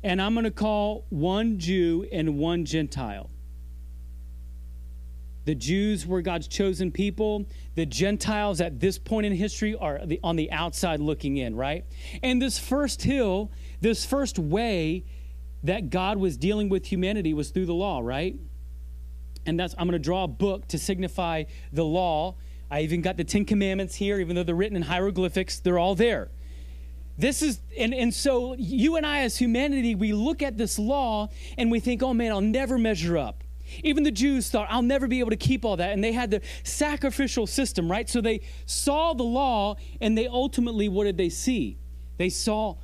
and 0.01 0.19
I'm 0.19 0.33
going 0.33 0.45
to 0.45 0.51
call 0.51 1.05
one 1.09 1.59
Jew 1.59 2.07
and 2.11 2.39
one 2.39 2.65
Gentile. 2.65 3.29
The 5.45 5.55
Jews 5.55 6.07
were 6.07 6.21
God's 6.21 6.47
chosen 6.47 6.91
people. 6.91 7.45
The 7.75 7.85
Gentiles 7.85 8.61
at 8.61 8.79
this 8.79 8.97
point 8.97 9.27
in 9.27 9.33
history 9.33 9.75
are 9.75 10.01
on 10.23 10.35
the 10.35 10.51
outside 10.51 10.99
looking 10.99 11.37
in, 11.37 11.55
right? 11.55 11.85
And 12.23 12.41
this 12.41 12.57
first 12.57 13.03
hill, 13.03 13.51
this 13.79 14.05
first 14.05 14.39
way 14.39 15.05
that 15.63 15.91
God 15.91 16.17
was 16.17 16.35
dealing 16.35 16.69
with 16.69 16.87
humanity 16.87 17.33
was 17.33 17.51
through 17.51 17.67
the 17.67 17.73
law, 17.73 17.99
right? 17.99 18.35
And 19.45 19.59
that's 19.59 19.75
I'm 19.77 19.87
going 19.87 19.93
to 19.93 19.99
draw 19.99 20.23
a 20.23 20.27
book 20.27 20.67
to 20.69 20.79
signify 20.79 21.43
the 21.71 21.85
law. 21.85 22.35
I 22.71 22.81
even 22.81 23.01
got 23.01 23.15
the 23.15 23.23
10 23.23 23.45
commandments 23.45 23.95
here 23.95 24.19
even 24.19 24.35
though 24.35 24.43
they're 24.43 24.55
written 24.55 24.75
in 24.75 24.81
hieroglyphics, 24.81 25.59
they're 25.59 25.77
all 25.77 25.93
there. 25.93 26.31
This 27.17 27.41
is 27.41 27.61
and 27.77 27.93
and 27.93 28.13
so 28.13 28.55
you 28.55 28.97
and 28.97 29.05
I 29.05 29.21
as 29.21 29.37
humanity 29.37 29.95
we 29.95 30.11
look 30.11 30.41
at 30.41 30.57
this 30.57 30.77
law 30.77 31.29
and 31.57 31.71
we 31.71 31.79
think, 31.79 32.03
"Oh 32.03 32.13
man, 32.13 32.31
I'll 32.31 32.41
never 32.41 32.77
measure 32.77 33.17
up." 33.17 33.44
Even 33.83 34.03
the 34.03 34.11
Jews 34.11 34.49
thought, 34.49 34.67
I'll 34.69 34.81
never 34.81 35.07
be 35.07 35.19
able 35.19 35.31
to 35.31 35.37
keep 35.37 35.65
all 35.65 35.77
that. 35.77 35.91
And 35.91 36.03
they 36.03 36.13
had 36.13 36.31
the 36.31 36.41
sacrificial 36.63 37.47
system, 37.47 37.91
right? 37.91 38.09
So 38.09 38.21
they 38.21 38.41
saw 38.65 39.13
the 39.13 39.23
law, 39.23 39.75
and 40.01 40.17
they 40.17 40.27
ultimately, 40.27 40.89
what 40.89 41.05
did 41.05 41.17
they 41.17 41.29
see? 41.29 41.77
They 42.17 42.29
saw 42.29 42.75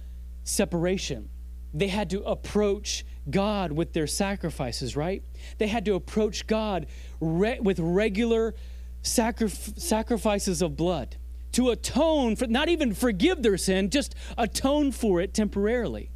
separation. 0.44 1.30
They 1.74 1.88
had 1.88 2.10
to 2.10 2.22
approach 2.24 3.06
God 3.30 3.72
with 3.72 3.94
their 3.94 4.08
sacrifices, 4.08 4.98
right? 4.98 5.24
They 5.58 5.67
had 5.67 5.86
to 5.86 5.94
approach 5.94 6.48
God 6.48 6.88
re- 7.20 7.60
with 7.60 7.80
regular 7.80 8.56
sacrifices 9.04 10.62
of 10.62 10.76
blood 10.76 11.17
to 11.54 11.70
atone 11.70 12.36
for, 12.36 12.48
not 12.48 12.70
even 12.70 12.94
forgive 12.94 13.44
their 13.44 13.58
sin, 13.58 13.89
just 13.89 14.15
atone 14.38 14.91
for 14.91 15.22
it 15.22 15.34
temporarily. 15.34 16.12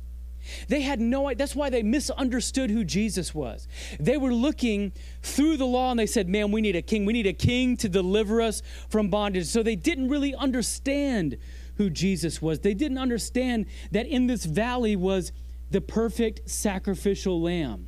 They 0.68 0.82
had 0.82 1.00
no 1.00 1.28
idea. 1.28 1.38
That's 1.38 1.56
why 1.56 1.70
they 1.70 1.84
misunderstood 1.84 2.70
who 2.70 2.84
Jesus 2.84 3.34
was. 3.34 3.68
They 4.00 4.18
were 4.18 4.34
looking 4.34 4.92
through 5.22 5.58
the 5.58 5.66
law 5.66 5.92
and 5.92 6.00
they 6.00 6.06
said, 6.06 6.28
Man, 6.30 6.52
we 6.52 6.62
need 6.62 6.76
a 6.76 6.82
king. 6.82 7.06
We 7.06 7.14
need 7.14 7.28
a 7.28 7.34
king 7.34 7.78
to 7.78 7.90
deliver 7.90 8.42
us 8.42 8.62
from 8.90 9.10
bondage. 9.10 9.48
So 9.48 9.64
they 9.64 9.76
didn't 9.76 10.10
really 10.10 10.36
understand 10.36 11.38
who 11.76 11.90
Jesus 11.90 12.42
was. 12.42 12.60
They 12.60 12.74
didn't 12.74 12.98
understand 12.98 13.66
that 13.92 14.08
in 14.08 14.28
this 14.28 14.46
valley 14.46 14.96
was 14.96 15.32
the 15.72 15.82
perfect 15.82 16.50
sacrificial 16.50 17.42
lamb. 17.42 17.88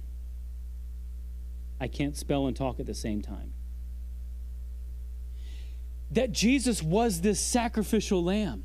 I 1.80 1.88
can't 1.88 2.18
spell 2.18 2.48
and 2.48 2.56
talk 2.56 2.80
at 2.80 2.86
the 2.86 2.94
same 2.94 3.22
time. 3.22 3.54
That 6.12 6.32
Jesus 6.32 6.82
was 6.82 7.22
this 7.22 7.40
sacrificial 7.40 8.24
lamb 8.24 8.64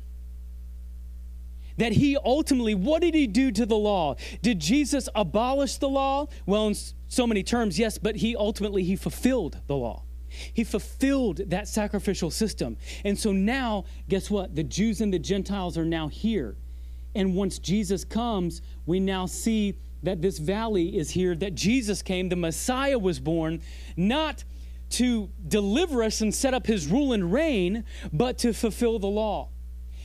that 1.77 1.93
he 1.93 2.17
ultimately, 2.17 2.75
what 2.75 3.01
did 3.01 3.15
he 3.15 3.27
do 3.27 3.51
to 3.51 3.65
the 3.65 3.77
law? 3.77 4.15
Did 4.41 4.59
Jesus 4.59 5.09
abolish 5.15 5.77
the 5.77 5.89
law? 5.89 6.27
Well, 6.45 6.67
in 6.67 6.75
so 7.07 7.27
many 7.27 7.43
terms, 7.43 7.79
yes, 7.79 7.97
but 7.97 8.17
he 8.17 8.35
ultimately 8.35 8.83
he 8.83 8.95
fulfilled 8.95 9.59
the 9.67 9.75
law. 9.75 10.03
He 10.53 10.63
fulfilled 10.63 11.41
that 11.47 11.67
sacrificial 11.67 12.31
system. 12.31 12.77
And 13.05 13.17
so 13.17 13.31
now, 13.31 13.85
guess 14.09 14.31
what? 14.31 14.55
The 14.55 14.63
Jews 14.63 15.01
and 15.01 15.13
the 15.13 15.19
Gentiles 15.19 15.77
are 15.77 15.85
now 15.85 16.07
here 16.07 16.57
And 17.15 17.35
once 17.35 17.59
Jesus 17.59 18.03
comes, 18.03 18.61
we 18.85 18.99
now 18.99 19.25
see 19.25 19.75
that 20.01 20.21
this 20.21 20.37
valley 20.37 20.97
is 20.97 21.11
here, 21.11 21.35
that 21.35 21.55
Jesus 21.55 22.01
came, 22.01 22.29
the 22.29 22.35
Messiah 22.35 22.99
was 22.99 23.19
born, 23.19 23.61
not 23.95 24.43
to 24.91 25.29
deliver 25.47 26.03
us 26.03 26.21
and 26.21 26.33
set 26.33 26.53
up 26.53 26.67
his 26.67 26.87
rule 26.87 27.13
and 27.13 27.31
reign, 27.31 27.83
but 28.11 28.37
to 28.39 28.53
fulfill 28.53 28.99
the 28.99 29.07
law. 29.07 29.49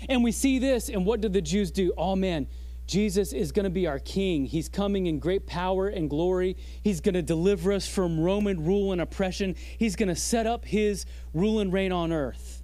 And 0.08 0.22
we 0.22 0.32
see 0.32 0.58
this, 0.58 0.88
and 0.88 1.06
what 1.06 1.20
did 1.20 1.32
the 1.32 1.40
Jews 1.40 1.70
do? 1.70 1.92
Oh 1.96 2.16
man, 2.16 2.46
Jesus 2.87 3.34
is 3.34 3.52
going 3.52 3.64
to 3.64 3.70
be 3.70 3.87
our 3.87 3.98
king. 3.98 4.46
He's 4.46 4.68
coming 4.68 5.06
in 5.06 5.18
great 5.18 5.46
power 5.46 5.88
and 5.88 6.08
glory. 6.08 6.56
He's 6.82 7.00
going 7.00 7.14
to 7.14 7.22
deliver 7.22 7.72
us 7.72 7.87
from 7.87 8.18
Roman 8.18 8.64
rule 8.64 8.92
and 8.92 9.00
oppression. 9.00 9.56
He's 9.78 9.94
going 9.94 10.08
to 10.08 10.16
set 10.16 10.46
up 10.46 10.64
his 10.64 11.04
rule 11.34 11.61
and 11.61 11.70
reign 11.70 11.92
on 11.92 12.12
earth. 12.12 12.62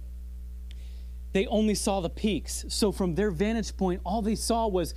They 1.33 1.45
only 1.47 1.75
saw 1.75 1.99
the 1.99 2.09
peaks. 2.09 2.65
So, 2.69 2.91
from 2.91 3.15
their 3.15 3.29
vantage 3.29 3.75
point, 3.77 4.01
all 4.03 4.21
they 4.21 4.35
saw 4.35 4.67
was 4.67 4.95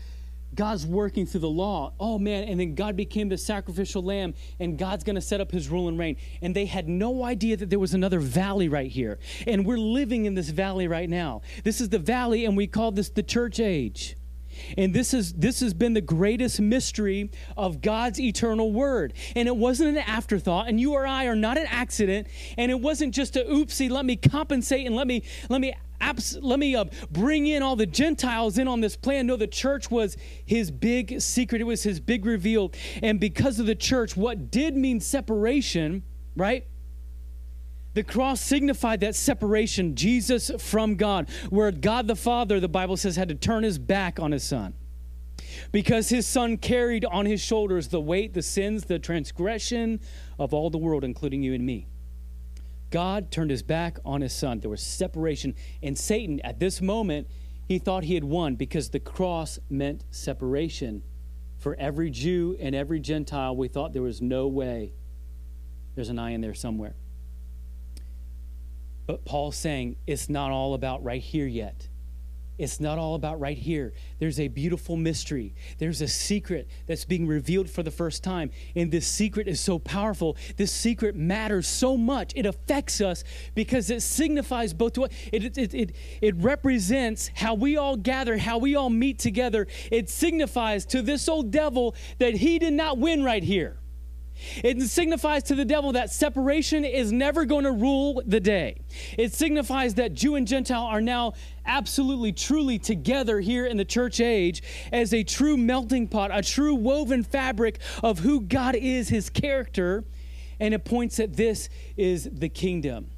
God's 0.58 0.84
working 0.84 1.24
through 1.24 1.42
the 1.42 1.48
law. 1.48 1.92
Oh 2.00 2.18
man, 2.18 2.48
and 2.48 2.58
then 2.58 2.74
God 2.74 2.96
became 2.96 3.28
the 3.28 3.38
sacrificial 3.38 4.02
lamb, 4.02 4.34
and 4.58 4.76
God's 4.76 5.04
going 5.04 5.14
to 5.14 5.22
set 5.22 5.40
up 5.40 5.52
his 5.52 5.68
rule 5.68 5.86
and 5.86 5.96
reign. 5.96 6.16
And 6.42 6.52
they 6.52 6.66
had 6.66 6.88
no 6.88 7.22
idea 7.22 7.56
that 7.58 7.70
there 7.70 7.78
was 7.78 7.94
another 7.94 8.18
valley 8.18 8.68
right 8.68 8.90
here. 8.90 9.20
And 9.46 9.64
we're 9.64 9.78
living 9.78 10.24
in 10.24 10.34
this 10.34 10.48
valley 10.48 10.88
right 10.88 11.08
now. 11.08 11.42
This 11.62 11.80
is 11.80 11.90
the 11.90 12.00
valley, 12.00 12.44
and 12.44 12.56
we 12.56 12.66
call 12.66 12.90
this 12.90 13.08
the 13.08 13.22
church 13.22 13.60
age. 13.60 14.16
And 14.76 14.92
this 14.92 15.14
is 15.14 15.32
this 15.34 15.60
has 15.60 15.74
been 15.74 15.94
the 15.94 16.00
greatest 16.00 16.60
mystery 16.60 17.30
of 17.56 17.80
God's 17.80 18.18
eternal 18.18 18.72
word. 18.72 19.12
And 19.36 19.46
it 19.46 19.54
wasn't 19.54 19.90
an 19.90 19.98
afterthought, 19.98 20.66
and 20.66 20.80
you 20.80 20.94
or 20.94 21.06
I 21.06 21.26
are 21.26 21.36
not 21.36 21.56
an 21.56 21.68
accident, 21.68 22.26
and 22.56 22.72
it 22.72 22.80
wasn't 22.80 23.14
just 23.14 23.36
a 23.36 23.44
oopsie, 23.44 23.88
let 23.88 24.04
me 24.04 24.16
compensate 24.16 24.88
and 24.88 24.96
let 24.96 25.06
me 25.06 25.22
let 25.48 25.60
me 25.60 25.72
abs- 26.00 26.38
let 26.40 26.58
me 26.58 26.74
uh, 26.76 26.84
bring 27.10 27.46
in 27.46 27.62
all 27.62 27.76
the 27.76 27.86
Gentiles 27.86 28.58
in 28.58 28.68
on 28.68 28.80
this 28.80 28.96
plan. 28.96 29.26
No, 29.26 29.36
the 29.36 29.46
church 29.46 29.90
was 29.90 30.16
his 30.44 30.70
big 30.70 31.20
secret. 31.20 31.60
It 31.60 31.64
was 31.64 31.82
his 31.82 32.00
big 32.00 32.24
reveal. 32.24 32.72
And 33.02 33.20
because 33.20 33.58
of 33.58 33.66
the 33.66 33.74
church, 33.74 34.16
what 34.16 34.50
did 34.50 34.76
mean 34.76 35.00
separation, 35.00 36.02
right? 36.36 36.66
The 37.94 38.04
cross 38.04 38.40
signified 38.40 39.00
that 39.00 39.14
separation, 39.14 39.96
Jesus 39.96 40.50
from 40.58 40.94
God, 40.94 41.28
where 41.50 41.72
God 41.72 42.06
the 42.06 42.16
Father, 42.16 42.60
the 42.60 42.68
Bible 42.68 42.96
says, 42.96 43.16
had 43.16 43.28
to 43.28 43.34
turn 43.34 43.64
his 43.64 43.78
back 43.78 44.20
on 44.20 44.30
his 44.30 44.44
son. 44.44 44.74
Because 45.72 46.08
his 46.08 46.26
son 46.26 46.58
carried 46.58 47.04
on 47.04 47.26
his 47.26 47.40
shoulders 47.40 47.88
the 47.88 48.00
weight, 48.00 48.34
the 48.34 48.42
sins, 48.42 48.84
the 48.84 48.98
transgression 48.98 50.00
of 50.38 50.54
all 50.54 50.70
the 50.70 50.78
world, 50.78 51.04
including 51.04 51.42
you 51.42 51.54
and 51.54 51.64
me. 51.64 51.86
God 52.90 53.30
turned 53.30 53.50
his 53.50 53.62
back 53.62 53.98
on 54.04 54.20
his 54.20 54.32
son. 54.32 54.60
There 54.60 54.70
was 54.70 54.82
separation. 54.82 55.54
And 55.82 55.98
Satan, 55.98 56.40
at 56.42 56.58
this 56.58 56.80
moment, 56.80 57.28
he 57.66 57.78
thought 57.78 58.04
he 58.04 58.14
had 58.14 58.24
won 58.24 58.56
because 58.56 58.90
the 58.90 59.00
cross 59.00 59.58
meant 59.68 60.04
separation. 60.10 61.02
For 61.58 61.74
every 61.76 62.10
Jew 62.10 62.56
and 62.60 62.74
every 62.74 63.00
Gentile, 63.00 63.54
we 63.56 63.68
thought 63.68 63.92
there 63.92 64.02
was 64.02 64.22
no 64.22 64.46
way. 64.46 64.94
There's 65.94 66.08
an 66.08 66.18
eye 66.18 66.30
in 66.30 66.40
there 66.40 66.54
somewhere. 66.54 66.94
But 69.06 69.24
Paul's 69.24 69.56
saying 69.56 69.96
it's 70.06 70.28
not 70.28 70.50
all 70.50 70.74
about 70.74 71.02
right 71.02 71.20
here 71.20 71.46
yet. 71.46 71.88
It's 72.58 72.80
not 72.80 72.98
all 72.98 73.14
about 73.14 73.38
right 73.38 73.56
here. 73.56 73.94
There's 74.18 74.40
a 74.40 74.48
beautiful 74.48 74.96
mystery. 74.96 75.54
There's 75.78 76.02
a 76.02 76.08
secret 76.08 76.68
that's 76.86 77.04
being 77.04 77.26
revealed 77.26 77.70
for 77.70 77.84
the 77.84 77.90
first 77.92 78.24
time. 78.24 78.50
And 78.74 78.90
this 78.90 79.06
secret 79.06 79.46
is 79.46 79.60
so 79.60 79.78
powerful. 79.78 80.36
This 80.56 80.72
secret 80.72 81.14
matters 81.14 81.68
so 81.68 81.96
much. 81.96 82.32
It 82.34 82.46
affects 82.46 83.00
us 83.00 83.22
because 83.54 83.90
it 83.90 84.02
signifies 84.02 84.74
both 84.74 84.94
to 84.94 85.04
it, 85.04 85.56
it, 85.56 85.74
it, 85.74 85.96
it 86.20 86.36
represents 86.36 87.30
how 87.34 87.54
we 87.54 87.76
all 87.76 87.96
gather, 87.96 88.36
how 88.36 88.58
we 88.58 88.74
all 88.74 88.90
meet 88.90 89.20
together. 89.20 89.68
It 89.92 90.10
signifies 90.10 90.84
to 90.86 91.00
this 91.00 91.28
old 91.28 91.52
devil 91.52 91.94
that 92.18 92.34
he 92.34 92.58
did 92.58 92.72
not 92.72 92.98
win 92.98 93.22
right 93.22 93.42
here. 93.44 93.78
It 94.62 94.80
signifies 94.82 95.42
to 95.44 95.54
the 95.54 95.64
devil 95.64 95.92
that 95.92 96.10
separation 96.10 96.84
is 96.84 97.12
never 97.12 97.44
going 97.44 97.64
to 97.64 97.72
rule 97.72 98.22
the 98.26 98.40
day. 98.40 98.80
It 99.16 99.32
signifies 99.32 99.94
that 99.94 100.14
Jew 100.14 100.34
and 100.34 100.46
Gentile 100.46 100.84
are 100.84 101.00
now 101.00 101.34
absolutely, 101.66 102.32
truly 102.32 102.78
together 102.78 103.40
here 103.40 103.66
in 103.66 103.76
the 103.76 103.84
church 103.84 104.20
age 104.20 104.62
as 104.92 105.12
a 105.12 105.22
true 105.22 105.56
melting 105.56 106.08
pot, 106.08 106.30
a 106.32 106.42
true 106.42 106.74
woven 106.74 107.22
fabric 107.22 107.78
of 108.02 108.20
who 108.20 108.40
God 108.40 108.74
is, 108.74 109.08
his 109.08 109.30
character. 109.30 110.04
And 110.60 110.74
it 110.74 110.84
points 110.84 111.16
that 111.16 111.36
this 111.36 111.68
is 111.96 112.28
the 112.32 112.48
kingdom. 112.48 113.10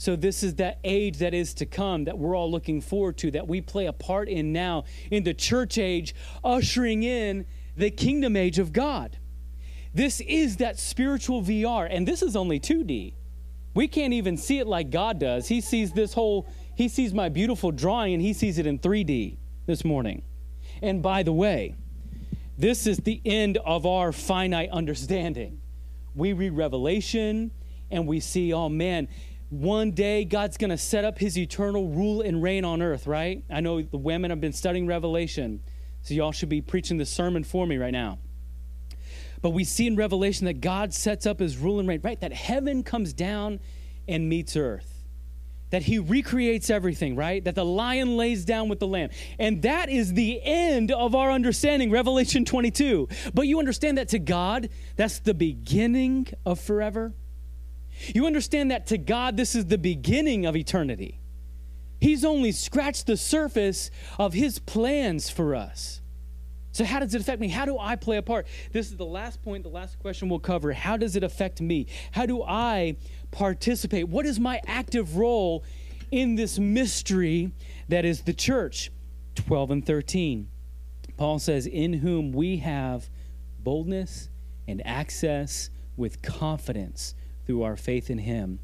So, 0.00 0.16
this 0.16 0.42
is 0.42 0.54
that 0.54 0.78
age 0.82 1.18
that 1.18 1.34
is 1.34 1.52
to 1.54 1.66
come 1.66 2.04
that 2.04 2.18
we're 2.18 2.34
all 2.34 2.50
looking 2.50 2.80
forward 2.80 3.18
to, 3.18 3.30
that 3.32 3.46
we 3.46 3.60
play 3.60 3.84
a 3.84 3.92
part 3.92 4.30
in 4.30 4.50
now 4.50 4.84
in 5.10 5.24
the 5.24 5.34
church 5.34 5.76
age, 5.76 6.14
ushering 6.42 7.02
in 7.02 7.44
the 7.76 7.90
kingdom 7.90 8.34
age 8.34 8.58
of 8.58 8.72
God. 8.72 9.18
This 9.92 10.20
is 10.20 10.58
that 10.58 10.78
spiritual 10.78 11.42
VR, 11.42 11.88
and 11.90 12.06
this 12.06 12.22
is 12.22 12.36
only 12.36 12.60
2D. 12.60 13.14
We 13.74 13.88
can't 13.88 14.12
even 14.12 14.36
see 14.36 14.58
it 14.58 14.66
like 14.66 14.90
God 14.90 15.18
does. 15.18 15.48
He 15.48 15.60
sees 15.60 15.92
this 15.92 16.14
whole, 16.14 16.48
he 16.76 16.88
sees 16.88 17.14
my 17.14 17.28
beautiful 17.28 17.70
drawing 17.70 18.14
and 18.14 18.22
he 18.22 18.32
sees 18.32 18.58
it 18.58 18.66
in 18.66 18.78
3D 18.78 19.36
this 19.66 19.84
morning. 19.84 20.22
And 20.82 21.02
by 21.02 21.22
the 21.22 21.32
way, 21.32 21.76
this 22.58 22.86
is 22.86 22.98
the 22.98 23.20
end 23.24 23.58
of 23.58 23.86
our 23.86 24.12
finite 24.12 24.70
understanding. 24.70 25.60
We 26.14 26.32
read 26.32 26.52
Revelation 26.52 27.52
and 27.90 28.06
we 28.06 28.20
see, 28.20 28.52
oh 28.52 28.68
man, 28.68 29.08
one 29.50 29.90
day 29.92 30.24
God's 30.24 30.56
going 30.56 30.70
to 30.70 30.78
set 30.78 31.04
up 31.04 31.18
his 31.18 31.36
eternal 31.36 31.88
rule 31.88 32.20
and 32.22 32.42
reign 32.42 32.64
on 32.64 32.82
earth, 32.82 33.06
right? 33.06 33.42
I 33.50 33.60
know 33.60 33.82
the 33.82 33.96
women 33.98 34.30
have 34.30 34.40
been 34.40 34.52
studying 34.52 34.86
Revelation, 34.86 35.60
so 36.02 36.14
y'all 36.14 36.32
should 36.32 36.48
be 36.48 36.60
preaching 36.60 36.98
the 36.98 37.06
sermon 37.06 37.44
for 37.44 37.66
me 37.66 37.76
right 37.76 37.92
now. 37.92 38.18
But 39.42 39.50
we 39.50 39.64
see 39.64 39.86
in 39.86 39.96
Revelation 39.96 40.46
that 40.46 40.60
God 40.60 40.92
sets 40.92 41.26
up 41.26 41.40
his 41.40 41.56
rule 41.56 41.80
and 41.80 41.88
reign, 41.88 42.00
right? 42.02 42.20
That 42.20 42.32
heaven 42.32 42.82
comes 42.82 43.12
down 43.12 43.60
and 44.06 44.28
meets 44.28 44.56
earth. 44.56 45.04
That 45.70 45.82
he 45.82 45.98
recreates 45.98 46.68
everything, 46.68 47.14
right? 47.14 47.42
That 47.44 47.54
the 47.54 47.64
lion 47.64 48.16
lays 48.16 48.44
down 48.44 48.68
with 48.68 48.80
the 48.80 48.88
lamb. 48.88 49.10
And 49.38 49.62
that 49.62 49.88
is 49.88 50.12
the 50.12 50.40
end 50.42 50.90
of 50.90 51.14
our 51.14 51.30
understanding, 51.30 51.90
Revelation 51.90 52.44
22. 52.44 53.08
But 53.32 53.46
you 53.46 53.58
understand 53.60 53.96
that 53.96 54.08
to 54.08 54.18
God, 54.18 54.68
that's 54.96 55.20
the 55.20 55.34
beginning 55.34 56.26
of 56.44 56.58
forever. 56.58 57.14
You 58.14 58.26
understand 58.26 58.72
that 58.72 58.88
to 58.88 58.98
God, 58.98 59.36
this 59.36 59.54
is 59.54 59.66
the 59.66 59.78
beginning 59.78 60.44
of 60.44 60.56
eternity. 60.56 61.20
He's 62.00 62.24
only 62.24 62.50
scratched 62.50 63.06
the 63.06 63.16
surface 63.16 63.90
of 64.18 64.32
his 64.32 64.58
plans 64.58 65.30
for 65.30 65.54
us. 65.54 65.99
So, 66.72 66.84
how 66.84 67.00
does 67.00 67.14
it 67.14 67.20
affect 67.20 67.40
me? 67.40 67.48
How 67.48 67.64
do 67.64 67.78
I 67.78 67.96
play 67.96 68.16
a 68.16 68.22
part? 68.22 68.46
This 68.72 68.90
is 68.90 68.96
the 68.96 69.04
last 69.04 69.42
point, 69.42 69.64
the 69.64 69.70
last 69.70 69.98
question 69.98 70.28
we'll 70.28 70.38
cover. 70.38 70.72
How 70.72 70.96
does 70.96 71.16
it 71.16 71.24
affect 71.24 71.60
me? 71.60 71.86
How 72.12 72.26
do 72.26 72.42
I 72.42 72.96
participate? 73.32 74.08
What 74.08 74.24
is 74.24 74.38
my 74.38 74.60
active 74.66 75.16
role 75.16 75.64
in 76.10 76.36
this 76.36 76.58
mystery 76.58 77.50
that 77.88 78.04
is 78.04 78.22
the 78.22 78.32
church? 78.32 78.90
12 79.34 79.70
and 79.70 79.86
13. 79.86 80.48
Paul 81.16 81.38
says, 81.38 81.66
In 81.66 81.94
whom 81.94 82.32
we 82.32 82.58
have 82.58 83.10
boldness 83.58 84.28
and 84.68 84.84
access 84.86 85.70
with 85.96 86.22
confidence 86.22 87.14
through 87.44 87.62
our 87.62 87.76
faith 87.76 88.10
in 88.10 88.18
him. 88.18 88.60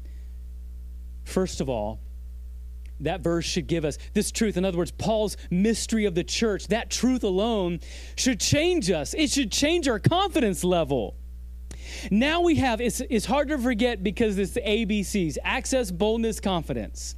First 1.23 1.59
of 1.59 1.69
all, 1.69 1.99
that 2.99 3.21
verse 3.21 3.45
should 3.45 3.67
give 3.67 3.85
us 3.85 3.97
this 4.13 4.31
truth. 4.31 4.57
In 4.57 4.65
other 4.65 4.77
words, 4.77 4.91
Paul's 4.91 5.37
mystery 5.49 6.05
of 6.05 6.15
the 6.15 6.23
church, 6.23 6.67
that 6.67 6.89
truth 6.89 7.23
alone 7.23 7.79
should 8.15 8.39
change 8.39 8.89
us. 8.89 9.13
It 9.13 9.29
should 9.29 9.51
change 9.51 9.87
our 9.87 9.99
confidence 9.99 10.63
level. 10.63 11.15
Now 12.11 12.41
we 12.41 12.55
have, 12.55 12.81
it's, 12.81 13.01
it's 13.09 13.25
hard 13.25 13.49
to 13.49 13.57
forget 13.57 14.03
because 14.03 14.37
it's 14.37 14.51
the 14.51 14.61
ABCs 14.61 15.37
access, 15.43 15.91
boldness, 15.91 16.39
confidence. 16.39 17.15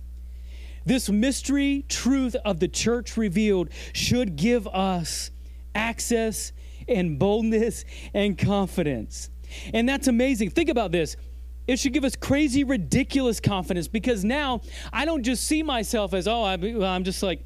This 0.85 1.09
mystery 1.09 1.85
truth 1.87 2.35
of 2.45 2.59
the 2.59 2.67
church 2.67 3.17
revealed 3.17 3.69
should 3.93 4.35
give 4.35 4.67
us 4.67 5.31
access 5.75 6.51
and 6.87 7.19
boldness 7.19 7.85
and 8.13 8.37
confidence. 8.37 9.29
And 9.73 9.87
that's 9.87 10.07
amazing. 10.07 10.51
Think 10.51 10.69
about 10.69 10.91
this. 10.91 11.15
It 11.69 11.77
should 11.77 11.93
give 11.93 12.03
us 12.03 12.15
crazy, 12.15 12.63
ridiculous 12.63 13.39
confidence 13.39 13.87
because 13.87 14.25
now 14.25 14.61
I 14.91 15.05
don't 15.05 15.21
just 15.21 15.43
see 15.43 15.61
myself 15.61 16.15
as, 16.15 16.27
oh, 16.27 16.43
I'm 16.43 17.03
just 17.03 17.21
like, 17.21 17.45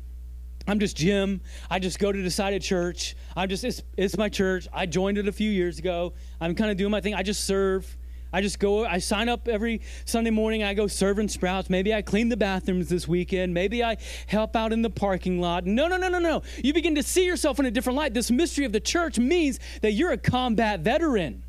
I'm 0.66 0.80
just 0.80 0.96
Jim. 0.96 1.42
I 1.70 1.80
just 1.80 2.00
go 2.00 2.10
to 2.10 2.22
decided 2.22 2.62
church. 2.62 3.18
I'm 3.36 3.50
just, 3.50 3.66
it's, 3.66 3.82
it's 3.98 4.18
my 4.18 4.30
church. 4.30 4.66
I 4.72 4.86
joined 4.86 5.18
it 5.18 5.28
a 5.28 5.34
few 5.34 5.52
years 5.52 5.78
ago. 5.78 6.14
I'm 6.40 6.56
kind 6.56 6.72
of 6.72 6.78
doing 6.78 6.90
my 6.90 7.02
thing. 7.02 7.14
I 7.14 7.22
just 7.22 7.44
serve. 7.44 7.98
I 8.32 8.40
just 8.40 8.60
go, 8.60 8.86
I 8.86 9.00
sign 9.00 9.28
up 9.28 9.50
every 9.50 9.82
Sunday 10.06 10.32
morning. 10.32 10.64
I 10.64 10.74
go 10.74 10.88
serve 10.88 11.20
in 11.20 11.28
Sprouts. 11.28 11.70
Maybe 11.70 11.94
I 11.94 12.02
clean 12.02 12.30
the 12.30 12.38
bathrooms 12.38 12.88
this 12.88 13.06
weekend. 13.06 13.54
Maybe 13.54 13.84
I 13.84 13.98
help 14.28 14.56
out 14.56 14.72
in 14.72 14.84
the 14.84 14.90
parking 14.90 15.42
lot. 15.42 15.66
No, 15.66 15.90
no, 15.90 15.98
no, 15.98 16.08
no, 16.08 16.20
no. 16.20 16.44
You 16.64 16.74
begin 16.74 16.96
to 16.96 17.04
see 17.04 17.26
yourself 17.26 17.60
in 17.60 17.66
a 17.66 17.72
different 17.72 17.98
light. 17.98 18.14
This 18.14 18.32
mystery 18.32 18.64
of 18.64 18.72
the 18.72 18.80
church 18.80 19.20
means 19.20 19.60
that 19.82 19.92
you're 19.92 20.14
a 20.14 20.18
combat 20.18 20.80
veteran. 20.80 21.44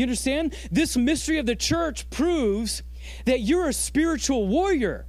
You 0.00 0.04
understand? 0.04 0.56
This 0.70 0.96
mystery 0.96 1.36
of 1.36 1.44
the 1.44 1.54
church 1.54 2.08
proves 2.08 2.82
that 3.26 3.40
you're 3.40 3.68
a 3.68 3.72
spiritual 3.74 4.48
warrior. 4.48 5.04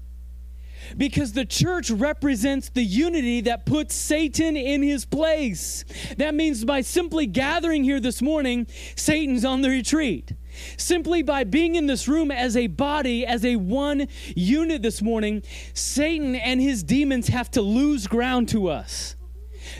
Because 0.97 1.31
the 1.31 1.45
church 1.45 1.89
represents 1.89 2.67
the 2.67 2.83
unity 2.83 3.39
that 3.41 3.65
puts 3.65 3.95
Satan 3.95 4.57
in 4.57 4.83
his 4.83 5.05
place. 5.05 5.85
That 6.17 6.35
means 6.35 6.65
by 6.65 6.81
simply 6.81 7.25
gathering 7.25 7.85
here 7.85 8.01
this 8.01 8.21
morning, 8.21 8.67
Satan's 8.97 9.45
on 9.45 9.61
the 9.61 9.69
retreat. 9.69 10.33
Simply 10.75 11.23
by 11.23 11.45
being 11.45 11.75
in 11.75 11.87
this 11.87 12.09
room 12.09 12.29
as 12.29 12.57
a 12.57 12.67
body, 12.67 13.25
as 13.25 13.45
a 13.45 13.55
one 13.55 14.09
unit 14.35 14.81
this 14.81 15.01
morning, 15.01 15.41
Satan 15.73 16.35
and 16.35 16.59
his 16.59 16.83
demons 16.83 17.29
have 17.29 17.49
to 17.51 17.61
lose 17.61 18.07
ground 18.07 18.49
to 18.49 18.67
us. 18.67 19.15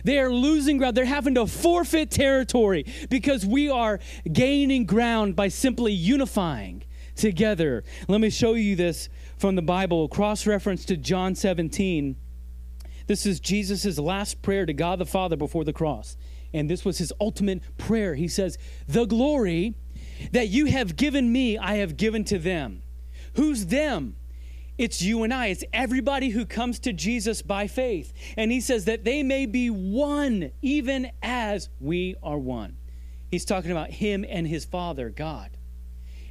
They 0.04 0.20
are 0.20 0.32
losing 0.32 0.78
ground. 0.78 0.96
They're 0.96 1.06
having 1.06 1.36
to 1.36 1.48
forfeit 1.48 2.12
territory 2.12 2.86
because 3.10 3.46
we 3.46 3.70
are 3.70 4.00
gaining 4.32 4.86
ground 4.86 5.36
by 5.36 5.48
simply 5.48 5.94
unifying 5.94 6.84
together. 7.16 7.84
Let 8.08 8.22
me 8.22 8.30
show 8.30 8.54
you 8.54 8.76
this 8.76 9.10
from 9.38 9.56
the 9.56 9.62
Bible, 9.62 10.08
cross 10.08 10.48
reference 10.48 10.86
to 10.86 10.98
John 10.98 11.36
17. 11.36 12.16
This 13.08 13.26
is 13.26 13.40
Jesus' 13.40 13.98
last 13.98 14.42
prayer 14.42 14.66
to 14.66 14.74
God 14.74 15.00
the 15.00 15.06
Father 15.06 15.36
before 15.36 15.64
the 15.64 15.74
cross. 15.74 16.18
And 16.54 16.70
this 16.70 16.84
was 16.84 16.98
his 16.98 17.14
ultimate 17.20 17.62
prayer. 17.78 18.16
He 18.16 18.28
says, 18.28 18.58
The 18.88 19.06
glory 19.06 19.76
that 20.32 20.50
you 20.50 20.66
have 20.66 20.96
given 20.96 21.32
me, 21.32 21.58
I 21.58 21.76
have 21.76 21.98
given 21.98 22.24
to 22.26 22.38
them. 22.38 22.84
Who's 23.34 23.68
them? 23.68 24.16
It's 24.82 25.00
you 25.00 25.22
and 25.22 25.32
I. 25.32 25.46
It's 25.50 25.63
everybody 25.74 26.30
who 26.30 26.44
comes 26.44 26.80
to 26.80 26.91
Jesus 26.91 27.44
by 27.44 27.67
faith. 27.67 28.12
And 28.36 28.52
he 28.52 28.60
says 28.62 28.86
that 28.86 29.04
they 29.04 29.22
may 29.22 29.46
be 29.46 29.70
one, 29.70 30.50
even 30.63 31.12
as 31.22 31.70
we 31.80 32.15
are 32.24 32.39
one. 32.39 32.78
He's 33.30 33.46
talking 33.46 33.70
about 33.70 33.91
him 33.91 34.26
and 34.28 34.48
his 34.48 34.65
Father, 34.65 35.12
God. 35.12 35.52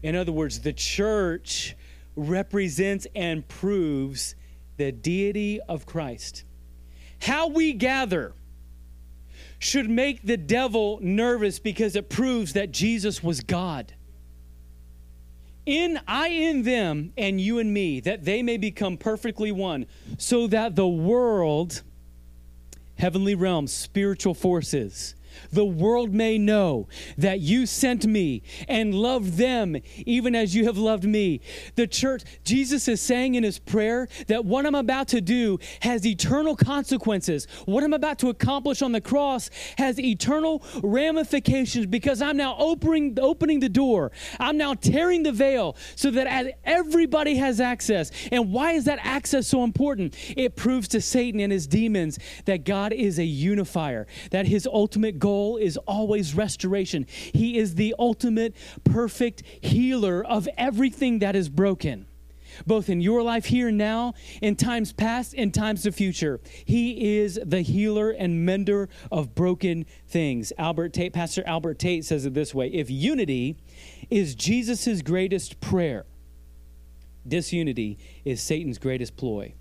In 0.02 0.16
other 0.16 0.32
words, 0.32 0.58
the 0.58 0.72
church 0.72 1.76
represents 2.16 3.06
and 3.14 3.46
proves 3.46 4.34
the 4.78 4.90
deity 4.90 5.60
of 5.68 5.86
Christ. 5.86 6.42
How 7.20 7.46
we 7.46 7.72
gather 7.72 8.34
should 9.60 9.88
make 9.88 10.24
the 10.24 10.36
devil 10.36 10.98
nervous 11.00 11.60
because 11.60 11.94
it 11.94 12.10
proves 12.10 12.54
that 12.54 12.72
Jesus 12.72 13.22
was 13.22 13.42
God. 13.42 13.94
In 15.70 16.00
I 16.08 16.30
in 16.30 16.64
them 16.64 17.12
and 17.16 17.40
you 17.40 17.60
and 17.60 17.72
me, 17.72 18.00
that 18.00 18.24
they 18.24 18.42
may 18.42 18.56
become 18.56 18.96
perfectly 18.96 19.52
one, 19.52 19.86
so 20.18 20.48
that 20.48 20.74
the 20.74 20.88
world, 20.88 21.82
heavenly 22.96 23.36
realms, 23.36 23.72
spiritual 23.72 24.34
forces, 24.34 25.14
the 25.50 25.64
world 25.64 26.12
may 26.12 26.38
know 26.38 26.88
that 27.16 27.40
you 27.40 27.66
sent 27.66 28.06
me 28.06 28.42
and 28.68 28.94
loved 28.94 29.34
them 29.34 29.76
even 30.06 30.34
as 30.34 30.54
you 30.54 30.64
have 30.64 30.78
loved 30.78 31.04
me. 31.04 31.40
The 31.76 31.86
church, 31.86 32.22
Jesus 32.44 32.88
is 32.88 33.00
saying 33.00 33.34
in 33.34 33.44
his 33.44 33.58
prayer 33.58 34.08
that 34.26 34.44
what 34.44 34.66
I'm 34.66 34.74
about 34.74 35.08
to 35.08 35.20
do 35.20 35.58
has 35.82 36.06
eternal 36.06 36.56
consequences. 36.56 37.46
What 37.66 37.84
I'm 37.84 37.92
about 37.92 38.18
to 38.20 38.28
accomplish 38.28 38.82
on 38.82 38.92
the 38.92 39.00
cross 39.00 39.50
has 39.78 39.98
eternal 40.00 40.62
ramifications 40.82 41.86
because 41.86 42.20
I'm 42.20 42.36
now 42.36 42.56
opening, 42.58 43.16
opening 43.20 43.60
the 43.60 43.68
door. 43.68 44.10
I'm 44.38 44.56
now 44.56 44.74
tearing 44.74 45.22
the 45.22 45.32
veil 45.32 45.76
so 45.94 46.10
that 46.10 46.58
everybody 46.64 47.36
has 47.36 47.60
access. 47.60 48.10
And 48.32 48.52
why 48.52 48.72
is 48.72 48.84
that 48.84 48.98
access 49.02 49.46
so 49.46 49.62
important? 49.62 50.16
It 50.36 50.56
proves 50.56 50.88
to 50.88 51.00
Satan 51.00 51.40
and 51.40 51.52
his 51.52 51.66
demons 51.66 52.18
that 52.46 52.64
God 52.64 52.92
is 52.92 53.18
a 53.18 53.24
unifier, 53.24 54.06
that 54.30 54.46
his 54.46 54.66
ultimate 54.66 55.18
goal 55.20 55.56
is 55.56 55.76
always 55.76 56.34
restoration. 56.34 57.06
He 57.08 57.58
is 57.58 57.76
the 57.76 57.94
ultimate 57.98 58.56
perfect 58.82 59.42
healer 59.60 60.24
of 60.24 60.48
everything 60.56 61.20
that 61.20 61.36
is 61.36 61.48
broken 61.48 62.06
both 62.66 62.88
in 62.88 63.00
your 63.00 63.22
life 63.22 63.46
here 63.46 63.70
now, 63.70 64.14
in 64.42 64.56
times 64.56 64.92
past, 64.92 65.34
in 65.34 65.50
times 65.50 65.86
of 65.86 65.94
future. 65.94 66.40
He 66.64 67.18
is 67.18 67.38
the 67.44 67.62
healer 67.62 68.10
and 68.10 68.44
mender 68.44 68.88
of 69.10 69.34
broken 69.34 69.86
things. 70.08 70.52
Albert 70.58 70.92
Tate, 70.92 71.12
Pastor 71.12 71.42
Albert 71.46 71.78
Tate 71.78 72.04
says 72.04 72.26
it 72.26 72.34
this 72.34 72.54
way 72.54 72.68
if 72.68 72.90
unity 72.90 73.56
is 74.10 74.34
Jesus' 74.34 75.02
greatest 75.02 75.60
prayer, 75.60 76.06
disunity 77.26 77.98
is 78.24 78.42
Satan's 78.42 78.78
greatest 78.78 79.16
ploy 79.16 79.54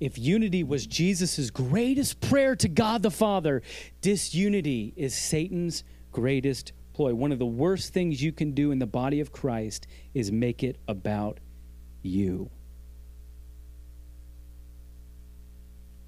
if 0.00 0.18
unity 0.18 0.62
was 0.62 0.86
Jesus' 0.86 1.50
greatest 1.50 2.20
prayer 2.20 2.54
to 2.56 2.68
God 2.68 3.02
the 3.02 3.10
Father, 3.10 3.62
disunity 4.00 4.92
is 4.96 5.14
Satan's 5.14 5.82
greatest 6.12 6.72
ploy. 6.92 7.14
One 7.14 7.32
of 7.32 7.38
the 7.38 7.46
worst 7.46 7.92
things 7.92 8.22
you 8.22 8.32
can 8.32 8.52
do 8.52 8.70
in 8.70 8.78
the 8.78 8.86
body 8.86 9.20
of 9.20 9.32
Christ 9.32 9.86
is 10.14 10.30
make 10.30 10.62
it 10.62 10.78
about 10.86 11.38
you. 12.02 12.50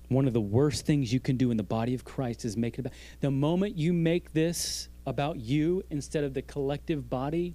One 0.09 0.27
of 0.27 0.33
the 0.33 0.41
worst 0.41 0.87
things 0.87 1.13
you 1.13 1.21
can 1.21 1.37
do 1.37 1.53
in 1.53 1.57
the 1.57 1.63
body 1.63 1.95
of 1.95 2.05
Christ 2.05 2.45
is 2.45 2.57
make 2.57 2.79
it 2.79 2.81
about 2.81 2.93
the 3.21 3.31
moment 3.31 3.77
you 3.77 3.93
make 3.93 4.33
this 4.33 4.89
about 5.07 5.39
you 5.39 5.85
instead 5.91 6.25
of 6.25 6.35
the 6.35 6.43
collective 6.43 7.09
body, 7.09 7.55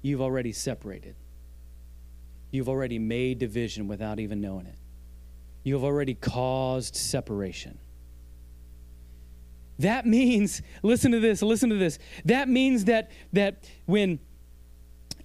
you've 0.00 0.22
already 0.22 0.52
separated. 0.52 1.14
You've 2.50 2.68
already 2.68 2.98
made 2.98 3.38
division 3.38 3.88
without 3.88 4.18
even 4.18 4.40
knowing 4.40 4.66
it 4.66 4.76
you 5.66 5.74
have 5.74 5.82
already 5.82 6.14
caused 6.14 6.94
separation. 6.94 7.76
That 9.80 10.06
means, 10.06 10.62
listen 10.84 11.10
to 11.10 11.18
this, 11.18 11.42
listen 11.42 11.70
to 11.70 11.76
this. 11.76 11.98
That 12.24 12.48
means 12.48 12.84
that 12.84 13.10
that 13.32 13.68
when 13.84 14.20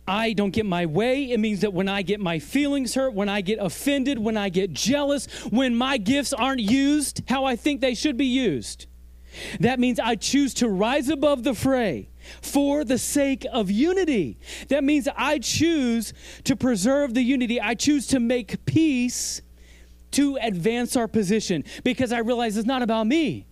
I 0.08 0.34
don't 0.34 0.50
get 0.50 0.66
my 0.66 0.88
way, 0.88 1.32
it 1.32 1.40
means 1.40 1.62
that 1.62 1.74
when 1.74 1.88
I 1.88 2.02
get 2.02 2.20
my 2.20 2.40
feelings 2.40 2.96
hurt, 2.96 3.14
when 3.14 3.30
I 3.30 3.42
get 3.42 3.60
offended, 3.62 4.18
when 4.18 4.36
I 4.36 4.50
get 4.50 4.74
jealous, 4.74 5.28
when 5.52 5.76
my 5.76 5.98
gifts 5.98 6.34
aren't 6.34 6.60
used 6.60 7.22
how 7.30 7.46
I 7.46 7.56
think 7.56 7.80
they 7.80 7.94
should 7.94 8.18
be 8.18 8.26
used. 8.26 8.88
That 9.60 9.80
means 9.80 10.00
I 10.00 10.16
choose 10.16 10.56
to 10.56 10.68
rise 10.68 11.08
above 11.08 11.44
the 11.44 11.54
fray 11.54 12.10
for 12.42 12.84
the 12.84 12.98
sake 12.98 13.46
of 13.54 13.70
unity. 13.70 14.40
That 14.70 14.84
means 14.84 15.08
I 15.16 15.38
choose 15.38 16.14
to 16.46 16.56
preserve 16.56 17.14
the 17.14 17.22
unity. 17.22 17.62
I 17.62 17.76
choose 17.76 18.08
to 18.08 18.20
make 18.20 18.66
peace 18.66 19.44
to 20.12 20.38
advance 20.42 20.96
our 20.96 21.08
position 21.08 21.64
because 21.84 22.12
I 22.12 22.20
realize 22.20 22.58
it's 22.58 22.68
not 22.68 22.82
about 22.82 23.08
me. 23.08 23.48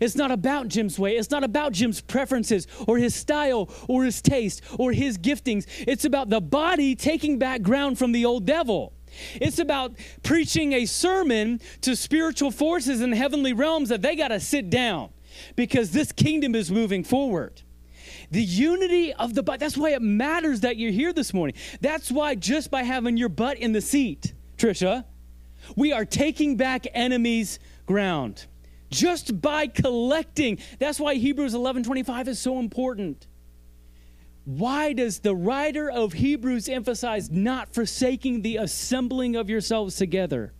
It's 0.00 0.16
not 0.16 0.30
about 0.30 0.68
Jim's 0.68 0.98
way. 0.98 1.16
It's 1.16 1.30
not 1.30 1.44
about 1.44 1.72
Jim's 1.72 2.00
preferences 2.00 2.66
or 2.86 2.98
his 2.98 3.14
style 3.14 3.70
or 3.88 4.04
his 4.04 4.20
taste 4.20 4.62
or 4.78 4.92
his 4.92 5.18
giftings. 5.18 5.66
It's 5.86 6.04
about 6.04 6.28
the 6.28 6.40
body 6.40 6.94
taking 6.94 7.38
back 7.38 7.62
ground 7.62 7.98
from 7.98 8.12
the 8.12 8.24
old 8.24 8.44
devil. 8.44 8.92
It's 9.34 9.58
about 9.58 9.94
preaching 10.22 10.72
a 10.74 10.84
sermon 10.84 11.60
to 11.80 11.96
spiritual 11.96 12.50
forces 12.50 13.00
in 13.00 13.12
heavenly 13.12 13.52
realms 13.52 13.88
that 13.88 14.02
they 14.02 14.16
got 14.16 14.28
to 14.28 14.40
sit 14.40 14.68
down 14.68 15.10
because 15.54 15.92
this 15.92 16.12
kingdom 16.12 16.54
is 16.54 16.70
moving 16.70 17.02
forward. 17.04 17.62
The 18.30 18.42
unity 18.42 19.12
of 19.14 19.34
the 19.34 19.42
body, 19.42 19.58
that's 19.58 19.76
why 19.76 19.90
it 19.90 20.02
matters 20.02 20.60
that 20.60 20.76
you're 20.76 20.92
here 20.92 21.12
this 21.12 21.32
morning. 21.32 21.56
That's 21.80 22.10
why 22.10 22.34
just 22.34 22.70
by 22.70 22.82
having 22.82 23.16
your 23.16 23.28
butt 23.28 23.58
in 23.58 23.72
the 23.72 23.80
seat, 23.80 24.34
Trisha, 24.58 25.04
we 25.74 25.92
are 25.92 26.04
taking 26.04 26.56
back 26.56 26.86
enemies' 26.92 27.58
ground 27.86 28.46
just 28.90 29.40
by 29.40 29.66
collecting. 29.66 30.58
That's 30.78 31.00
why 31.00 31.14
Hebrews 31.14 31.54
11:25 31.54 32.28
is 32.28 32.38
so 32.38 32.58
important. 32.58 33.26
Why 34.44 34.92
does 34.92 35.18
the 35.18 35.34
writer 35.34 35.90
of 35.90 36.12
Hebrews 36.12 36.68
emphasize 36.68 37.30
not 37.30 37.74
forsaking 37.74 38.42
the 38.42 38.58
assembling 38.58 39.34
of 39.34 39.50
yourselves 39.50 39.96
together? 39.96 40.52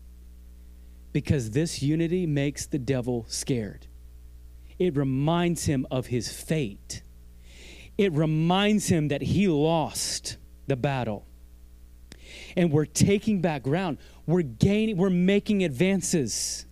Because 1.12 1.52
this 1.52 1.82
unity 1.82 2.26
makes 2.26 2.66
the 2.66 2.80
devil 2.80 3.24
scared. 3.28 3.86
It 4.78 4.96
reminds 4.96 5.66
him 5.66 5.86
of 5.90 6.08
his 6.08 6.32
fate. 6.32 7.02
It 7.96 8.12
reminds 8.12 8.88
him 8.88 9.08
that 9.08 9.22
he 9.22 9.48
lost 9.48 10.36
the 10.66 10.76
battle. 10.76 11.24
And 12.56 12.72
we're 12.72 12.86
taking 12.86 13.40
back 13.40 13.62
ground. 13.62 13.98
We're 14.26 14.42
gaining, 14.42 14.96
we're 14.96 15.10
making 15.10 15.64
advances. 15.64 16.66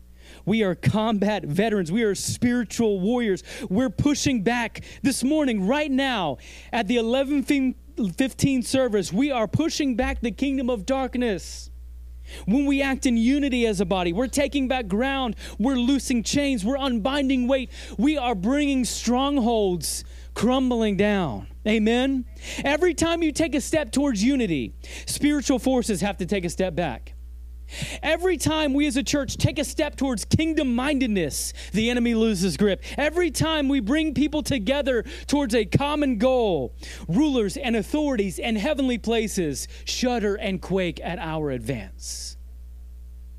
We 0.45 0.63
are 0.63 0.75
combat 0.75 1.45
veterans. 1.45 1.91
We 1.91 2.03
are 2.03 2.15
spiritual 2.15 3.01
warriors. 3.01 3.43
We're 3.71 3.91
pushing 3.91 4.43
back 4.43 4.83
this 5.03 5.25
morning, 5.25 5.67
right 5.67 5.91
now, 5.91 6.39
at 6.73 6.87
the 6.87 6.97
1115 6.97 8.63
service. 8.63 9.13
We 9.13 9.31
are 9.31 9.49
pushing 9.49 9.97
back 9.97 10.21
the 10.21 10.33
kingdom 10.33 10.69
of 10.69 10.85
darkness. 10.85 11.71
When 12.47 12.67
we 12.67 12.83
act 12.83 13.07
in 13.07 13.17
unity 13.17 13.67
as 13.67 13.81
a 13.81 13.85
body, 13.85 14.13
we're 14.13 14.29
taking 14.29 14.67
back 14.67 14.89
ground. 14.89 15.37
We're 15.59 15.77
loosing 15.77 16.23
chains. 16.23 16.65
We're 16.65 16.77
unbinding 16.77 17.49
weight. 17.49 17.71
We 17.99 18.17
are 18.17 18.35
bringing 18.35 18.85
strongholds 18.85 20.05
crumbling 20.35 20.97
down. 20.97 21.49
Amen? 21.67 22.25
Every 22.65 22.95
time 22.95 23.23
you 23.23 23.33
take 23.33 23.55
a 23.55 23.61
step 23.61 23.93
towards 23.93 24.23
unity, 24.23 24.75
spiritual 25.07 25.59
forces 25.59 26.01
have 26.01 26.19
to 26.19 26.27
take 26.27 26.45
a 26.45 26.51
step 26.51 26.75
back. 26.75 27.15
Every 28.03 28.37
time 28.37 28.75
we 28.75 28.87
as 28.87 28.97
a 28.97 29.03
church 29.03 29.37
take 29.37 29.59
a 29.59 29.65
step 29.65 29.97
towards 29.97 30.25
kingdom 30.25 30.75
mindedness, 30.75 31.53
the 31.73 31.91
enemy 31.91 32.15
loses 32.15 32.57
grip. 32.57 32.83
Every 32.97 33.31
time 33.31 33.69
we 33.69 33.81
bring 33.81 34.15
people 34.15 34.43
together 34.43 35.05
towards 35.27 35.55
a 35.55 35.65
common 35.65 36.19
goal, 36.19 36.75
rulers 37.09 37.57
and 37.57 37.77
authorities 37.77 38.39
and 38.39 38.57
heavenly 38.59 38.99
places 38.99 39.69
shudder 39.85 40.35
and 40.37 40.61
quake 40.61 41.01
at 41.03 41.19
our 41.19 41.51
advance. 41.51 42.37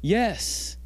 Yes, 0.01 0.77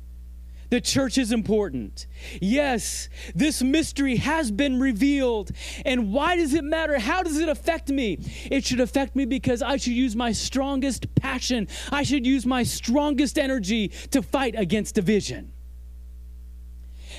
the 0.70 0.82
church 0.82 1.17
is 1.17 1.32
important. 1.32 2.07
Yes, 2.41 3.09
this 3.36 3.61
mystery 3.61 4.17
has 4.17 4.51
been 4.51 4.80
revealed. 4.80 5.51
And 5.86 6.13
why 6.13 6.36
does 6.36 6.53
it 6.53 6.63
matter? 6.63 6.99
How 6.99 7.24
does 7.24 7.38
it 7.38 7.49
affect 7.49 7.89
me? 7.89 8.20
It 8.51 8.65
should 8.65 8.80
affect 8.80 9.15
me 9.15 9.26
because 9.26 9.61
I 9.61 9.78
should 9.78 9.93
use 9.93 10.15
my 10.15 10.32
strongest 10.32 11.13
passion, 11.15 11.67
I 11.91 12.03
should 12.03 12.26
use 12.26 12.45
my 12.45 12.63
strongest 12.63 13.38
energy 13.38 13.89
to 14.11 14.22
fight 14.22 14.55
against 14.57 14.95
division. 14.95 15.53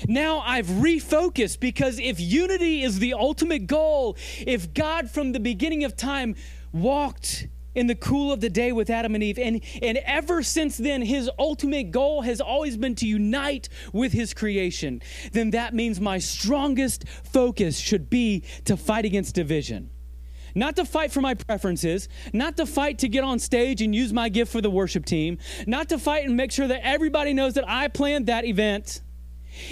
Now 0.07 0.39
I've 0.39 0.67
refocused 0.67 1.59
because 1.59 1.99
if 1.99 2.19
unity 2.19 2.81
is 2.81 2.99
the 2.99 3.13
ultimate 3.13 3.67
goal, 3.67 4.17
if 4.39 4.73
God 4.73 5.09
from 5.11 5.31
the 5.31 5.39
beginning 5.39 5.83
of 5.83 5.95
time 5.95 6.35
walked 6.71 7.47
in 7.75 7.87
the 7.87 7.95
cool 7.95 8.31
of 8.31 8.41
the 8.41 8.49
day 8.49 8.71
with 8.71 8.89
Adam 8.89 9.15
and 9.15 9.23
Eve. 9.23 9.39
And, 9.39 9.61
and 9.81 9.97
ever 9.99 10.43
since 10.43 10.77
then, 10.77 11.01
his 11.01 11.29
ultimate 11.39 11.91
goal 11.91 12.21
has 12.21 12.41
always 12.41 12.77
been 12.77 12.95
to 12.95 13.07
unite 13.07 13.69
with 13.93 14.11
his 14.11 14.33
creation. 14.33 15.01
Then 15.31 15.51
that 15.51 15.73
means 15.73 15.99
my 15.99 16.17
strongest 16.17 17.07
focus 17.07 17.77
should 17.77 18.09
be 18.09 18.43
to 18.65 18.75
fight 18.77 19.05
against 19.05 19.35
division. 19.35 19.89
Not 20.53 20.75
to 20.75 20.85
fight 20.85 21.13
for 21.13 21.21
my 21.21 21.33
preferences, 21.33 22.09
not 22.33 22.57
to 22.57 22.65
fight 22.65 22.99
to 22.99 23.07
get 23.07 23.23
on 23.23 23.39
stage 23.39 23.81
and 23.81 23.95
use 23.95 24.11
my 24.11 24.27
gift 24.27 24.51
for 24.51 24.59
the 24.59 24.69
worship 24.69 25.05
team, 25.05 25.37
not 25.65 25.89
to 25.89 25.97
fight 25.97 26.25
and 26.25 26.35
make 26.35 26.51
sure 26.51 26.67
that 26.67 26.85
everybody 26.85 27.33
knows 27.33 27.53
that 27.53 27.63
I 27.69 27.87
planned 27.87 28.25
that 28.25 28.43
event. 28.43 29.01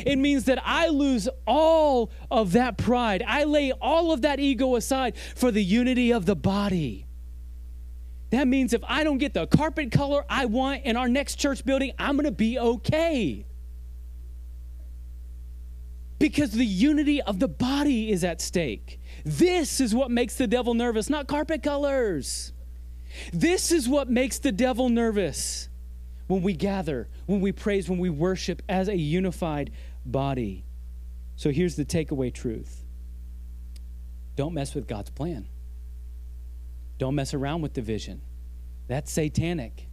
It 0.05 0.17
means 0.17 0.45
that 0.45 0.61
I 0.63 0.87
lose 0.87 1.27
all 1.45 2.11
of 2.31 2.53
that 2.53 2.77
pride. 2.77 3.23
I 3.27 3.45
lay 3.45 3.71
all 3.73 4.11
of 4.11 4.21
that 4.21 4.39
ego 4.39 4.75
aside 4.75 5.17
for 5.35 5.51
the 5.51 5.63
unity 5.63 6.11
of 6.11 6.25
the 6.25 6.35
body. 6.35 7.08
That 8.31 8.47
means 8.47 8.73
if 8.73 8.83
I 8.87 9.03
don't 9.03 9.17
get 9.17 9.33
the 9.33 9.47
carpet 9.47 9.91
color 9.91 10.23
I 10.29 10.45
want 10.45 10.83
in 10.85 10.95
our 10.95 11.07
next 11.07 11.35
church 11.35 11.65
building, 11.65 11.93
I'm 11.97 12.15
going 12.15 12.25
to 12.25 12.31
be 12.31 12.59
okay. 12.59 13.45
Because 16.19 16.51
the 16.51 16.65
unity 16.65 17.21
of 17.21 17.39
the 17.39 17.47
body 17.47 18.11
is 18.11 18.23
at 18.23 18.41
stake. 18.41 18.99
This 19.25 19.79
is 19.79 19.95
what 19.95 20.11
makes 20.11 20.35
the 20.35 20.47
devil 20.47 20.73
nervous, 20.73 21.09
not 21.09 21.27
carpet 21.27 21.63
colors. 21.63 22.53
This 23.33 23.71
is 23.71 23.87
what 23.87 24.09
makes 24.09 24.37
the 24.39 24.51
devil 24.51 24.89
nervous 24.89 25.69
when 26.27 26.43
we 26.43 26.53
gather, 26.53 27.09
when 27.25 27.41
we 27.41 27.51
praise, 27.51 27.89
when 27.89 27.99
we 27.99 28.09
worship 28.09 28.61
as 28.69 28.87
a 28.87 28.95
unified 28.95 29.71
body. 30.05 30.63
So 31.35 31.51
here's 31.51 31.75
the 31.75 31.85
takeaway 31.85 32.33
truth 32.33 32.85
don't 34.35 34.53
mess 34.53 34.75
with 34.75 34.87
God's 34.87 35.09
plan. 35.09 35.47
Don't 36.99 37.15
mess 37.15 37.33
around 37.33 37.61
with 37.61 37.73
division. 37.73 38.21
That's 38.87 39.11
satanic. 39.11 39.87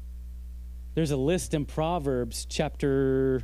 There's 0.95 1.13
a 1.13 1.17
list 1.17 1.55
in 1.55 1.65
Proverbs 1.65 2.47
chapter 2.47 3.43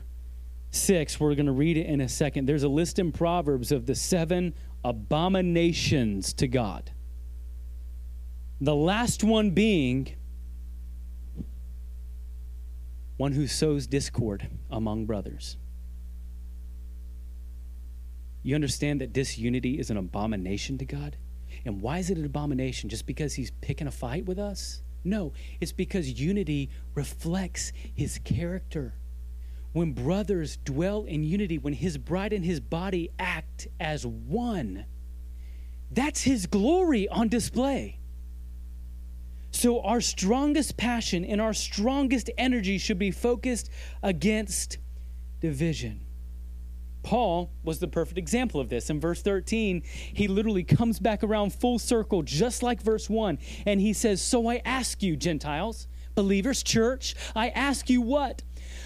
6. 0.70 1.20
We're 1.20 1.34
going 1.34 1.46
to 1.46 1.52
read 1.52 1.76
it 1.76 1.86
in 1.86 2.00
a 2.00 2.08
second. 2.08 2.46
There's 2.46 2.64
a 2.64 2.68
list 2.68 2.98
in 2.98 3.12
Proverbs 3.12 3.70
of 3.70 3.86
the 3.86 3.94
seven 3.94 4.52
abominations 4.84 6.32
to 6.34 6.48
God. 6.48 6.90
The 8.60 8.74
last 8.74 9.22
one 9.22 9.52
being 9.52 10.16
one 13.16 13.32
who 13.32 13.46
sows 13.46 13.86
discord 13.86 14.48
among 14.70 15.06
brothers. 15.06 15.56
You 18.42 18.56
understand 18.56 19.00
that 19.02 19.12
disunity 19.12 19.78
is 19.78 19.90
an 19.90 19.96
abomination 19.96 20.78
to 20.78 20.84
God? 20.84 21.16
And 21.64 21.80
why 21.80 21.98
is 21.98 22.10
it 22.10 22.18
an 22.18 22.24
abomination? 22.24 22.88
Just 22.88 23.06
because 23.06 23.34
he's 23.34 23.50
picking 23.60 23.86
a 23.86 23.90
fight 23.92 24.26
with 24.26 24.38
us? 24.38 24.82
No, 25.04 25.32
it's 25.60 25.72
because 25.72 26.20
unity 26.20 26.70
reflects 26.94 27.72
his 27.94 28.18
character. 28.18 28.94
When 29.72 29.92
brothers 29.92 30.58
dwell 30.64 31.04
in 31.04 31.24
unity, 31.24 31.58
when 31.58 31.72
his 31.72 31.98
bride 31.98 32.32
and 32.32 32.44
his 32.44 32.60
body 32.60 33.10
act 33.18 33.68
as 33.80 34.06
one, 34.06 34.84
that's 35.90 36.22
his 36.22 36.46
glory 36.46 37.08
on 37.08 37.28
display. 37.28 37.98
So, 39.50 39.82
our 39.82 40.00
strongest 40.00 40.76
passion 40.78 41.24
and 41.24 41.40
our 41.40 41.52
strongest 41.52 42.30
energy 42.38 42.78
should 42.78 42.98
be 42.98 43.10
focused 43.10 43.70
against 44.02 44.78
division. 45.40 46.00
Paul 47.02 47.50
was 47.64 47.80
the 47.80 47.88
perfect 47.88 48.18
example 48.18 48.60
of 48.60 48.68
this. 48.68 48.90
In 48.90 49.00
verse 49.00 49.22
13, 49.22 49.82
he 50.12 50.28
literally 50.28 50.64
comes 50.64 50.98
back 50.98 51.24
around 51.24 51.52
full 51.52 51.78
circle, 51.78 52.22
just 52.22 52.62
like 52.62 52.80
verse 52.82 53.10
1, 53.10 53.38
and 53.66 53.80
he 53.80 53.92
says, 53.92 54.22
So 54.22 54.48
I 54.48 54.62
ask 54.64 55.02
you, 55.02 55.16
Gentiles, 55.16 55.88
believers, 56.14 56.62
church, 56.62 57.14
I 57.34 57.48
ask 57.48 57.90
you 57.90 58.00
what? 58.00 58.42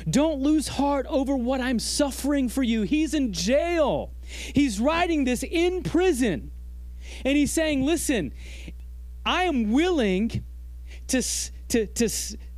Don't 0.08 0.40
lose 0.40 0.68
heart 0.68 1.06
over 1.08 1.36
what 1.36 1.60
I'm 1.60 1.78
suffering 1.78 2.48
for 2.48 2.62
you. 2.62 2.82
He's 2.82 3.14
in 3.14 3.32
jail, 3.32 4.12
he's 4.22 4.80
writing 4.80 5.24
this 5.24 5.42
in 5.42 5.82
prison. 5.82 6.50
And 7.24 7.36
he's 7.36 7.52
saying, 7.52 7.84
Listen, 7.84 8.32
I 9.24 9.44
am 9.44 9.72
willing 9.72 10.44
to, 11.08 11.22
to, 11.68 11.86
to 11.86 12.08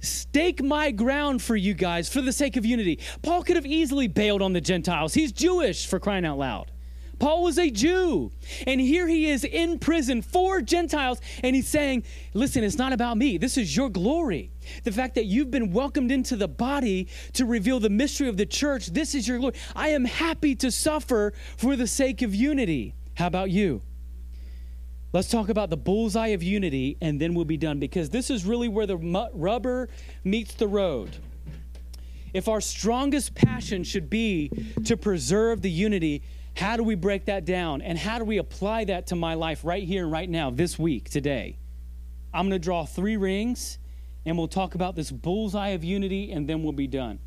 stake 0.01 0.63
my 0.63 0.91
ground 0.91 1.43
for 1.43 1.57
you 1.57 1.75
guys 1.75 2.09
for 2.09 2.21
the 2.21 2.33
sake 2.33 2.57
of 2.57 2.65
unity. 2.65 2.99
Paul 3.23 3.43
could 3.43 3.57
have 3.57 3.67
easily 3.67 4.09
bailed 4.09 4.43
on 4.43 4.53
the 4.53 4.61
Gentiles. 4.61 5.15
He's 5.15 5.33
Jewish 5.33 5.87
for 5.87 5.99
crying 5.99 6.25
out 6.25 6.39
loud. 6.39 6.71
Paul 7.19 7.43
was 7.43 7.59
a 7.59 7.71
Jew, 7.71 8.31
and 8.67 8.81
here 8.81 9.09
he 9.09 9.29
is 9.29 9.43
in 9.45 9.81
prison 9.81 10.23
for 10.23 10.61
Gentiles, 10.61 11.21
and 11.43 11.57
he's 11.57 11.69
saying, 11.69 12.05
Listen, 12.33 12.63
it's 12.63 12.79
not 12.79 12.93
about 12.93 13.17
me. 13.17 13.39
This 13.39 13.57
is 13.57 13.77
your 13.77 13.89
glory. 13.89 14.53
The 14.85 14.93
fact 14.93 15.17
that 15.17 15.25
you've 15.25 15.51
been 15.51 15.73
welcomed 15.73 16.13
into 16.13 16.37
the 16.37 16.47
body 16.47 17.09
to 17.33 17.45
reveal 17.45 17.81
the 17.81 17.91
mystery 17.91 18.29
of 18.29 18.37
the 18.37 18.47
church, 18.47 18.89
this 18.89 19.15
is 19.15 19.27
your 19.27 19.39
glory. 19.39 19.55
I 19.75 19.89
am 19.89 20.05
happy 20.05 20.55
to 20.57 20.71
suffer 20.71 21.33
for 21.57 21.75
the 21.75 21.87
sake 21.87 22.23
of 22.23 22.35
unity. 22.35 22.95
How 23.15 23.27
about 23.27 23.51
you? 23.51 23.83
Let's 25.11 25.31
talk 25.31 25.49
about 25.49 25.71
the 25.71 25.77
bullseye 25.77 26.29
of 26.29 26.43
unity 26.43 26.99
and 27.01 27.19
then 27.19 27.33
we'll 27.33 27.47
be 27.47 27.57
done 27.57 27.79
because 27.79 28.11
this 28.11 28.29
is 28.29 28.45
really 28.45 28.69
where 28.69 28.87
the 28.87 28.99
rubber 29.33 29.89
meets 30.23 30.53
the 30.55 30.69
road. 30.69 31.17
If 32.35 32.47
our 32.47 32.61
strongest 32.61 33.35
passion 33.35 33.85
should 33.85 34.11
be 34.11 34.51
to 34.85 34.99
preserve 34.99 35.63
the 35.63 35.71
unity, 35.71 36.23
how 36.55 36.77
do 36.77 36.83
we 36.83 36.95
break 36.95 37.25
that 37.25 37.47
down? 37.47 37.81
And 37.81 37.97
how 37.97 38.19
do 38.19 38.25
we 38.27 38.37
apply 38.37 38.85
that 38.85 39.07
to 39.07 39.17
my 39.17 39.33
life 39.33 39.65
right 39.65 39.83
here 39.83 40.03
and 40.03 40.13
right 40.13 40.29
now, 40.29 40.51
this 40.51 40.79
week, 40.79 41.09
today? 41.09 41.57
I'm 42.35 42.51
going 42.51 42.61
to 42.61 42.65
draw 42.65 42.85
three 42.85 43.17
rings 43.17 43.79
and 44.27 44.37
we'll 44.37 44.47
talk 44.47 44.75
about 44.75 44.95
this 44.95 45.11
bullseye 45.11 45.69
of 45.69 45.85
unity 45.85 46.33
and 46.33 46.47
then 46.47 46.63
we'll 46.63 46.73
be 46.73 46.87
done. 46.87 47.19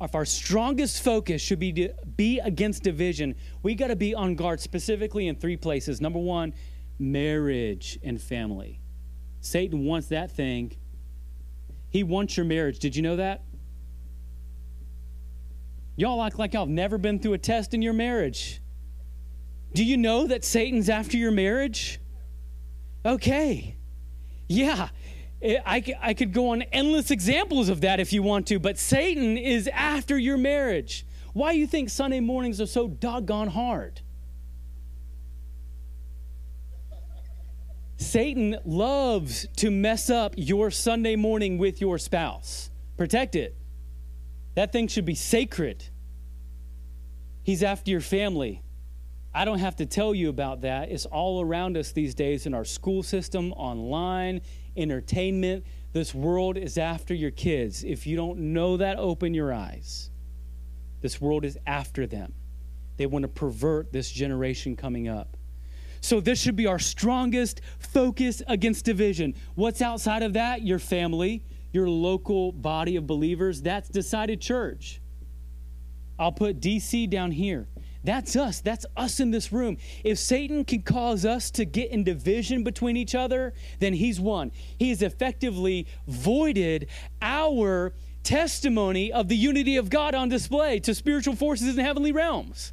If 0.00 0.16
our 0.16 0.24
strongest 0.24 1.04
focus 1.04 1.40
should 1.42 1.60
be 1.60 1.90
be 2.16 2.40
against 2.40 2.82
division, 2.82 3.36
we 3.62 3.76
got 3.76 3.88
to 3.88 3.96
be 3.96 4.14
on 4.14 4.34
guard 4.34 4.58
specifically 4.58 5.28
in 5.28 5.36
three 5.36 5.56
places. 5.56 6.00
Number 6.00 6.18
one, 6.18 6.54
marriage 7.00 7.98
and 8.02 8.20
family. 8.20 8.80
Satan 9.40 9.84
wants 9.84 10.08
that 10.08 10.30
thing. 10.30 10.76
He 11.88 12.02
wants 12.04 12.36
your 12.36 12.46
marriage. 12.46 12.78
Did 12.78 12.94
you 12.94 13.02
know 13.02 13.16
that? 13.16 13.42
Y'all 15.96 16.22
act 16.22 16.38
like 16.38 16.54
y'all 16.54 16.62
have 16.62 16.68
never 16.68 16.98
been 16.98 17.18
through 17.18 17.32
a 17.32 17.38
test 17.38 17.74
in 17.74 17.82
your 17.82 17.92
marriage. 17.92 18.60
Do 19.74 19.84
you 19.84 19.96
know 19.96 20.26
that 20.26 20.44
Satan's 20.44 20.88
after 20.88 21.16
your 21.16 21.30
marriage? 21.30 22.00
Okay. 23.04 23.76
Yeah. 24.48 24.88
I, 25.42 25.82
I 26.00 26.14
could 26.14 26.32
go 26.32 26.50
on 26.50 26.62
endless 26.62 27.10
examples 27.10 27.68
of 27.68 27.80
that 27.80 27.98
if 27.98 28.12
you 28.12 28.22
want 28.22 28.46
to, 28.48 28.58
but 28.58 28.78
Satan 28.78 29.38
is 29.38 29.68
after 29.72 30.18
your 30.18 30.36
marriage. 30.36 31.06
Why 31.32 31.52
do 31.52 31.58
you 31.58 31.66
think 31.66 31.88
Sunday 31.88 32.20
mornings 32.20 32.60
are 32.60 32.66
so 32.66 32.88
doggone 32.88 33.48
hard? 33.48 34.00
Satan 38.00 38.56
loves 38.64 39.46
to 39.56 39.70
mess 39.70 40.08
up 40.08 40.34
your 40.38 40.70
Sunday 40.70 41.16
morning 41.16 41.58
with 41.58 41.82
your 41.82 41.98
spouse. 41.98 42.70
Protect 42.96 43.36
it. 43.36 43.54
That 44.54 44.72
thing 44.72 44.88
should 44.88 45.04
be 45.04 45.14
sacred. 45.14 45.84
He's 47.42 47.62
after 47.62 47.90
your 47.90 48.00
family. 48.00 48.62
I 49.34 49.44
don't 49.44 49.58
have 49.58 49.76
to 49.76 49.86
tell 49.86 50.14
you 50.14 50.30
about 50.30 50.62
that. 50.62 50.90
It's 50.90 51.04
all 51.04 51.42
around 51.42 51.76
us 51.76 51.92
these 51.92 52.14
days 52.14 52.46
in 52.46 52.54
our 52.54 52.64
school 52.64 53.02
system, 53.02 53.52
online, 53.52 54.40
entertainment. 54.78 55.66
This 55.92 56.14
world 56.14 56.56
is 56.56 56.78
after 56.78 57.12
your 57.14 57.30
kids. 57.30 57.84
If 57.84 58.06
you 58.06 58.16
don't 58.16 58.38
know 58.54 58.78
that, 58.78 58.98
open 58.98 59.34
your 59.34 59.52
eyes. 59.52 60.10
This 61.02 61.20
world 61.20 61.44
is 61.44 61.58
after 61.66 62.06
them. 62.06 62.32
They 62.96 63.04
want 63.04 63.24
to 63.24 63.28
pervert 63.28 63.92
this 63.92 64.10
generation 64.10 64.74
coming 64.74 65.06
up. 65.06 65.36
So, 66.00 66.20
this 66.20 66.40
should 66.40 66.56
be 66.56 66.66
our 66.66 66.78
strongest 66.78 67.60
focus 67.78 68.42
against 68.46 68.84
division. 68.84 69.34
What's 69.54 69.82
outside 69.82 70.22
of 70.22 70.32
that? 70.34 70.62
Your 70.62 70.78
family, 70.78 71.44
your 71.72 71.88
local 71.88 72.52
body 72.52 72.96
of 72.96 73.06
believers, 73.06 73.62
that's 73.62 73.88
decided 73.88 74.40
church. 74.40 75.00
I'll 76.18 76.32
put 76.32 76.60
DC 76.60 77.08
down 77.08 77.32
here. 77.32 77.66
That's 78.02 78.34
us. 78.34 78.60
That's 78.60 78.86
us 78.96 79.20
in 79.20 79.30
this 79.30 79.52
room. 79.52 79.76
If 80.04 80.18
Satan 80.18 80.64
can 80.64 80.82
cause 80.82 81.24
us 81.24 81.50
to 81.52 81.64
get 81.64 81.90
in 81.90 82.04
division 82.04 82.64
between 82.64 82.96
each 82.96 83.14
other, 83.14 83.52
then 83.78 83.92
he's 83.92 84.18
won. 84.18 84.52
He 84.78 84.88
has 84.88 85.02
effectively 85.02 85.86
voided 86.06 86.88
our 87.20 87.92
testimony 88.22 89.12
of 89.12 89.28
the 89.28 89.36
unity 89.36 89.76
of 89.76 89.90
God 89.90 90.14
on 90.14 90.28
display 90.28 90.78
to 90.80 90.94
spiritual 90.94 91.36
forces 91.36 91.76
in 91.76 91.84
heavenly 91.84 92.12
realms. 92.12 92.72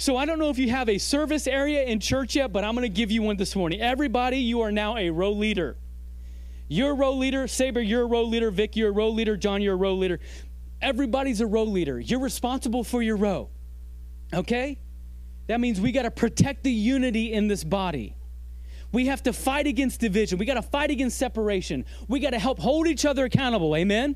So 0.00 0.16
I 0.16 0.26
don't 0.26 0.38
know 0.38 0.48
if 0.48 0.58
you 0.58 0.70
have 0.70 0.88
a 0.88 0.96
service 0.96 1.48
area 1.48 1.82
in 1.82 1.98
church 1.98 2.36
yet, 2.36 2.52
but 2.52 2.62
I'm 2.62 2.76
going 2.76 2.84
to 2.84 2.88
give 2.88 3.10
you 3.10 3.20
one 3.20 3.36
this 3.36 3.56
morning. 3.56 3.80
Everybody, 3.80 4.38
you 4.38 4.60
are 4.60 4.70
now 4.70 4.96
a 4.96 5.10
row 5.10 5.32
leader. 5.32 5.76
You're 6.68 6.92
a 6.92 6.94
row 6.94 7.14
leader. 7.14 7.48
Saber, 7.48 7.80
you're 7.80 8.02
a 8.02 8.06
row 8.06 8.22
leader. 8.22 8.52
Vic, 8.52 8.76
you're 8.76 8.90
a 8.90 8.92
row 8.92 9.10
leader. 9.10 9.36
John, 9.36 9.60
you're 9.60 9.74
a 9.74 9.76
row 9.76 9.94
leader. 9.94 10.20
Everybody's 10.80 11.40
a 11.40 11.48
row 11.48 11.64
leader. 11.64 11.98
You're 11.98 12.20
responsible 12.20 12.84
for 12.84 13.02
your 13.02 13.16
row. 13.16 13.50
Okay? 14.32 14.78
That 15.48 15.58
means 15.58 15.80
we 15.80 15.90
got 15.90 16.02
to 16.02 16.12
protect 16.12 16.62
the 16.62 16.70
unity 16.70 17.32
in 17.32 17.48
this 17.48 17.64
body. 17.64 18.14
We 18.92 19.06
have 19.06 19.24
to 19.24 19.32
fight 19.32 19.66
against 19.66 19.98
division. 19.98 20.38
We 20.38 20.46
got 20.46 20.54
to 20.54 20.62
fight 20.62 20.92
against 20.92 21.18
separation. 21.18 21.84
We 22.06 22.20
got 22.20 22.30
to 22.30 22.38
help 22.38 22.60
hold 22.60 22.86
each 22.86 23.04
other 23.04 23.24
accountable. 23.24 23.74
Amen? 23.74 24.14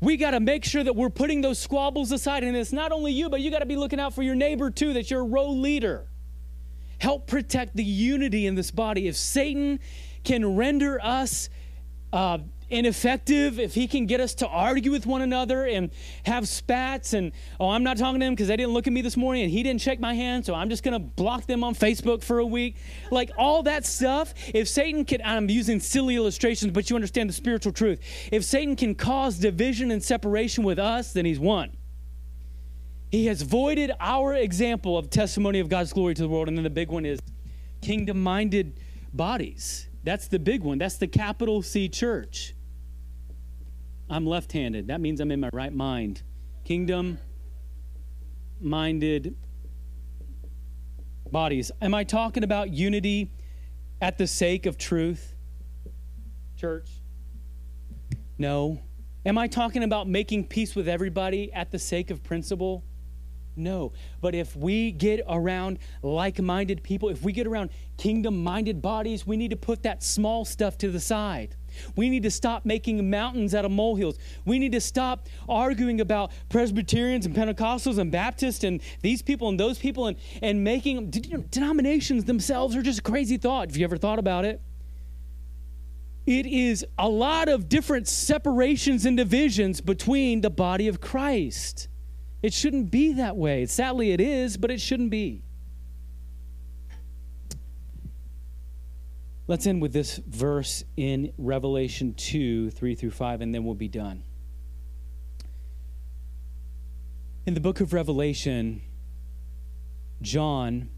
We 0.00 0.16
got 0.16 0.30
to 0.30 0.40
make 0.40 0.64
sure 0.64 0.84
that 0.84 0.94
we're 0.94 1.10
putting 1.10 1.40
those 1.40 1.58
squabbles 1.58 2.12
aside. 2.12 2.44
And 2.44 2.56
it's 2.56 2.72
not 2.72 2.92
only 2.92 3.12
you, 3.12 3.28
but 3.28 3.40
you 3.40 3.50
got 3.50 3.60
to 3.60 3.66
be 3.66 3.76
looking 3.76 3.98
out 3.98 4.14
for 4.14 4.22
your 4.22 4.34
neighbor 4.34 4.70
too, 4.70 4.92
that 4.94 5.10
you're 5.10 5.20
a 5.20 5.24
row 5.24 5.50
leader. 5.50 6.06
Help 7.00 7.26
protect 7.26 7.76
the 7.76 7.84
unity 7.84 8.46
in 8.46 8.54
this 8.54 8.70
body. 8.70 9.08
If 9.08 9.16
Satan 9.16 9.80
can 10.24 10.56
render 10.56 11.00
us 11.02 11.48
uh, 12.12 12.38
ineffective, 12.70 13.58
if 13.58 13.74
he 13.74 13.86
can 13.86 14.06
get 14.06 14.20
us 14.20 14.34
to 14.34 14.46
argue 14.46 14.90
with 14.90 15.06
one 15.06 15.22
another 15.22 15.66
and 15.66 15.90
have 16.24 16.46
spats, 16.48 17.12
and 17.14 17.32
oh, 17.58 17.70
I'm 17.70 17.82
not 17.82 17.96
talking 17.96 18.20
to 18.20 18.26
him 18.26 18.34
because 18.34 18.48
they 18.48 18.56
didn't 18.56 18.72
look 18.72 18.86
at 18.86 18.92
me 18.92 19.00
this 19.00 19.16
morning 19.16 19.44
and 19.44 19.52
he 19.52 19.62
didn't 19.62 19.80
shake 19.80 20.00
my 20.00 20.14
hand, 20.14 20.44
so 20.44 20.54
I'm 20.54 20.68
just 20.68 20.82
going 20.82 20.92
to 20.92 20.98
block 20.98 21.46
them 21.46 21.64
on 21.64 21.74
Facebook 21.74 22.22
for 22.22 22.38
a 22.38 22.46
week. 22.46 22.76
Like 23.10 23.30
all 23.38 23.62
that 23.64 23.86
stuff, 23.86 24.34
if 24.54 24.68
Satan 24.68 25.04
can, 25.04 25.20
I'm 25.24 25.48
using 25.48 25.80
silly 25.80 26.16
illustrations, 26.16 26.72
but 26.72 26.90
you 26.90 26.96
understand 26.96 27.28
the 27.28 27.34
spiritual 27.34 27.72
truth. 27.72 28.00
If 28.30 28.44
Satan 28.44 28.76
can 28.76 28.94
cause 28.94 29.38
division 29.38 29.90
and 29.90 30.02
separation 30.02 30.64
with 30.64 30.78
us, 30.78 31.12
then 31.12 31.24
he's 31.24 31.40
won. 31.40 31.76
He 33.10 33.26
has 33.26 33.40
voided 33.42 33.92
our 34.00 34.34
example 34.34 34.98
of 34.98 35.08
testimony 35.08 35.60
of 35.60 35.68
God's 35.68 35.92
glory 35.92 36.14
to 36.14 36.22
the 36.22 36.28
world. 36.28 36.48
And 36.48 36.56
then 36.56 36.64
the 36.64 36.70
big 36.70 36.90
one 36.90 37.06
is 37.06 37.20
kingdom 37.80 38.22
minded 38.22 38.80
bodies. 39.14 39.88
That's 40.04 40.28
the 40.28 40.38
big 40.38 40.62
one. 40.62 40.78
That's 40.78 40.96
the 40.96 41.06
capital 41.06 41.62
C 41.62 41.88
church. 41.88 42.54
I'm 44.10 44.26
left 44.26 44.52
handed. 44.52 44.88
That 44.88 45.00
means 45.00 45.20
I'm 45.20 45.30
in 45.30 45.40
my 45.40 45.50
right 45.52 45.72
mind. 45.72 46.22
Kingdom 46.64 47.18
minded 48.60 49.36
bodies. 51.30 51.70
Am 51.80 51.94
I 51.94 52.04
talking 52.04 52.42
about 52.42 52.70
unity 52.70 53.30
at 54.00 54.18
the 54.18 54.26
sake 54.26 54.66
of 54.66 54.78
truth? 54.78 55.34
Church? 56.56 56.90
No. 58.38 58.80
Am 59.26 59.36
I 59.36 59.46
talking 59.46 59.82
about 59.82 60.08
making 60.08 60.44
peace 60.44 60.74
with 60.74 60.88
everybody 60.88 61.52
at 61.52 61.70
the 61.70 61.78
sake 61.78 62.10
of 62.10 62.22
principle? 62.22 62.84
No. 63.56 63.92
But 64.20 64.34
if 64.34 64.56
we 64.56 64.92
get 64.92 65.20
around 65.28 65.80
like 66.02 66.40
minded 66.40 66.82
people, 66.82 67.08
if 67.08 67.22
we 67.22 67.32
get 67.32 67.46
around 67.46 67.70
kingdom 67.96 68.42
minded 68.42 68.80
bodies, 68.80 69.26
we 69.26 69.36
need 69.36 69.50
to 69.50 69.56
put 69.56 69.82
that 69.82 70.02
small 70.02 70.44
stuff 70.44 70.78
to 70.78 70.90
the 70.90 71.00
side. 71.00 71.56
We 71.96 72.08
need 72.08 72.22
to 72.24 72.30
stop 72.30 72.64
making 72.64 73.08
mountains 73.10 73.54
out 73.54 73.64
of 73.64 73.70
molehills. 73.70 74.18
We 74.44 74.58
need 74.58 74.72
to 74.72 74.80
stop 74.80 75.28
arguing 75.48 76.00
about 76.00 76.32
Presbyterians 76.48 77.26
and 77.26 77.34
Pentecostals 77.34 77.98
and 77.98 78.10
Baptists 78.10 78.64
and 78.64 78.80
these 79.02 79.22
people 79.22 79.48
and 79.48 79.58
those 79.58 79.78
people 79.78 80.06
and, 80.06 80.16
and 80.42 80.64
making 80.64 81.10
denominations 81.10 82.24
themselves 82.24 82.76
are 82.76 82.82
just 82.82 83.00
a 83.00 83.02
crazy 83.02 83.36
thought. 83.36 83.68
Have 83.68 83.76
you 83.76 83.84
ever 83.84 83.96
thought 83.96 84.18
about 84.18 84.44
it? 84.44 84.60
It 86.26 86.44
is 86.44 86.84
a 86.98 87.08
lot 87.08 87.48
of 87.48 87.70
different 87.70 88.06
separations 88.06 89.06
and 89.06 89.16
divisions 89.16 89.80
between 89.80 90.42
the 90.42 90.50
body 90.50 90.86
of 90.86 91.00
Christ. 91.00 91.88
It 92.42 92.52
shouldn't 92.52 92.90
be 92.90 93.14
that 93.14 93.36
way. 93.36 93.64
Sadly, 93.64 94.12
it 94.12 94.20
is, 94.20 94.58
but 94.58 94.70
it 94.70 94.80
shouldn't 94.80 95.10
be. 95.10 95.42
Let's 99.48 99.66
end 99.66 99.80
with 99.80 99.94
this 99.94 100.18
verse 100.18 100.84
in 100.98 101.32
Revelation 101.38 102.12
2 102.12 102.70
3 102.70 102.94
through 102.94 103.10
5, 103.12 103.40
and 103.40 103.54
then 103.54 103.64
we'll 103.64 103.74
be 103.74 103.88
done. 103.88 104.22
In 107.46 107.54
the 107.54 107.60
book 107.60 107.80
of 107.80 107.94
Revelation, 107.94 108.82
John 110.20 110.90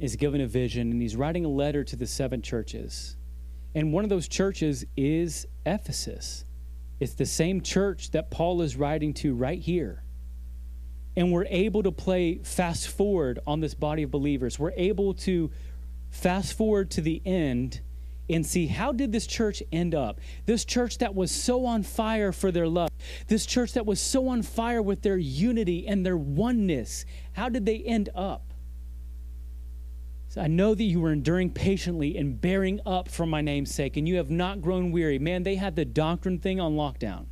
is 0.00 0.16
given 0.16 0.40
a 0.40 0.46
vision 0.48 0.90
and 0.90 1.00
he's 1.00 1.14
writing 1.14 1.44
a 1.44 1.48
letter 1.48 1.84
to 1.84 1.94
the 1.94 2.06
seven 2.06 2.42
churches. 2.42 3.16
And 3.76 3.92
one 3.92 4.02
of 4.02 4.10
those 4.10 4.26
churches 4.26 4.84
is 4.96 5.46
Ephesus. 5.64 6.44
It's 6.98 7.14
the 7.14 7.26
same 7.26 7.60
church 7.60 8.10
that 8.10 8.32
Paul 8.32 8.62
is 8.62 8.74
writing 8.74 9.14
to 9.14 9.34
right 9.34 9.60
here. 9.60 10.02
And 11.16 11.30
we're 11.30 11.46
able 11.48 11.84
to 11.84 11.92
play 11.92 12.40
fast 12.42 12.88
forward 12.88 13.38
on 13.46 13.60
this 13.60 13.74
body 13.74 14.02
of 14.02 14.10
believers. 14.10 14.58
We're 14.58 14.72
able 14.76 15.14
to 15.14 15.52
fast 16.12 16.56
forward 16.56 16.90
to 16.92 17.00
the 17.00 17.20
end 17.24 17.80
and 18.30 18.46
see 18.46 18.68
how 18.68 18.92
did 18.92 19.10
this 19.10 19.26
church 19.26 19.62
end 19.72 19.94
up 19.94 20.20
this 20.46 20.64
church 20.64 20.98
that 20.98 21.14
was 21.14 21.32
so 21.32 21.66
on 21.66 21.82
fire 21.82 22.30
for 22.30 22.52
their 22.52 22.68
love 22.68 22.88
this 23.26 23.44
church 23.44 23.72
that 23.72 23.84
was 23.84 24.00
so 24.00 24.28
on 24.28 24.42
fire 24.42 24.80
with 24.80 25.02
their 25.02 25.18
unity 25.18 25.86
and 25.88 26.06
their 26.06 26.16
oneness 26.16 27.04
how 27.32 27.48
did 27.48 27.66
they 27.66 27.78
end 27.78 28.08
up 28.14 28.52
I 30.36 30.46
know 30.46 30.74
that 30.74 30.82
you 30.82 31.00
were 31.00 31.12
enduring 31.12 31.50
patiently 31.50 32.16
and 32.16 32.40
bearing 32.40 32.80
up 32.86 33.08
for 33.08 33.26
my 33.26 33.42
name's 33.42 33.74
sake, 33.74 33.96
and 33.96 34.08
you 34.08 34.16
have 34.16 34.30
not 34.30 34.62
grown 34.62 34.90
weary. 34.90 35.18
Man, 35.18 35.42
they 35.42 35.56
had 35.56 35.76
the 35.76 35.84
doctrine 35.84 36.38
thing 36.38 36.60
on 36.60 36.72
lockdown. 36.72 37.26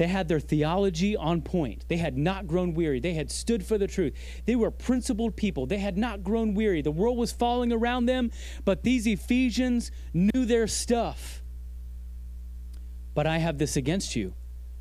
They 0.00 0.06
had 0.06 0.28
their 0.28 0.40
theology 0.40 1.14
on 1.14 1.42
point. 1.42 1.84
They 1.88 1.98
had 1.98 2.16
not 2.16 2.46
grown 2.46 2.72
weary. 2.72 3.00
They 3.00 3.12
had 3.12 3.30
stood 3.30 3.66
for 3.66 3.76
the 3.76 3.86
truth. 3.86 4.14
They 4.46 4.56
were 4.56 4.70
principled 4.70 5.36
people. 5.36 5.66
They 5.66 5.76
had 5.76 5.98
not 5.98 6.24
grown 6.24 6.54
weary. 6.54 6.80
The 6.80 6.90
world 6.90 7.18
was 7.18 7.32
falling 7.32 7.70
around 7.70 8.06
them, 8.06 8.30
but 8.64 8.82
these 8.82 9.06
Ephesians 9.06 9.90
knew 10.14 10.46
their 10.46 10.66
stuff. 10.66 11.42
But 13.12 13.26
I 13.26 13.36
have 13.36 13.58
this 13.58 13.76
against 13.76 14.16
you. 14.16 14.32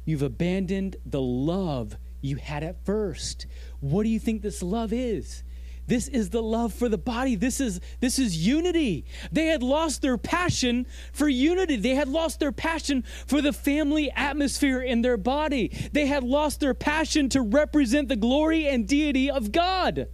You've 0.05 0.21
abandoned 0.21 0.95
the 1.05 1.19
love 1.19 1.97
you 2.21 2.37
had 2.37 2.63
at 2.63 2.85
first. 2.85 3.45
What 3.81 4.03
do 4.03 4.09
you 4.09 4.19
think 4.19 4.41
this 4.41 4.63
love 4.63 4.93
is? 4.93 5.43
This 5.89 6.07
is 6.07 6.29
the 6.29 6.43
love 6.43 6.71
for 6.71 6.87
the 6.87 6.99
body. 6.99 7.33
This 7.33 7.59
is 7.59 7.81
this 7.99 8.19
is 8.19 8.45
unity. 8.45 9.05
They 9.31 9.47
had 9.47 9.63
lost 9.63 10.03
their 10.03 10.19
passion 10.19 10.85
for 11.13 11.27
unity. 11.27 11.77
They 11.77 11.95
had 11.95 12.07
lost 12.07 12.39
their 12.39 12.51
passion 12.51 13.03
for 13.25 13.41
the 13.41 13.51
family 13.51 14.11
atmosphere 14.11 14.81
in 14.81 15.01
their 15.01 15.17
body. 15.17 15.71
They 15.91 16.05
had 16.05 16.23
lost 16.23 16.59
their 16.59 16.75
passion 16.75 17.27
to 17.29 17.41
represent 17.41 18.07
the 18.07 18.15
glory 18.15 18.67
and 18.67 18.87
deity 18.87 19.31
of 19.31 19.51
God. 19.51 20.07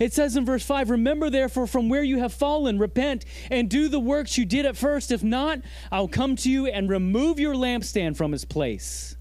It 0.00 0.14
says 0.14 0.34
in 0.34 0.46
verse 0.46 0.64
5 0.64 0.88
Remember, 0.88 1.28
therefore, 1.28 1.66
from 1.66 1.90
where 1.90 2.02
you 2.02 2.20
have 2.20 2.32
fallen, 2.32 2.78
repent 2.78 3.26
and 3.50 3.68
do 3.68 3.88
the 3.88 4.00
works 4.00 4.38
you 4.38 4.46
did 4.46 4.64
at 4.64 4.78
first. 4.78 5.10
If 5.10 5.22
not, 5.22 5.60
I'll 5.90 6.08
come 6.08 6.36
to 6.36 6.50
you 6.50 6.68
and 6.68 6.88
remove 6.88 7.38
your 7.38 7.54
lampstand 7.54 8.16
from 8.16 8.32
its 8.32 8.46
place 8.46 9.16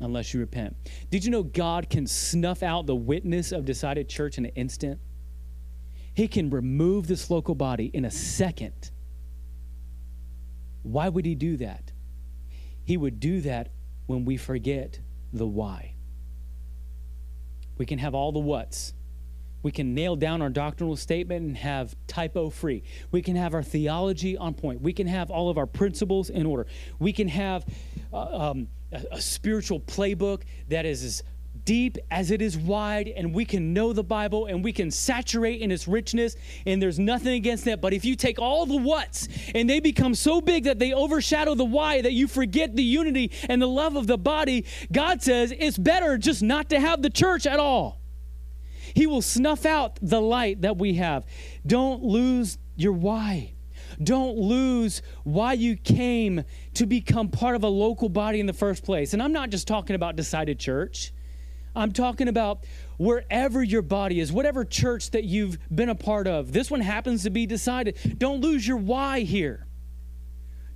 unless 0.00 0.34
you 0.34 0.40
repent. 0.40 0.76
Did 1.10 1.24
you 1.24 1.30
know 1.30 1.42
God 1.42 1.88
can 1.88 2.06
snuff 2.06 2.62
out 2.62 2.86
the 2.86 2.94
witness 2.94 3.52
of 3.52 3.64
decided 3.64 4.08
church 4.08 4.38
in 4.38 4.44
an 4.44 4.52
instant? 4.54 5.00
He 6.14 6.28
can 6.28 6.50
remove 6.50 7.06
this 7.06 7.30
local 7.30 7.54
body 7.54 7.90
in 7.92 8.04
a 8.04 8.10
second. 8.10 8.90
Why 10.82 11.08
would 11.08 11.24
he 11.24 11.34
do 11.34 11.56
that? 11.58 11.92
He 12.84 12.96
would 12.96 13.20
do 13.20 13.40
that 13.42 13.70
when 14.06 14.24
we 14.24 14.36
forget 14.36 15.00
the 15.32 15.46
why. 15.46 15.94
We 17.76 17.84
can 17.84 17.98
have 17.98 18.14
all 18.14 18.32
the 18.32 18.40
whats. 18.40 18.94
We 19.62 19.72
can 19.72 19.94
nail 19.94 20.14
down 20.14 20.42
our 20.42 20.48
doctrinal 20.48 20.96
statement 20.96 21.44
and 21.44 21.56
have 21.56 21.96
typo 22.06 22.50
free. 22.50 22.84
We 23.10 23.20
can 23.20 23.34
have 23.34 23.52
our 23.52 23.64
theology 23.64 24.36
on 24.36 24.54
point. 24.54 24.80
We 24.80 24.92
can 24.92 25.08
have 25.08 25.30
all 25.30 25.50
of 25.50 25.58
our 25.58 25.66
principles 25.66 26.30
in 26.30 26.46
order. 26.46 26.66
We 27.00 27.12
can 27.12 27.26
have 27.28 27.66
uh, 28.12 28.50
um, 28.50 28.68
a, 28.92 29.02
a 29.12 29.20
spiritual 29.20 29.80
playbook 29.80 30.42
that 30.68 30.86
is 30.86 31.02
as 31.02 31.22
deep 31.64 31.98
as 32.10 32.30
it 32.30 32.40
is 32.40 32.56
wide, 32.56 33.08
and 33.08 33.34
we 33.34 33.44
can 33.44 33.74
know 33.74 33.92
the 33.92 34.04
Bible 34.04 34.46
and 34.46 34.62
we 34.64 34.72
can 34.72 34.90
saturate 34.90 35.60
in 35.60 35.70
its 35.70 35.88
richness, 35.88 36.36
and 36.64 36.80
there's 36.80 36.98
nothing 36.98 37.34
against 37.34 37.64
that. 37.64 37.80
But 37.80 37.92
if 37.92 38.04
you 38.04 38.14
take 38.14 38.38
all 38.38 38.66
the 38.66 38.76
what's 38.76 39.28
and 39.54 39.68
they 39.68 39.80
become 39.80 40.14
so 40.14 40.40
big 40.40 40.64
that 40.64 40.78
they 40.78 40.92
overshadow 40.92 41.54
the 41.54 41.64
why, 41.64 42.00
that 42.00 42.12
you 42.12 42.28
forget 42.28 42.76
the 42.76 42.84
unity 42.84 43.32
and 43.48 43.60
the 43.60 43.66
love 43.66 43.96
of 43.96 44.06
the 44.06 44.18
body, 44.18 44.64
God 44.92 45.22
says 45.22 45.52
it's 45.56 45.76
better 45.76 46.16
just 46.16 46.42
not 46.42 46.70
to 46.70 46.80
have 46.80 47.02
the 47.02 47.10
church 47.10 47.46
at 47.46 47.58
all. 47.58 48.00
He 48.94 49.06
will 49.06 49.22
snuff 49.22 49.66
out 49.66 49.98
the 50.00 50.20
light 50.20 50.62
that 50.62 50.78
we 50.78 50.94
have. 50.94 51.26
Don't 51.66 52.02
lose 52.02 52.56
your 52.76 52.92
why. 52.92 53.55
Don't 54.02 54.36
lose 54.36 55.02
why 55.24 55.54
you 55.54 55.76
came 55.76 56.44
to 56.74 56.86
become 56.86 57.28
part 57.28 57.56
of 57.56 57.64
a 57.64 57.68
local 57.68 58.08
body 58.08 58.40
in 58.40 58.46
the 58.46 58.52
first 58.52 58.84
place. 58.84 59.12
And 59.12 59.22
I'm 59.22 59.32
not 59.32 59.50
just 59.50 59.66
talking 59.66 59.96
about 59.96 60.16
decided 60.16 60.58
church. 60.58 61.12
I'm 61.74 61.92
talking 61.92 62.28
about 62.28 62.64
wherever 62.96 63.62
your 63.62 63.82
body 63.82 64.18
is, 64.20 64.32
whatever 64.32 64.64
church 64.64 65.10
that 65.10 65.24
you've 65.24 65.58
been 65.74 65.90
a 65.90 65.94
part 65.94 66.26
of. 66.26 66.52
This 66.52 66.70
one 66.70 66.80
happens 66.80 67.24
to 67.24 67.30
be 67.30 67.46
decided. 67.46 67.96
Don't 68.18 68.40
lose 68.40 68.66
your 68.66 68.78
why 68.78 69.20
here. 69.20 69.65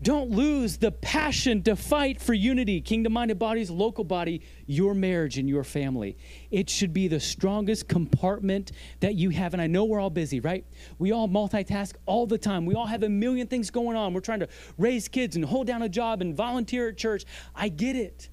Don't 0.03 0.31
lose 0.31 0.79
the 0.79 0.93
passion 0.93 1.63
to 1.65 1.77
fight 1.77 2.23
for 2.23 2.33
unity, 2.33 2.81
kingdom 2.81 3.13
minded 3.13 3.39
bodies, 3.39 3.71
local 3.71 4.03
body, 4.03 4.41
your 4.67 4.95
marriage, 4.95 5.37
and 5.37 5.47
your 5.47 5.63
family. 5.63 6.17
It 6.51 6.71
should 6.71 6.95
be 6.95 7.07
the 7.07 7.21
strongest 7.21 7.87
compartment 7.87 8.73
that 9.01 9.17
you 9.17 9.29
have. 9.29 9.53
And 9.53 9.61
I 9.61 9.67
know 9.67 9.85
we're 9.85 10.01
all 10.01 10.09
busy, 10.09 10.41
right? 10.41 10.65
We 10.99 11.13
all 11.13 11.29
multitask 11.29 11.97
all 12.07 12.27
the 12.27 12.39
time. 12.39 12.65
We 12.65 12.75
all 12.75 12.87
have 12.87 13.03
a 13.03 13.11
million 13.11 13.47
things 13.47 13.71
going 13.71 13.95
on. 13.95 14.15
We're 14.15 14.21
trying 14.21 14.41
to 14.41 14.49
raise 14.79 15.07
kids 15.07 15.37
and 15.37 15.45
hold 15.45 15.67
down 15.67 15.83
a 15.83 15.89
job 15.89 16.23
and 16.23 16.35
volunteer 16.35 16.89
at 16.89 16.97
church. 16.97 17.27
I 17.55 17.69
get 17.69 17.95
it. 17.95 18.31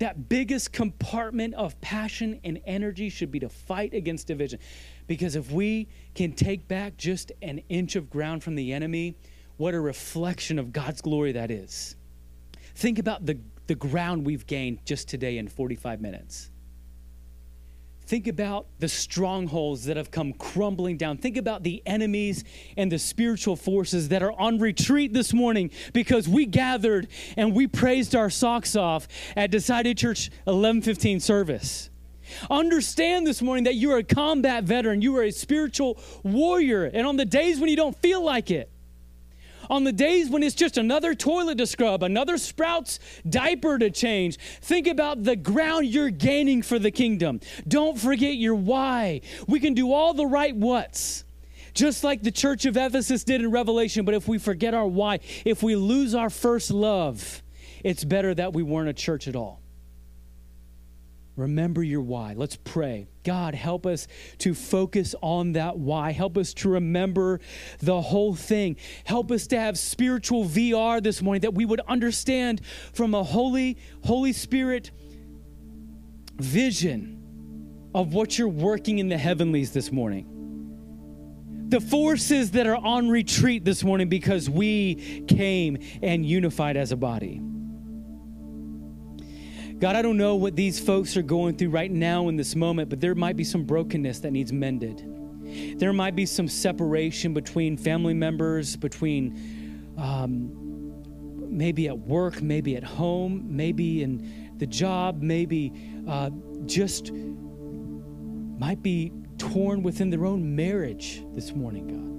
That 0.00 0.28
biggest 0.28 0.72
compartment 0.72 1.54
of 1.54 1.80
passion 1.80 2.40
and 2.42 2.60
energy 2.66 3.08
should 3.08 3.30
be 3.30 3.38
to 3.38 3.48
fight 3.48 3.94
against 3.94 4.26
division. 4.26 4.58
Because 5.06 5.36
if 5.36 5.52
we 5.52 5.86
can 6.16 6.32
take 6.32 6.66
back 6.66 6.96
just 6.96 7.30
an 7.40 7.62
inch 7.68 7.94
of 7.94 8.10
ground 8.10 8.42
from 8.42 8.56
the 8.56 8.72
enemy, 8.72 9.14
what 9.62 9.74
a 9.74 9.80
reflection 9.80 10.58
of 10.58 10.72
God's 10.72 11.00
glory 11.00 11.30
that 11.30 11.48
is. 11.48 11.94
Think 12.74 12.98
about 12.98 13.24
the, 13.24 13.38
the 13.68 13.76
ground 13.76 14.26
we've 14.26 14.44
gained 14.44 14.84
just 14.84 15.08
today 15.08 15.38
in 15.38 15.46
45 15.46 16.00
minutes. 16.00 16.50
Think 18.06 18.26
about 18.26 18.66
the 18.80 18.88
strongholds 18.88 19.84
that 19.84 19.96
have 19.96 20.10
come 20.10 20.32
crumbling 20.32 20.96
down. 20.96 21.16
Think 21.16 21.36
about 21.36 21.62
the 21.62 21.80
enemies 21.86 22.42
and 22.76 22.90
the 22.90 22.98
spiritual 22.98 23.54
forces 23.54 24.08
that 24.08 24.20
are 24.20 24.32
on 24.32 24.58
retreat 24.58 25.12
this 25.12 25.32
morning 25.32 25.70
because 25.92 26.28
we 26.28 26.44
gathered 26.44 27.06
and 27.36 27.54
we 27.54 27.68
praised 27.68 28.16
our 28.16 28.30
socks 28.30 28.74
off 28.74 29.06
at 29.36 29.52
Decided 29.52 29.96
Church 29.96 30.28
1115 30.42 31.20
service. 31.20 31.88
Understand 32.50 33.28
this 33.28 33.40
morning 33.40 33.62
that 33.64 33.76
you 33.76 33.92
are 33.92 33.98
a 33.98 34.02
combat 34.02 34.64
veteran, 34.64 35.02
you 35.02 35.16
are 35.18 35.22
a 35.22 35.30
spiritual 35.30 36.00
warrior, 36.24 36.86
and 36.86 37.06
on 37.06 37.16
the 37.16 37.24
days 37.24 37.60
when 37.60 37.70
you 37.70 37.76
don't 37.76 37.96
feel 38.02 38.24
like 38.24 38.50
it, 38.50 38.71
on 39.70 39.84
the 39.84 39.92
days 39.92 40.30
when 40.30 40.42
it's 40.42 40.54
just 40.54 40.78
another 40.78 41.14
toilet 41.14 41.58
to 41.58 41.66
scrub, 41.66 42.02
another 42.02 42.38
Sprouts 42.38 42.98
diaper 43.28 43.78
to 43.78 43.90
change, 43.90 44.38
think 44.60 44.86
about 44.86 45.24
the 45.24 45.36
ground 45.36 45.86
you're 45.86 46.10
gaining 46.10 46.62
for 46.62 46.78
the 46.78 46.90
kingdom. 46.90 47.40
Don't 47.66 47.98
forget 47.98 48.34
your 48.34 48.54
why. 48.54 49.20
We 49.46 49.60
can 49.60 49.74
do 49.74 49.92
all 49.92 50.14
the 50.14 50.26
right 50.26 50.54
what's 50.54 51.24
just 51.74 52.04
like 52.04 52.22
the 52.22 52.30
church 52.30 52.66
of 52.66 52.76
Ephesus 52.76 53.24
did 53.24 53.40
in 53.40 53.50
Revelation. 53.50 54.04
But 54.04 54.14
if 54.14 54.28
we 54.28 54.38
forget 54.38 54.74
our 54.74 54.86
why, 54.86 55.20
if 55.44 55.62
we 55.62 55.74
lose 55.76 56.14
our 56.14 56.28
first 56.28 56.70
love, 56.70 57.42
it's 57.82 58.04
better 58.04 58.34
that 58.34 58.52
we 58.52 58.62
weren't 58.62 58.90
a 58.90 58.94
church 58.94 59.26
at 59.26 59.36
all. 59.36 59.61
Remember 61.36 61.82
your 61.82 62.02
why. 62.02 62.34
Let's 62.36 62.56
pray. 62.56 63.08
God, 63.24 63.54
help 63.54 63.86
us 63.86 64.06
to 64.38 64.52
focus 64.52 65.14
on 65.22 65.52
that 65.52 65.78
why. 65.78 66.12
Help 66.12 66.36
us 66.36 66.52
to 66.54 66.68
remember 66.68 67.40
the 67.80 68.02
whole 68.02 68.34
thing. 68.34 68.76
Help 69.04 69.30
us 69.30 69.46
to 69.48 69.58
have 69.58 69.78
spiritual 69.78 70.44
VR 70.44 71.02
this 71.02 71.22
morning 71.22 71.40
that 71.42 71.54
we 71.54 71.64
would 71.64 71.80
understand 71.88 72.60
from 72.92 73.14
a 73.14 73.22
holy, 73.22 73.78
Holy 74.04 74.34
Spirit 74.34 74.90
vision 76.36 77.90
of 77.94 78.12
what 78.12 78.38
you're 78.38 78.48
working 78.48 78.98
in 78.98 79.08
the 79.08 79.18
heavenlies 79.18 79.72
this 79.72 79.90
morning. 79.90 80.28
The 81.68 81.80
forces 81.80 82.50
that 82.50 82.66
are 82.66 82.76
on 82.76 83.08
retreat 83.08 83.64
this 83.64 83.82
morning 83.82 84.10
because 84.10 84.50
we 84.50 85.24
came 85.28 85.78
and 86.02 86.26
unified 86.26 86.76
as 86.76 86.92
a 86.92 86.96
body. 86.96 87.40
God, 89.82 89.96
I 89.96 90.02
don't 90.02 90.16
know 90.16 90.36
what 90.36 90.54
these 90.54 90.78
folks 90.78 91.16
are 91.16 91.22
going 91.22 91.56
through 91.56 91.70
right 91.70 91.90
now 91.90 92.28
in 92.28 92.36
this 92.36 92.54
moment, 92.54 92.88
but 92.88 93.00
there 93.00 93.16
might 93.16 93.34
be 93.34 93.42
some 93.42 93.64
brokenness 93.64 94.20
that 94.20 94.30
needs 94.30 94.52
mended. 94.52 95.04
There 95.76 95.92
might 95.92 96.14
be 96.14 96.24
some 96.24 96.46
separation 96.46 97.34
between 97.34 97.76
family 97.76 98.14
members, 98.14 98.76
between 98.76 99.92
um, 99.98 100.52
maybe 101.48 101.88
at 101.88 101.98
work, 101.98 102.40
maybe 102.40 102.76
at 102.76 102.84
home, 102.84 103.44
maybe 103.44 104.04
in 104.04 104.54
the 104.58 104.68
job, 104.68 105.20
maybe 105.20 105.72
uh, 106.08 106.30
just 106.64 107.10
might 107.10 108.84
be 108.84 109.10
torn 109.36 109.82
within 109.82 110.10
their 110.10 110.26
own 110.26 110.54
marriage 110.54 111.24
this 111.34 111.56
morning, 111.56 111.88
God. 111.88 112.11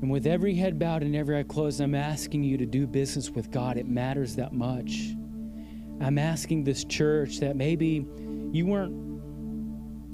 And 0.00 0.10
with 0.10 0.26
every 0.26 0.54
head 0.54 0.78
bowed 0.78 1.02
and 1.02 1.16
every 1.16 1.38
eye 1.38 1.42
closed, 1.42 1.80
I'm 1.80 1.94
asking 1.94 2.44
you 2.44 2.56
to 2.58 2.66
do 2.66 2.86
business 2.86 3.30
with 3.30 3.50
God. 3.50 3.76
It 3.76 3.88
matters 3.88 4.36
that 4.36 4.52
much. 4.52 5.14
I'm 6.00 6.18
asking 6.18 6.64
this 6.64 6.84
church 6.84 7.40
that 7.40 7.56
maybe 7.56 8.06
you 8.52 8.66
weren't 8.66 9.08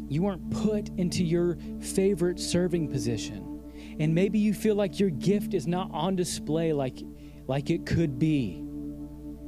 you 0.08 0.22
weren't 0.22 0.50
put 0.50 0.90
into 0.98 1.24
your 1.24 1.56
favorite 1.80 2.38
serving 2.38 2.88
position. 2.88 3.62
And 3.98 4.14
maybe 4.14 4.38
you 4.38 4.54
feel 4.54 4.74
like 4.74 5.00
your 5.00 5.10
gift 5.10 5.54
is 5.54 5.66
not 5.66 5.90
on 5.92 6.16
display 6.16 6.72
like 6.72 7.02
like 7.46 7.68
it 7.70 7.84
could 7.84 8.18
be. 8.18 8.62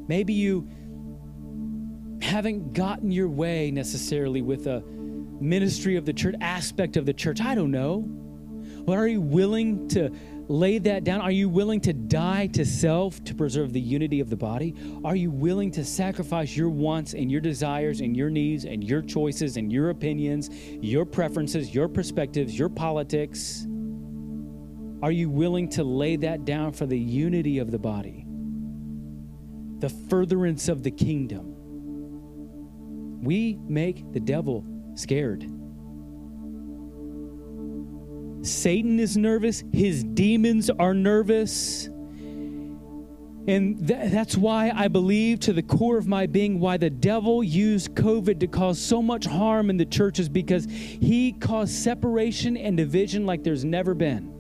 Maybe 0.09 0.35
you 0.35 0.69
haven't 2.21 2.75
gotten 2.75 3.11
your 3.11 3.29
way 3.29 3.71
necessarily 3.71 4.43
with 4.43 4.67
a 4.67 4.83
ministry 5.41 5.97
of 5.97 6.05
the 6.05 6.13
church 6.13 6.35
aspect 6.41 6.97
of 6.97 7.07
the 7.07 7.15
church. 7.15 7.41
I 7.41 7.55
don't 7.55 7.71
know. 7.71 8.26
But 8.87 8.99
are 8.99 9.09
you 9.09 9.21
willing 9.21 9.89
to 9.89 10.11
lay 10.49 10.79
that 10.79 11.03
down? 11.03 11.21
Are 11.21 11.31
you 11.33 11.49
willing 11.49 11.81
to 11.83 11.93
die 11.93 12.47
to 12.49 12.65
self 12.65 13.23
to 13.25 13.35
preserve 13.35 13.73
the 13.73 13.81
unity 13.81 14.21
of 14.21 14.31
the 14.31 14.37
body? 14.37 14.77
Are 15.05 15.17
you 15.17 15.31
willing 15.31 15.73
to 15.73 15.85
sacrifice 15.85 16.57
your 16.57 16.69
wants 16.69 17.13
and 17.13 17.31
your 17.31 17.41
desires 17.41 18.01
and 18.01 18.17
your 18.17 18.31
needs 18.31 18.65
and 18.65 18.85
your 18.85 19.03
choices 19.03 19.57
and 19.57 19.73
your 19.73 19.91
opinions, 19.91 20.51
your 20.81 21.05
preferences, 21.05 21.75
your 21.75 21.89
perspectives, 21.89 22.57
your 22.57 22.69
politics? 22.69 23.67
Are 25.03 25.11
you 25.11 25.29
willing 25.29 25.69
to 25.71 25.83
lay 25.83 26.15
that 26.17 26.45
down 26.45 26.73
for 26.73 26.87
the 26.87 26.99
unity 26.99 27.59
of 27.59 27.73
the 27.73 27.79
body? 27.79 28.25
The 29.81 29.89
furtherance 29.89 30.69
of 30.69 30.85
the 30.85 30.93
kingdom. 30.93 31.55
We 33.23 33.59
make 33.67 34.13
the 34.13 34.21
devil 34.21 34.65
scared. 34.95 35.51
Satan 38.47 39.01
is 39.01 39.17
nervous, 39.17 39.65
his 39.73 40.05
demons 40.05 40.71
are 40.71 40.95
nervous. 40.95 41.89
And 43.49 43.87
th- 43.87 44.11
that's 44.11 44.37
why 44.37 44.73
I 44.75 44.89
believe 44.89 45.39
to 45.41 45.53
the 45.53 45.63
core 45.63 45.99
of 45.99 46.09
my 46.09 46.27
being 46.27 46.59
why 46.59 46.77
the 46.77 46.91
devil 46.91 47.45
used 47.45 47.95
COVID 47.95 48.41
to 48.41 48.47
cause 48.49 48.81
so 48.81 49.01
much 49.01 49.25
harm 49.25 49.71
in 49.71 49.77
the 49.77 49.85
churches 49.85 50.29
because 50.29 50.67
he 50.69 51.33
caused 51.33 51.73
separation 51.73 52.57
and 52.57 52.77
division 52.77 53.25
like 53.25 53.45
there's 53.45 53.65
never 53.65 53.95
been. 53.95 54.36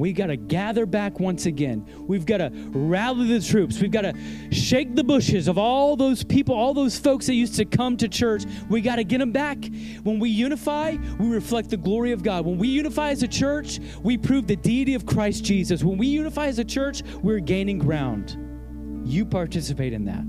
We 0.00 0.14
got 0.14 0.28
to 0.28 0.36
gather 0.36 0.86
back 0.86 1.20
once 1.20 1.44
again. 1.44 1.86
We've 2.08 2.24
got 2.24 2.38
to 2.38 2.50
rally 2.72 3.38
the 3.38 3.46
troops. 3.46 3.80
We've 3.80 3.90
got 3.90 4.02
to 4.02 4.14
shake 4.50 4.94
the 4.96 5.04
bushes 5.04 5.46
of 5.46 5.58
all 5.58 5.94
those 5.94 6.24
people, 6.24 6.54
all 6.54 6.72
those 6.72 6.98
folks 6.98 7.26
that 7.26 7.34
used 7.34 7.56
to 7.56 7.66
come 7.66 7.98
to 7.98 8.08
church. 8.08 8.44
We 8.70 8.80
got 8.80 8.96
to 8.96 9.04
get 9.04 9.18
them 9.18 9.30
back. 9.30 9.58
When 10.02 10.18
we 10.18 10.30
unify, 10.30 10.96
we 11.18 11.28
reflect 11.28 11.68
the 11.68 11.76
glory 11.76 12.12
of 12.12 12.22
God. 12.22 12.46
When 12.46 12.56
we 12.56 12.68
unify 12.68 13.10
as 13.10 13.22
a 13.22 13.28
church, 13.28 13.78
we 14.02 14.16
prove 14.16 14.46
the 14.46 14.56
deity 14.56 14.94
of 14.94 15.04
Christ 15.04 15.44
Jesus. 15.44 15.84
When 15.84 15.98
we 15.98 16.06
unify 16.06 16.46
as 16.46 16.58
a 16.58 16.64
church, 16.64 17.02
we're 17.22 17.40
gaining 17.40 17.78
ground. 17.78 18.38
You 19.04 19.26
participate 19.26 19.92
in 19.92 20.06
that. 20.06 20.24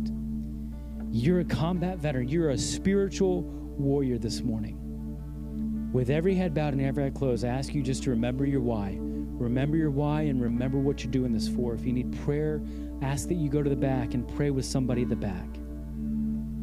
You're 1.14 1.40
a 1.40 1.46
combat 1.46 1.98
veteran, 1.98 2.28
you're 2.28 2.50
a 2.50 2.58
spiritual 2.58 3.44
warrior 3.44 4.18
this 4.18 4.42
morning. 4.42 4.78
With 5.94 6.10
every 6.10 6.36
head 6.36 6.54
bowed 6.54 6.74
and 6.74 6.82
every 6.82 7.06
eye 7.06 7.10
closed, 7.10 7.46
I 7.46 7.50
ask 7.50 7.74
you 7.74 7.82
just 7.82 8.04
to 8.04 8.10
remember 8.10 8.46
your 8.46 8.62
why. 8.62 9.00
Remember 9.42 9.76
your 9.76 9.92
why 9.92 10.22
and 10.24 10.42
remember 10.42 10.78
what 10.78 11.04
you're 11.04 11.12
doing 11.12 11.34
this 11.34 11.48
for. 11.48 11.74
If 11.74 11.86
you 11.86 11.94
need 11.94 12.18
prayer, 12.24 12.62
ask 13.02 13.28
that 13.28 13.36
you 13.36 13.50
go 13.50 13.64
to 13.64 13.70
the 13.70 13.76
back 13.76 14.14
and 14.14 14.28
pray 14.36 14.52
with 14.52 14.66
somebody 14.66 15.02
at 15.02 15.10
the 15.10 15.16
back. 15.16 15.48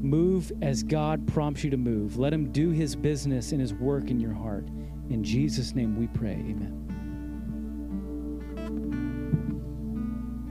Move 0.00 0.52
as 0.62 0.84
God 0.84 1.26
prompts 1.26 1.64
you 1.64 1.70
to 1.70 1.76
move. 1.76 2.18
Let 2.18 2.32
Him 2.32 2.52
do 2.52 2.70
His 2.70 2.94
business 2.94 3.50
and 3.50 3.60
His 3.60 3.74
work 3.74 4.10
in 4.10 4.20
your 4.20 4.32
heart. 4.32 4.68
In 5.10 5.24
Jesus' 5.24 5.74
name 5.74 5.98
we 5.98 6.06
pray. 6.06 6.34
Amen. 6.34 6.77